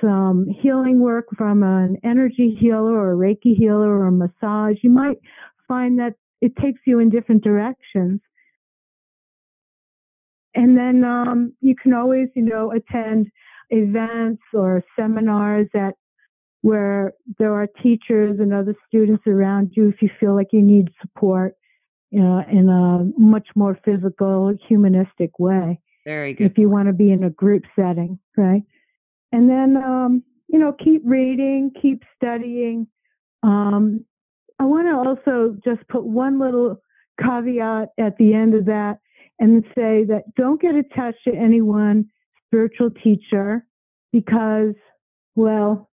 some 0.00 0.46
healing 0.62 1.00
work 1.00 1.26
from 1.36 1.64
an 1.64 1.96
energy 2.04 2.56
healer 2.58 2.96
or 2.96 3.12
a 3.12 3.16
Reiki 3.16 3.56
healer 3.56 3.98
or 3.98 4.06
a 4.06 4.12
massage. 4.12 4.76
You 4.82 4.90
might 4.90 5.18
find 5.66 5.98
that 5.98 6.14
it 6.40 6.54
takes 6.56 6.80
you 6.86 7.00
in 7.00 7.10
different 7.10 7.42
directions. 7.42 8.20
And 10.54 10.76
then 10.76 11.02
um, 11.02 11.52
you 11.60 11.74
can 11.74 11.94
always, 11.94 12.28
you 12.36 12.42
know, 12.42 12.70
attend 12.70 13.26
events 13.70 14.42
or 14.54 14.84
seminars 14.96 15.66
at 15.74 15.94
where 16.60 17.14
there 17.40 17.54
are 17.54 17.66
teachers 17.82 18.38
and 18.38 18.54
other 18.54 18.76
students 18.86 19.24
around 19.26 19.72
you 19.72 19.88
if 19.88 20.00
you 20.00 20.08
feel 20.20 20.36
like 20.36 20.48
you 20.52 20.62
need 20.62 20.88
support 21.00 21.56
you 22.12 22.20
know, 22.20 22.44
in 22.48 22.68
a 22.68 23.18
much 23.18 23.48
more 23.56 23.78
physical, 23.86 24.54
humanistic 24.68 25.38
way 25.38 25.80
Very 26.04 26.34
good. 26.34 26.46
if 26.46 26.58
you 26.58 26.68
want 26.68 26.88
to 26.88 26.92
be 26.92 27.10
in 27.10 27.24
a 27.24 27.30
group 27.30 27.64
setting, 27.74 28.18
right? 28.36 28.62
And 29.32 29.48
then, 29.48 29.78
um, 29.82 30.22
you 30.46 30.58
know, 30.58 30.74
keep 30.74 31.00
reading, 31.06 31.72
keep 31.80 32.02
studying. 32.14 32.86
Um, 33.42 34.04
I 34.58 34.64
want 34.64 34.88
to 34.88 34.94
also 34.94 35.56
just 35.64 35.88
put 35.88 36.04
one 36.04 36.38
little 36.38 36.76
caveat 37.18 37.88
at 37.98 38.18
the 38.18 38.34
end 38.34 38.54
of 38.54 38.66
that 38.66 38.98
and 39.38 39.64
say 39.74 40.04
that 40.04 40.24
don't 40.36 40.60
get 40.60 40.74
attached 40.74 41.24
to 41.26 41.34
any 41.34 41.62
one 41.62 42.04
spiritual 42.46 42.90
teacher 42.90 43.66
because, 44.12 44.74
well, 45.34 45.90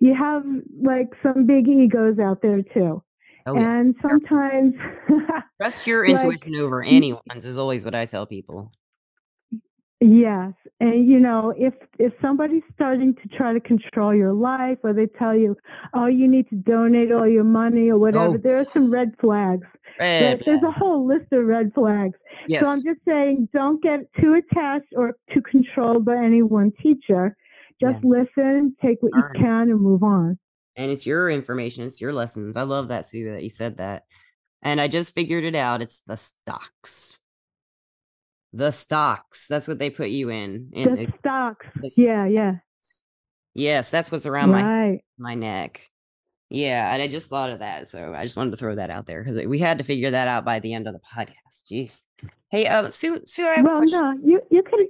you 0.00 0.14
have 0.18 0.42
like 0.82 1.10
some 1.22 1.44
big 1.44 1.68
egos 1.68 2.18
out 2.18 2.40
there 2.40 2.62
too. 2.62 3.03
Oh, 3.46 3.56
yeah. 3.56 3.78
and 3.78 3.94
sometimes 4.00 4.74
Trust 5.60 5.86
your 5.86 6.06
like, 6.06 6.22
intuition 6.22 6.56
over 6.56 6.82
anyone's 6.82 7.44
is 7.44 7.58
always 7.58 7.84
what 7.84 7.94
I 7.94 8.06
tell 8.06 8.26
people. 8.26 8.70
Yes, 10.00 10.52
and 10.80 11.08
you 11.08 11.18
know, 11.18 11.54
if 11.56 11.72
if 11.98 12.12
somebody's 12.20 12.62
starting 12.74 13.14
to 13.14 13.28
try 13.36 13.54
to 13.54 13.60
control 13.60 14.14
your 14.14 14.34
life, 14.34 14.76
or 14.82 14.92
they 14.92 15.06
tell 15.06 15.34
you, 15.34 15.56
"Oh, 15.94 16.06
you 16.06 16.28
need 16.28 16.48
to 16.50 16.56
donate 16.56 17.10
all 17.10 17.26
your 17.28 17.44
money 17.44 17.88
or 17.88 17.98
whatever," 17.98 18.34
Oh. 18.34 18.36
there 18.36 18.58
are 18.58 18.64
some 18.64 18.92
red 18.92 19.08
flags. 19.18 19.66
Red 19.98 20.42
There's 20.44 20.62
a 20.62 20.70
whole 20.70 21.06
list 21.06 21.32
of 21.32 21.46
red 21.46 21.72
flags. 21.72 22.18
Yes. 22.48 22.64
So 22.64 22.70
I'm 22.70 22.82
just 22.82 23.00
saying, 23.06 23.48
don't 23.54 23.82
get 23.82 24.00
too 24.20 24.34
attached 24.34 24.92
or 24.96 25.16
too 25.32 25.40
controlled 25.40 26.04
by 26.04 26.16
any 26.16 26.42
one 26.42 26.72
teacher. 26.82 27.36
Just 27.80 28.04
listen, 28.04 28.76
take 28.82 29.02
what 29.02 29.12
you 29.14 29.24
can, 29.40 29.70
and 29.70 29.80
move 29.80 30.02
on. 30.02 30.38
And 30.76 30.90
it's 30.90 31.06
your 31.06 31.30
information, 31.30 31.84
it's 31.84 32.00
your 32.00 32.12
lessons. 32.12 32.56
I 32.56 32.62
love 32.62 32.88
that 32.88 33.06
Su 33.06 33.32
that 33.32 33.42
you 33.42 33.50
said 33.50 33.76
that. 33.78 34.04
And 34.62 34.80
I 34.80 34.88
just 34.88 35.14
figured 35.14 35.44
it 35.44 35.54
out. 35.54 35.82
It's 35.82 36.00
the 36.00 36.16
stocks. 36.16 37.20
The 38.52 38.70
stocks. 38.70 39.46
That's 39.48 39.68
what 39.68 39.78
they 39.78 39.90
put 39.90 40.08
you 40.08 40.30
in. 40.30 40.70
in 40.72 40.94
The 40.94 41.12
stocks. 41.18 41.66
the 41.76 41.90
Yeah, 41.96 42.26
yeah. 42.26 42.54
Yes, 43.54 43.90
that's 43.90 44.10
what's 44.10 44.26
around 44.26 44.50
my 44.50 44.68
Right. 44.68 45.04
my 45.18 45.34
neck. 45.34 45.88
Yeah, 46.50 46.92
and 46.92 47.02
I 47.02 47.08
just 47.08 47.30
thought 47.30 47.50
of 47.50 47.60
that, 47.60 47.88
so 47.88 48.12
I 48.14 48.24
just 48.24 48.36
wanted 48.36 48.50
to 48.52 48.56
throw 48.56 48.74
that 48.74 48.90
out 48.90 49.06
there 49.06 49.22
because 49.24 49.44
we 49.46 49.58
had 49.58 49.78
to 49.78 49.84
figure 49.84 50.10
that 50.10 50.28
out 50.28 50.44
by 50.44 50.58
the 50.60 50.72
end 50.74 50.86
of 50.86 50.94
the 50.94 51.00
podcast. 51.00 51.64
Jeez. 51.70 52.02
Hey, 52.50 52.66
uh, 52.66 52.90
Su, 52.90 53.20
Su, 53.24 53.44
I 53.44 53.54
have 53.54 53.64
a 53.64 53.68
Well, 53.68 53.82
no, 53.84 54.12
you 54.24 54.40
you 54.50 54.62
could 54.62 54.86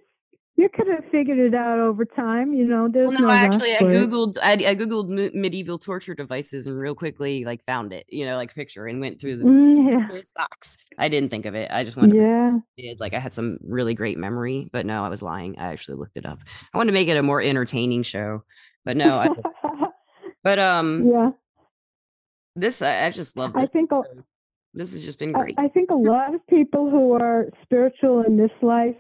you 0.56 0.68
could 0.72 0.86
have 0.86 1.04
figured 1.10 1.38
it 1.38 1.54
out 1.54 1.80
over 1.80 2.04
time. 2.04 2.52
You 2.52 2.64
know, 2.66 2.88
there's 2.88 3.10
Well, 3.10 3.20
no, 3.20 3.26
no 3.26 3.32
actually, 3.32 3.74
I 3.74 3.80
googled 3.80 4.36
I, 4.42 4.52
I 4.52 4.74
googled 4.76 5.08
medieval 5.34 5.78
torture 5.78 6.14
devices 6.14 6.66
and 6.66 6.78
real 6.78 6.94
quickly 6.94 7.44
like 7.44 7.64
found 7.64 7.92
it, 7.92 8.06
you 8.08 8.24
know, 8.24 8.36
like 8.36 8.54
picture 8.54 8.86
and 8.86 9.00
went 9.00 9.20
through 9.20 9.36
the 9.36 9.44
Mm, 9.44 10.10
yeah. 10.12 10.20
stocks. 10.22 10.76
I 10.98 11.08
didn't 11.08 11.30
think 11.30 11.46
of 11.46 11.54
it. 11.54 11.70
I 11.72 11.82
just 11.82 11.96
wanted 11.96 12.14
to 12.14 12.18
Yeah. 12.18 12.58
did 12.78 13.00
like 13.00 13.14
I 13.14 13.18
had 13.18 13.32
some 13.32 13.58
really 13.62 13.94
great 13.94 14.16
memory, 14.18 14.68
but 14.72 14.86
no, 14.86 15.04
I 15.04 15.08
was 15.08 15.22
lying. 15.22 15.58
I 15.58 15.72
actually 15.72 15.96
looked 15.98 16.16
it 16.16 16.26
up. 16.26 16.38
I 16.72 16.78
wanted 16.78 16.92
to 16.92 16.94
make 16.94 17.08
it 17.08 17.16
a 17.16 17.22
more 17.22 17.40
entertaining 17.42 18.04
show, 18.04 18.44
but 18.84 18.96
no, 18.96 19.18
I, 19.18 19.28
but 20.44 20.58
um, 20.60 21.08
yeah. 21.08 21.30
this 22.54 22.80
I, 22.80 23.06
I 23.06 23.10
just 23.10 23.36
love 23.36 23.52
I 23.56 23.66
think 23.66 23.90
this 24.72 24.92
has 24.92 25.04
just 25.04 25.18
been 25.18 25.34
I, 25.34 25.38
great. 25.40 25.54
I 25.58 25.68
think 25.68 25.90
a 25.90 25.94
lot 26.12 26.34
of 26.34 26.46
people 26.48 26.90
who 26.90 27.12
are 27.14 27.46
spiritual 27.62 28.22
in 28.22 28.36
this 28.36 28.50
life 28.62 28.96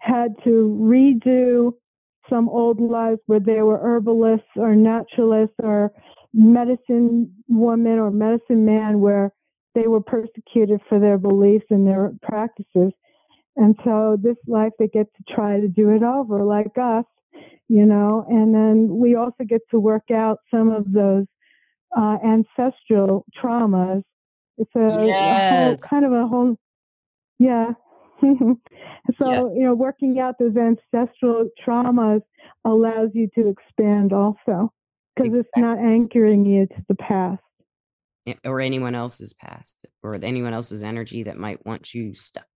had 0.00 0.34
to 0.44 0.76
redo 0.80 1.72
some 2.28 2.48
old 2.48 2.80
lives 2.80 3.20
where 3.26 3.40
they 3.40 3.62
were 3.62 3.78
herbalists 3.78 4.46
or 4.56 4.74
naturalists 4.74 5.56
or 5.62 5.92
medicine 6.32 7.32
woman 7.48 7.98
or 7.98 8.10
medicine 8.10 8.64
man 8.64 9.00
where 9.00 9.32
they 9.74 9.86
were 9.86 10.00
persecuted 10.00 10.80
for 10.88 10.98
their 10.98 11.18
beliefs 11.18 11.66
and 11.70 11.86
their 11.86 12.12
practices. 12.22 12.92
And 13.56 13.76
so 13.84 14.16
this 14.20 14.36
life 14.46 14.72
they 14.78 14.88
get 14.88 15.06
to 15.16 15.34
try 15.34 15.60
to 15.60 15.68
do 15.68 15.90
it 15.90 16.02
over 16.02 16.44
like 16.44 16.78
us, 16.80 17.04
you 17.68 17.84
know, 17.84 18.24
and 18.28 18.54
then 18.54 18.88
we 18.88 19.16
also 19.16 19.44
get 19.46 19.60
to 19.70 19.78
work 19.78 20.10
out 20.12 20.38
some 20.52 20.70
of 20.70 20.90
those 20.92 21.26
uh, 21.96 22.16
ancestral 22.24 23.24
traumas. 23.42 24.02
It's 24.56 24.70
a, 24.76 24.80
a 24.80 25.12
whole 25.12 25.76
kind 25.88 26.04
of 26.04 26.12
a 26.12 26.26
whole, 26.26 26.56
yeah. 27.38 27.72
so, 29.20 29.30
Yes. 29.30 29.48
you 29.54 29.64
know, 29.64 29.74
working 29.74 30.18
out 30.18 30.36
those 30.38 30.56
ancestral 30.56 31.48
traumas 31.66 32.22
allows 32.64 33.10
you 33.14 33.28
to 33.34 33.48
expand 33.48 34.12
also 34.12 34.72
because 35.16 35.38
it's 35.38 35.56
not 35.56 35.78
anchoring 35.78 36.44
you 36.44 36.66
to 36.66 36.84
the 36.88 36.94
past. 36.94 37.42
Or 38.44 38.60
anyone 38.60 38.94
else's 38.94 39.32
past 39.32 39.86
or 40.02 40.14
anyone 40.14 40.52
else's 40.52 40.82
energy 40.82 41.24
that 41.24 41.36
might 41.36 41.64
want 41.66 41.94
you 41.94 42.14
stuck 42.14 42.46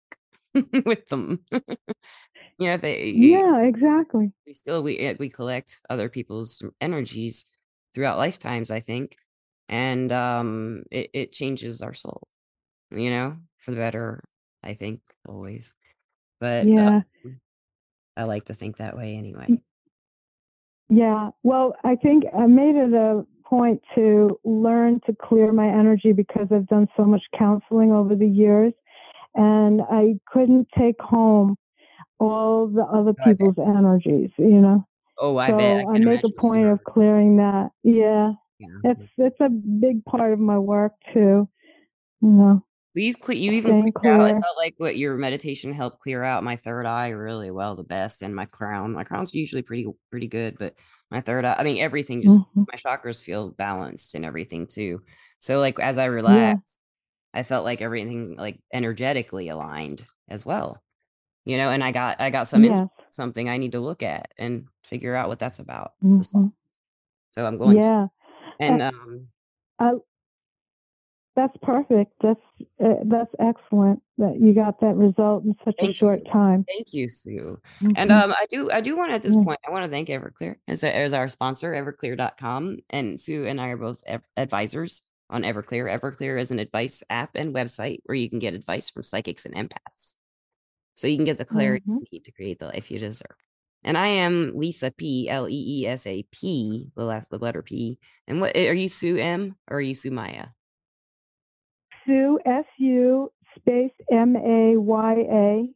with 0.85 1.07
them. 1.09 1.45
you 1.53 1.61
know, 2.61 2.75
if 2.75 2.81
they 2.81 3.11
Yeah, 3.11 3.63
exactly. 3.63 4.33
we 4.47 4.53
still 4.53 4.83
we 4.83 4.99
eh, 4.99 5.15
we 5.19 5.29
collect 5.29 5.81
other 5.91 6.09
people's 6.09 6.63
energies 6.81 7.47
throughout 7.95 8.19
lifetimes, 8.19 8.71
I 8.71 8.81
think, 8.81 9.17
and 9.69 10.13
um, 10.13 10.85
it 10.91 11.11
it 11.13 11.33
changes 11.33 11.83
our 11.83 11.95
soul, 11.95 12.29
you 12.91 13.11
know, 13.11 13.37
for 13.59 13.71
the 13.71 13.77
better. 13.79 14.21
I 14.65 14.75
think 14.75 15.01
always, 15.29 15.75
but 16.41 16.67
uh, 16.67 16.71
Yeah. 16.71 17.01
I 18.17 18.25
like 18.25 18.47
to 18.47 18.55
think 18.55 18.79
that 18.79 18.97
way 18.97 19.17
anyway. 19.17 19.61
Yeah. 20.89 21.31
Well, 21.43 21.75
I 21.85 21.97
think 21.97 22.25
I 22.37 22.47
made 22.47 22.77
it 22.77 22.93
a 22.93 23.27
point 23.45 23.83
to 23.95 24.39
learn 24.45 25.01
to 25.07 25.15
clear 25.15 25.53
my 25.53 25.69
energy 25.69 26.13
because 26.13 26.49
I've 26.51 26.67
done 26.69 26.89
so 26.97 27.05
much 27.05 27.23
counseling 27.37 27.93
over 27.93 28.15
the 28.15 28.27
years 28.27 28.73
and 29.35 29.83
I 29.91 30.15
couldn't 30.27 30.69
take 30.79 31.01
home 31.01 31.57
all 32.21 32.69
the 32.69 32.85
other 32.85 33.13
bet. 33.13 33.27
people's 33.27 33.59
energies, 33.59 34.31
you 34.39 34.61
know. 34.61 34.87
Oh, 35.19 35.37
I 35.37 35.49
so 35.49 35.57
bet 35.57 35.87
I, 35.87 35.95
I 35.95 35.99
make 35.99 36.25
a 36.25 36.31
point 36.41 36.67
of 36.67 36.83
clearing 36.85 37.37
that. 37.37 37.71
Yeah. 37.83 38.33
Yeah. 38.59 38.69
It's 38.85 39.11
it's 39.19 39.41
a 39.41 39.49
big 39.49 40.05
part 40.05 40.33
of 40.33 40.39
my 40.39 40.59
work 40.59 40.93
too. 41.13 41.49
You 42.21 42.29
know. 42.29 42.65
You've 42.95 43.19
cle- 43.19 43.35
you 43.35 43.53
even 43.53 43.91
cleared 43.93 44.21
out. 44.21 44.27
I 44.27 44.31
felt 44.41 44.57
like 44.57 44.75
what 44.79 44.97
your 44.97 45.17
meditation 45.17 45.73
helped 45.73 45.99
clear 46.01 46.23
out 46.23 46.45
my 46.45 46.55
third 46.57 46.87
eye 46.87 47.09
really 47.09 47.51
well, 47.51 47.75
the 47.75 47.83
best, 47.83 48.23
and 48.23 48.35
my 48.35 48.45
crown. 48.47 48.93
My 48.93 49.03
crown's 49.05 49.35
usually 49.35 49.63
pretty 49.63 49.87
pretty 50.11 50.29
good, 50.29 50.57
but 50.59 50.75
my 51.11 51.21
third 51.21 51.45
eye. 51.45 51.57
I 51.59 51.65
mean, 51.65 51.81
everything 51.83 52.23
just 52.23 52.41
Mhm. 52.57 52.67
my 52.71 52.75
chakras 52.79 53.23
feel 53.25 53.51
balanced 53.51 54.15
and 54.15 54.25
everything 54.25 54.67
too. 54.69 55.03
So 55.39 55.59
like 55.59 55.79
as 55.81 55.99
I 55.99 56.05
relaxed, 56.07 56.81
I 57.35 57.43
felt 57.43 57.65
like 57.65 57.83
everything 57.83 58.37
like 58.37 58.61
energetically 58.73 59.49
aligned 59.49 60.07
as 60.29 60.47
well. 60.47 60.81
You 61.45 61.59
know, 61.59 61.71
and 61.71 61.83
I 61.83 61.91
got 61.91 62.21
I 62.21 62.31
got 62.31 62.47
some 62.47 62.63
Yes. 62.65 62.83
ins- 62.83 62.91
something 63.09 63.49
I 63.49 63.57
need 63.59 63.73
to 63.73 63.81
look 63.81 64.03
at 64.05 64.33
and 64.39 64.67
figure 64.85 65.17
out 65.17 65.29
what 65.29 65.41
that's 65.41 65.59
about. 65.59 65.95
Mhm. 66.03 66.53
So 67.33 67.45
I'm 67.45 67.59
going 67.59 67.83
to. 67.83 67.89
Yeah. 67.89 68.07
And 68.61 68.83
um, 68.83 69.29
I, 69.81 69.93
that's 71.37 71.57
perfect. 71.63 72.13
That's 72.23 72.41
uh, 72.83 72.95
that's 73.07 73.33
excellent 73.41 74.01
that 74.19 74.39
you 74.41 74.55
got 74.55 74.81
that 74.81 74.95
result 74.97 75.45
in 75.45 75.55
such 75.65 75.75
Thank 75.79 75.97
a 75.97 75.99
short 75.99 76.21
you. 76.25 76.31
time. 76.33 76.65
thank 76.69 76.93
you, 76.93 77.09
Su. 77.09 77.59
And 77.97 78.11
Mhm. 78.11 78.23
um, 78.25 78.33
I 78.33 78.47
do 78.51 78.71
I 78.71 78.81
do 78.81 78.97
want 78.97 79.11
to 79.11 79.15
at 79.15 79.23
this 79.23 79.35
Yeah. 79.35 79.45
point 79.45 79.59
I 79.67 79.71
want 79.71 79.85
to 79.85 79.91
thank 79.91 80.09
Everclear 80.09 80.57
as 80.69 80.83
a, 80.85 80.95
as 80.95 81.13
our 81.13 81.29
sponsor, 81.29 81.73
Everclear.com, 81.73 82.79
and 82.91 83.19
Su 83.19 83.47
and 83.47 83.61
I 83.61 83.69
are 83.69 83.77
both 83.77 84.03
ev- 84.07 84.23
advisors 84.37 85.03
on 85.31 85.43
Everclear. 85.43 85.91
Everclear 85.93 86.39
is 86.39 86.51
an 86.51 86.59
advice 86.61 87.03
app 87.11 87.31
and 87.35 87.55
website 87.55 87.99
where 88.05 88.17
you 88.17 88.31
can 88.31 88.39
get 88.39 88.55
advice 88.55 88.91
from 88.91 89.03
psychics 89.03 89.47
and 89.47 89.55
empaths, 89.55 90.17
so 90.95 91.07
you 91.09 91.17
can 91.17 91.25
get 91.27 91.39
the 91.39 91.45
clarity 91.45 91.85
Mhm. 91.89 91.99
you 92.01 92.07
need 92.13 92.25
to 92.25 92.33
create 92.33 92.59
the 92.61 92.67
life 92.67 92.91
you 92.91 92.99
deserve. 92.99 93.37
And 93.83 93.99
I 93.99 94.07
am 94.07 94.53
Lisa 94.55 94.93
P, 94.93 95.29
L 95.29 95.49
E 95.49 95.83
E 95.83 95.87
S 95.87 96.07
A 96.07 96.23
P, 96.31 96.89
the 96.95 97.05
last 97.05 97.31
the 97.31 97.39
letter 97.39 97.63
P. 97.63 97.99
And 98.29 98.41
what 98.41 98.57
are 98.57 98.73
you 98.73 98.89
Su 98.89 99.17
M 99.17 99.57
or 99.69 99.77
are 99.79 99.81
you 99.81 99.95
Su 99.95 100.11
Maya? 100.11 100.47
Su 102.07 102.39
S 102.45 102.65
U 102.79 103.31
space 103.57 103.93
M 104.11 104.37
A 104.37 104.77
Y 104.77 105.15
A. 105.31 105.69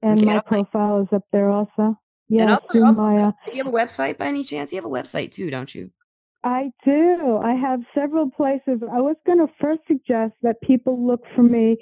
And 0.00 0.24
my 0.24 0.40
profile 0.40 1.02
is 1.02 1.08
up 1.12 1.24
there 1.32 1.50
also. 1.50 1.98
Yeah, 2.28 2.58
Su 2.70 2.92
Maya. 2.92 3.28
Uh, 3.28 3.32
do 3.46 3.52
you 3.52 3.64
have 3.64 3.72
a 3.72 3.76
website 3.76 4.18
by 4.18 4.26
any 4.26 4.44
chance? 4.44 4.72
You 4.72 4.76
have 4.76 4.84
a 4.84 4.88
website 4.88 5.32
too, 5.32 5.50
don't 5.50 5.74
you? 5.74 5.90
I 6.44 6.70
do. 6.84 7.40
I 7.42 7.54
have 7.54 7.80
several 7.94 8.30
places. 8.30 8.80
I 8.92 9.00
was 9.00 9.16
going 9.26 9.38
to 9.38 9.52
first 9.60 9.80
suggest 9.88 10.34
that 10.42 10.60
people 10.62 11.04
look 11.04 11.22
for 11.34 11.42
me. 11.42 11.76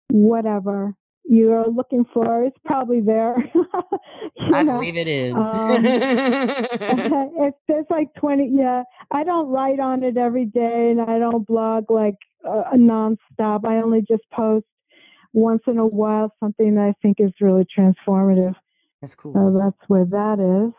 whatever 0.10 0.96
you're 1.30 1.68
looking 1.70 2.06
for. 2.14 2.44
It's 2.44 2.58
probably 2.66 3.02
there. 3.02 3.36
I 4.54 4.64
know, 4.64 4.74
believe 4.78 4.98
it 4.98 5.08
is. 5.08 5.36
um, 5.36 5.86
if 5.86 7.54
there's 7.68 7.86
like 7.90 8.08
20 8.16 8.50
yeah 8.58 8.84
i 9.12 9.24
don't 9.24 9.48
write 9.50 9.80
on 9.80 10.04
it 10.04 10.18
every 10.18 10.46
day 10.46 10.90
and 10.92 11.02
i 11.02 11.20
don't 11.20 11.46
blog 11.46 11.90
like 11.92 12.16
uh, 12.48 12.64
nonstop 12.76 13.66
i 13.66 13.76
only 13.82 14.02
just 14.10 14.24
post 14.34 14.66
once 15.34 15.62
in 15.68 15.78
a 15.78 15.86
while 15.86 16.34
something 16.40 16.76
that 16.76 16.82
i 16.86 16.94
think 17.02 17.18
is 17.20 17.32
really 17.40 17.66
transformative 17.78 18.56
That's 19.02 19.16
cool. 19.16 19.34
so 19.34 19.60
that's 19.62 19.78
where 19.88 20.06
that 20.06 20.40
is 20.40 20.74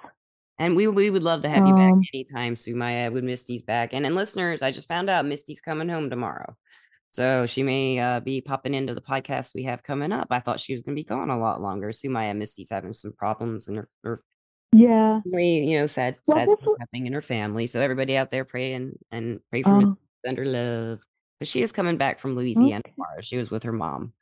And 0.59 0.75
we 0.77 0.89
we 0.89 1.11
would 1.11 1.23
love 1.23 1.43
to 1.43 1.49
have 1.49 1.67
you 1.67 1.75
back 1.75 1.93
Um, 1.93 2.03
anytime, 2.13 2.57
Su 2.57 2.75
Maya, 2.75 3.11
would 3.11 3.25
miss 3.25 3.41
Misty's 3.49 3.63
back. 3.63 3.95
And 3.95 4.05
and 4.05 4.15
listeners, 4.15 4.61
I 4.63 4.73
just 4.73 4.89
found 4.89 5.09
out 5.09 5.25
Misty's 5.25 5.61
coming 5.61 5.89
home 5.89 6.11
tomorrow. 6.11 6.55
So 7.13 7.47
she 7.47 7.63
may 7.63 7.99
uh, 7.99 8.21
be 8.21 8.41
popping 8.41 8.75
into 8.75 8.95
the 8.95 9.01
podcast 9.01 9.55
we 9.55 9.65
have 9.65 9.83
coming 9.83 10.13
up. 10.13 10.29
I 10.31 10.41
thought 10.41 10.61
she 10.61 10.73
was 10.73 10.83
going 10.83 10.95
to 10.95 11.01
be 11.01 11.05
gone 11.05 11.31
a 11.31 11.39
lot 11.39 11.61
longer. 11.61 11.91
Su 11.93 12.09
Maya, 12.09 12.35
Misty's 12.35 12.71
having 12.71 12.93
some 12.93 13.13
problems 13.13 13.69
in 13.69 13.77
her, 13.77 13.89
her 14.05 14.21
yeah 14.73 15.19
family, 15.21 15.65
you 15.65 15.79
know, 15.79 15.87
sad, 15.87 16.17
Well, 16.27 16.37
sad 16.37 16.49
happening 16.79 17.07
in 17.07 17.13
her 17.13 17.23
family. 17.23 17.67
So 17.67 17.81
everybody 17.81 18.17
out 18.17 18.31
there 18.31 18.45
pray 18.45 18.75
and, 18.75 18.97
and 19.11 19.41
pray 19.51 19.63
for 19.63 19.75
Miss 19.75 19.87
um, 19.87 19.99
under 20.29 20.45
love. 20.45 21.01
But 21.41 21.49
she 21.49 21.63
is 21.63 21.73
coming 21.73 21.97
back 21.97 22.21
from 22.21 22.37
Louisiana 22.37 22.83
Okay. 22.85 22.93
tomorrow. 22.95 23.21
She 23.21 23.37
was 23.37 23.51
with 23.51 23.65
her 23.65 23.73
mom. 23.73 24.13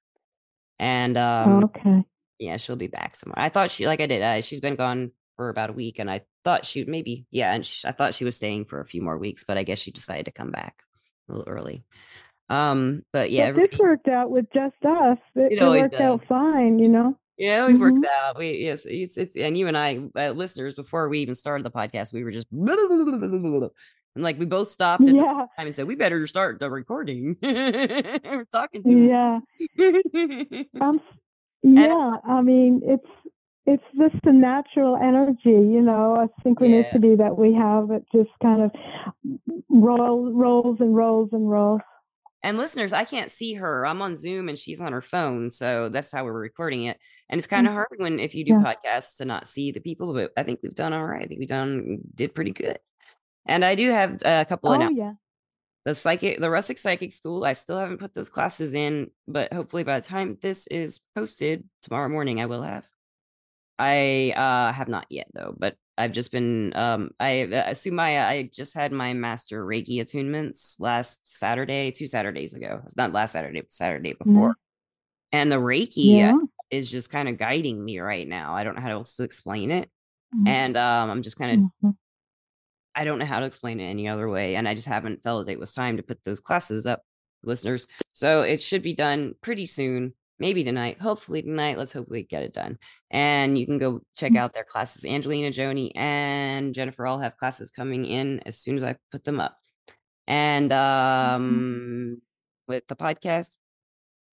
And 0.79 1.19
oh, 1.19 1.23
um, 1.23 1.65
okay 1.65 2.05
yeah, 2.39 2.57
she'll 2.57 2.77
be 2.77 2.87
back 2.87 3.17
somewhere. 3.17 3.39
I 3.39 3.49
thought 3.49 3.71
she, 3.71 3.87
like 3.87 4.01
I 4.01 4.07
did, 4.07 4.23
uh, 4.23 4.41
she's 4.41 4.61
been 4.61 4.77
gone 4.77 5.11
for 5.37 5.49
about 5.49 5.71
a 5.71 5.73
week, 5.75 5.99
and 5.99 6.11
I 6.11 6.23
thought 6.45 6.65
she 6.65 6.81
would 6.81 6.89
maybe, 6.89 7.27
yeah, 7.31 7.53
and 7.53 7.65
sh- 7.65 7.85
I 7.85 7.93
thought 7.93 8.15
she 8.15 8.25
was 8.25 8.37
staying 8.37 8.67
for 8.67 8.81
a 8.81 8.87
few 8.87 9.03
more 9.03 9.19
weeks, 9.19 9.45
but 9.45 9.59
I 9.59 9.65
guess 9.65 9.79
she 9.79 9.91
decided 9.91 10.27
to 10.27 10.33
come 10.33 10.51
back 10.51 10.83
a 11.29 11.33
little 11.33 11.49
early. 11.49 11.85
Um, 12.51 13.03
but 13.13 13.31
yeah, 13.31 13.53
but 13.53 13.71
this 13.71 13.79
worked 13.79 14.09
out 14.09 14.31
with 14.31 14.47
just 14.53 14.77
us 14.85 15.19
it, 15.35 15.53
It 15.53 15.59
it 15.59 15.63
always 15.63 15.83
worked 15.83 15.95
out 16.01 16.25
fine 16.25 16.79
you 16.79 16.89
know 16.89 17.17
yeah, 17.37 17.59
it 17.59 17.61
always 17.61 17.79
works 17.79 18.01
Mhm. 18.01 18.07
out. 18.23 18.39
We 18.39 18.53
yes, 18.59 18.85
it's 18.85 19.17
it's 19.17 19.37
and 19.37 19.57
you 19.57 19.69
and 19.69 19.77
I, 19.77 20.01
uh, 20.17 20.31
listeners, 20.33 20.75
before 20.75 21.09
we 21.09 21.21
even 21.21 21.37
started 21.37 21.65
the 21.65 21.71
podcast, 21.71 22.13
we 22.13 22.25
were 22.25 22.33
just 22.33 22.49
and 22.53 23.71
like 24.17 24.39
we 24.39 24.47
both 24.47 24.69
stopped 24.69 25.07
at 25.07 25.17
the 25.17 25.23
yeah 25.23 25.33
time 25.57 25.67
and 25.67 25.75
said 25.75 25.87
we 25.87 25.95
better 25.95 26.27
start 26.27 26.59
the 26.59 26.71
recording. 26.71 27.37
we're 27.43 28.45
talking 28.51 28.83
to 28.85 29.09
yeah 29.09 29.39
Um, 30.81 31.01
yeah, 31.63 32.17
I 32.27 32.41
mean, 32.41 32.81
it's 32.85 33.07
it's 33.67 33.83
just 33.97 34.25
the 34.25 34.33
natural 34.33 34.97
energy, 34.97 35.51
you 35.51 35.83
know, 35.83 36.15
a 36.17 36.29
synchronicity 36.49 37.19
that 37.19 37.37
we 37.37 37.53
have. 37.55 37.91
It 37.91 38.05
just 38.13 38.31
kind 38.43 38.63
of 38.63 38.71
rolls, 39.69 40.33
rolls 40.35 40.79
and 40.81 40.95
rolls 40.97 41.29
and 41.33 41.51
rolls. 41.51 41.81
And 42.43 42.57
listeners, 42.57 42.93
I 42.93 43.05
can't 43.05 43.31
see 43.31 43.55
her. 43.55 43.85
I'm 43.85 44.01
on 44.01 44.15
Zoom 44.17 44.49
and 44.49 44.57
she's 44.57 44.81
on 44.81 44.93
her 44.93 45.03
phone. 45.03 45.51
So 45.51 45.89
that's 45.89 46.13
how 46.13 46.25
we're 46.25 46.33
recording 46.39 46.85
it. 46.85 46.99
And 47.29 47.39
it's 47.39 47.49
kind 47.49 47.67
of 47.67 47.73
hard 47.73 47.89
when 47.97 48.21
if 48.21 48.35
you 48.35 48.45
do. 48.45 48.53
Yeah. 48.53 48.63
podcasts 48.63 49.17
to 49.17 49.25
not 49.25 49.49
see 49.49 49.73
the 49.73 49.81
people, 49.81 50.15
but 50.15 50.33
I 50.37 50.45
think 50.45 50.61
we've 50.63 50.75
done 50.75 50.93
all 50.93 51.05
right. 51.05 51.23
I 51.23 51.27
think 51.27 51.41
we've 51.41 51.49
done 51.49 51.99
did 52.15 52.35
pretty 52.35 52.53
good. 52.53 52.79
And 53.47 53.65
I 53.65 53.75
do 53.75 53.89
have 53.91 54.23
a 54.25 54.45
couple 54.49 54.71
Oh 54.71 54.75
announcements. 54.75 55.01
yeah, 55.01 55.13
The 55.85 55.95
psychic 55.95 56.39
the 56.39 56.51
Rustic 56.51 56.79
Psychic 56.79 57.13
School, 57.13 57.45
I 57.45 57.55
still 57.55 57.79
haven't 57.79 57.99
put 57.99 58.15
those 58.15 58.29
classes 58.29 58.75
in, 58.75 59.11
but 59.27 59.53
hopefully 59.53 59.83
by 59.83 59.99
the 59.99 60.07
time 60.07 60.37
this 60.41 60.67
is 60.69 61.01
posted 61.17 61.65
tomorrow 61.83 62.09
morning, 62.09 62.41
I 62.41 62.47
will 62.47 62.63
have. 62.63 62.87
I 63.79 64.33
uh 64.37 64.73
have 64.73 64.89
not 64.89 65.07
yet 65.11 65.29
though, 65.35 65.55
but 65.59 65.77
I've 65.99 66.13
just 66.13 66.31
been 66.33 66.73
um 66.77 67.11
I 67.19 67.43
uh, 67.43 67.75
Su 67.75 67.91
Maya, 67.91 68.25
I 68.27 68.49
just 68.53 68.75
had 68.75 68.93
my 68.93 69.13
master 69.13 69.65
Reiki 69.65 69.99
attunements 70.01 70.81
last 70.81 71.27
Saturday, 71.27 71.91
two 71.91 72.07
Saturdays 72.07 72.55
ago. 72.55 72.81
It's 72.85 72.97
not 72.97 73.13
last 73.13 73.33
Saturday, 73.33 73.61
but 73.61 73.73
Saturday 73.73 74.15
before. 74.15 74.57
And 75.33 75.53
the 75.53 75.57
Reiki 75.57 76.19
yeah. 76.19 76.39
is 76.71 76.91
just 76.91 77.11
kind 77.11 77.29
of 77.29 77.37
guiding 77.37 77.85
me 77.85 77.99
right 77.99 78.27
now. 78.27 78.55
I 78.55 78.65
don't 78.65 78.77
know 78.77 78.83
how 78.83 78.93
else 78.93 79.17
to 79.17 79.25
explain 79.25 79.71
it. 79.71 79.91
Mhm. 80.35 80.49
And 80.49 80.77
um 80.77 81.11
I'm 81.11 81.23
just 81.23 81.39
kind 81.39 81.65
of 81.83 81.91
Mhm. 81.91 81.97
I 82.95 83.05
don't 83.05 83.19
know 83.19 83.27
how 83.27 83.41
to 83.41 83.47
explain 83.47 83.81
it 83.81 83.85
any 83.85 84.09
other 84.09 84.29
way. 84.29 84.57
And 84.57 84.67
I 84.69 84.75
just 84.75 84.89
haven't 84.89 85.23
felt 85.23 85.47
that 85.47 85.53
it 85.53 85.59
was 85.59 85.75
time 85.75 85.97
to 85.99 86.03
put 86.03 86.25
those 86.25 86.41
classes 86.41 86.87
up, 86.87 87.03
listeners. 87.43 87.87
So 88.13 88.43
it 88.43 88.61
should 88.61 88.83
be 88.83 88.95
done 88.95 89.35
pretty 89.41 89.67
soon, 89.67 90.15
maybe 90.39 90.63
tonight, 90.65 91.01
hopefully 91.01 91.43
tonight. 91.43 91.79
Let's 91.79 91.93
hope 91.93 92.09
we 92.09 92.23
get 92.23 92.43
it 92.43 92.53
done. 92.53 92.79
And 93.11 93.59
you 93.59 93.67
can 93.67 93.79
go 93.79 94.01
check 94.17 94.33
Mm. 94.33 94.39
out 94.39 94.55
their 94.55 94.65
classes. 94.65 95.05
Angelina, 95.05 95.51
Joni, 95.51 95.91
and 95.95 96.75
Jennifer 96.75 97.07
all 97.07 97.19
have 97.19 97.37
classes 97.37 97.71
coming 97.71 98.05
in 98.07 98.41
as 98.47 98.59
soon 98.61 98.77
as 98.77 98.83
I 98.83 98.97
put 99.11 99.25
them 99.25 99.41
up. 99.41 99.57
And 100.27 100.73
um 100.73 102.21
with 102.67 102.87
the 102.87 102.97
podcast, 102.97 103.57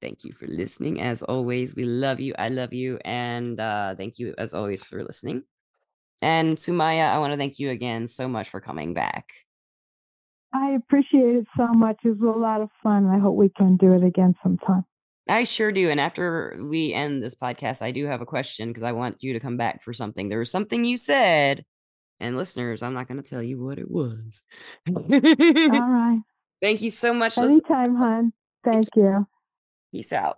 thank 0.02 0.24
you 0.24 0.34
for 0.34 0.46
listening. 0.48 1.00
As 1.02 1.24
always, 1.24 1.76
we 1.76 1.86
love 1.86 2.20
you. 2.20 2.34
I 2.38 2.50
love 2.50 2.74
you. 2.74 3.00
And 3.06 3.60
uh 3.60 3.96
thank 3.96 4.20
you 4.20 4.36
as 4.38 4.54
always 4.54 4.84
for 4.84 5.04
listening. 5.04 5.44
And 6.22 6.58
Su 6.60 6.74
Maya, 6.74 7.08
I 7.14 7.20
want 7.20 7.34
to 7.34 7.38
thank 7.38 7.60
you 7.60 7.70
again 7.70 8.08
so 8.08 8.28
much 8.28 8.50
for 8.50 8.60
coming 8.62 8.94
back. 8.94 9.30
I 10.54 10.72
appreciate 10.72 11.36
it 11.36 11.48
so 11.58 11.68
much. 11.68 11.98
It 12.04 12.18
was 12.18 12.36
a 12.36 12.40
lot 12.40 12.62
of 12.62 12.70
fun. 12.82 13.08
I 13.08 13.20
hope 13.20 13.36
we 13.36 13.50
can 13.50 13.76
do 13.76 13.94
it 13.94 14.04
again 14.04 14.36
sometime. 14.42 14.86
I 15.28 15.44
sure 15.44 15.72
do. 15.72 15.90
And 15.90 16.00
after 16.00 16.58
we 16.62 16.94
end 16.94 17.24
this 17.24 17.36
podcast, 17.36 17.82
I 17.82 17.92
do 17.92 18.06
have 18.06 18.22
a 18.22 18.26
question 18.26 18.70
because 18.70 18.84
I 18.84 18.92
want 18.92 19.24
you 19.24 19.34
to 19.34 19.40
come 19.40 19.58
back 19.58 19.84
for 19.84 19.94
something. 19.94 20.30
There 20.30 20.40
was 20.40 20.52
something 20.52 20.86
you 20.86 20.98
said, 20.98 21.66
and 22.20 22.38
listeners, 22.38 22.84
I'm 22.84 22.94
not 22.94 23.08
going 23.08 23.22
to 23.22 23.30
tell 23.30 23.42
you 23.42 23.64
what 23.64 23.80
it 23.80 23.90
was. 23.90 24.44
All 24.88 25.04
right. 25.10 26.22
Thank 26.62 26.82
you 26.82 26.92
so 26.92 27.14
much. 27.14 27.38
Anytime, 27.38 27.96
hon. 27.96 28.34
Thank 28.64 28.88
you. 28.96 29.28
Peace 29.92 30.14
out. 30.14 30.38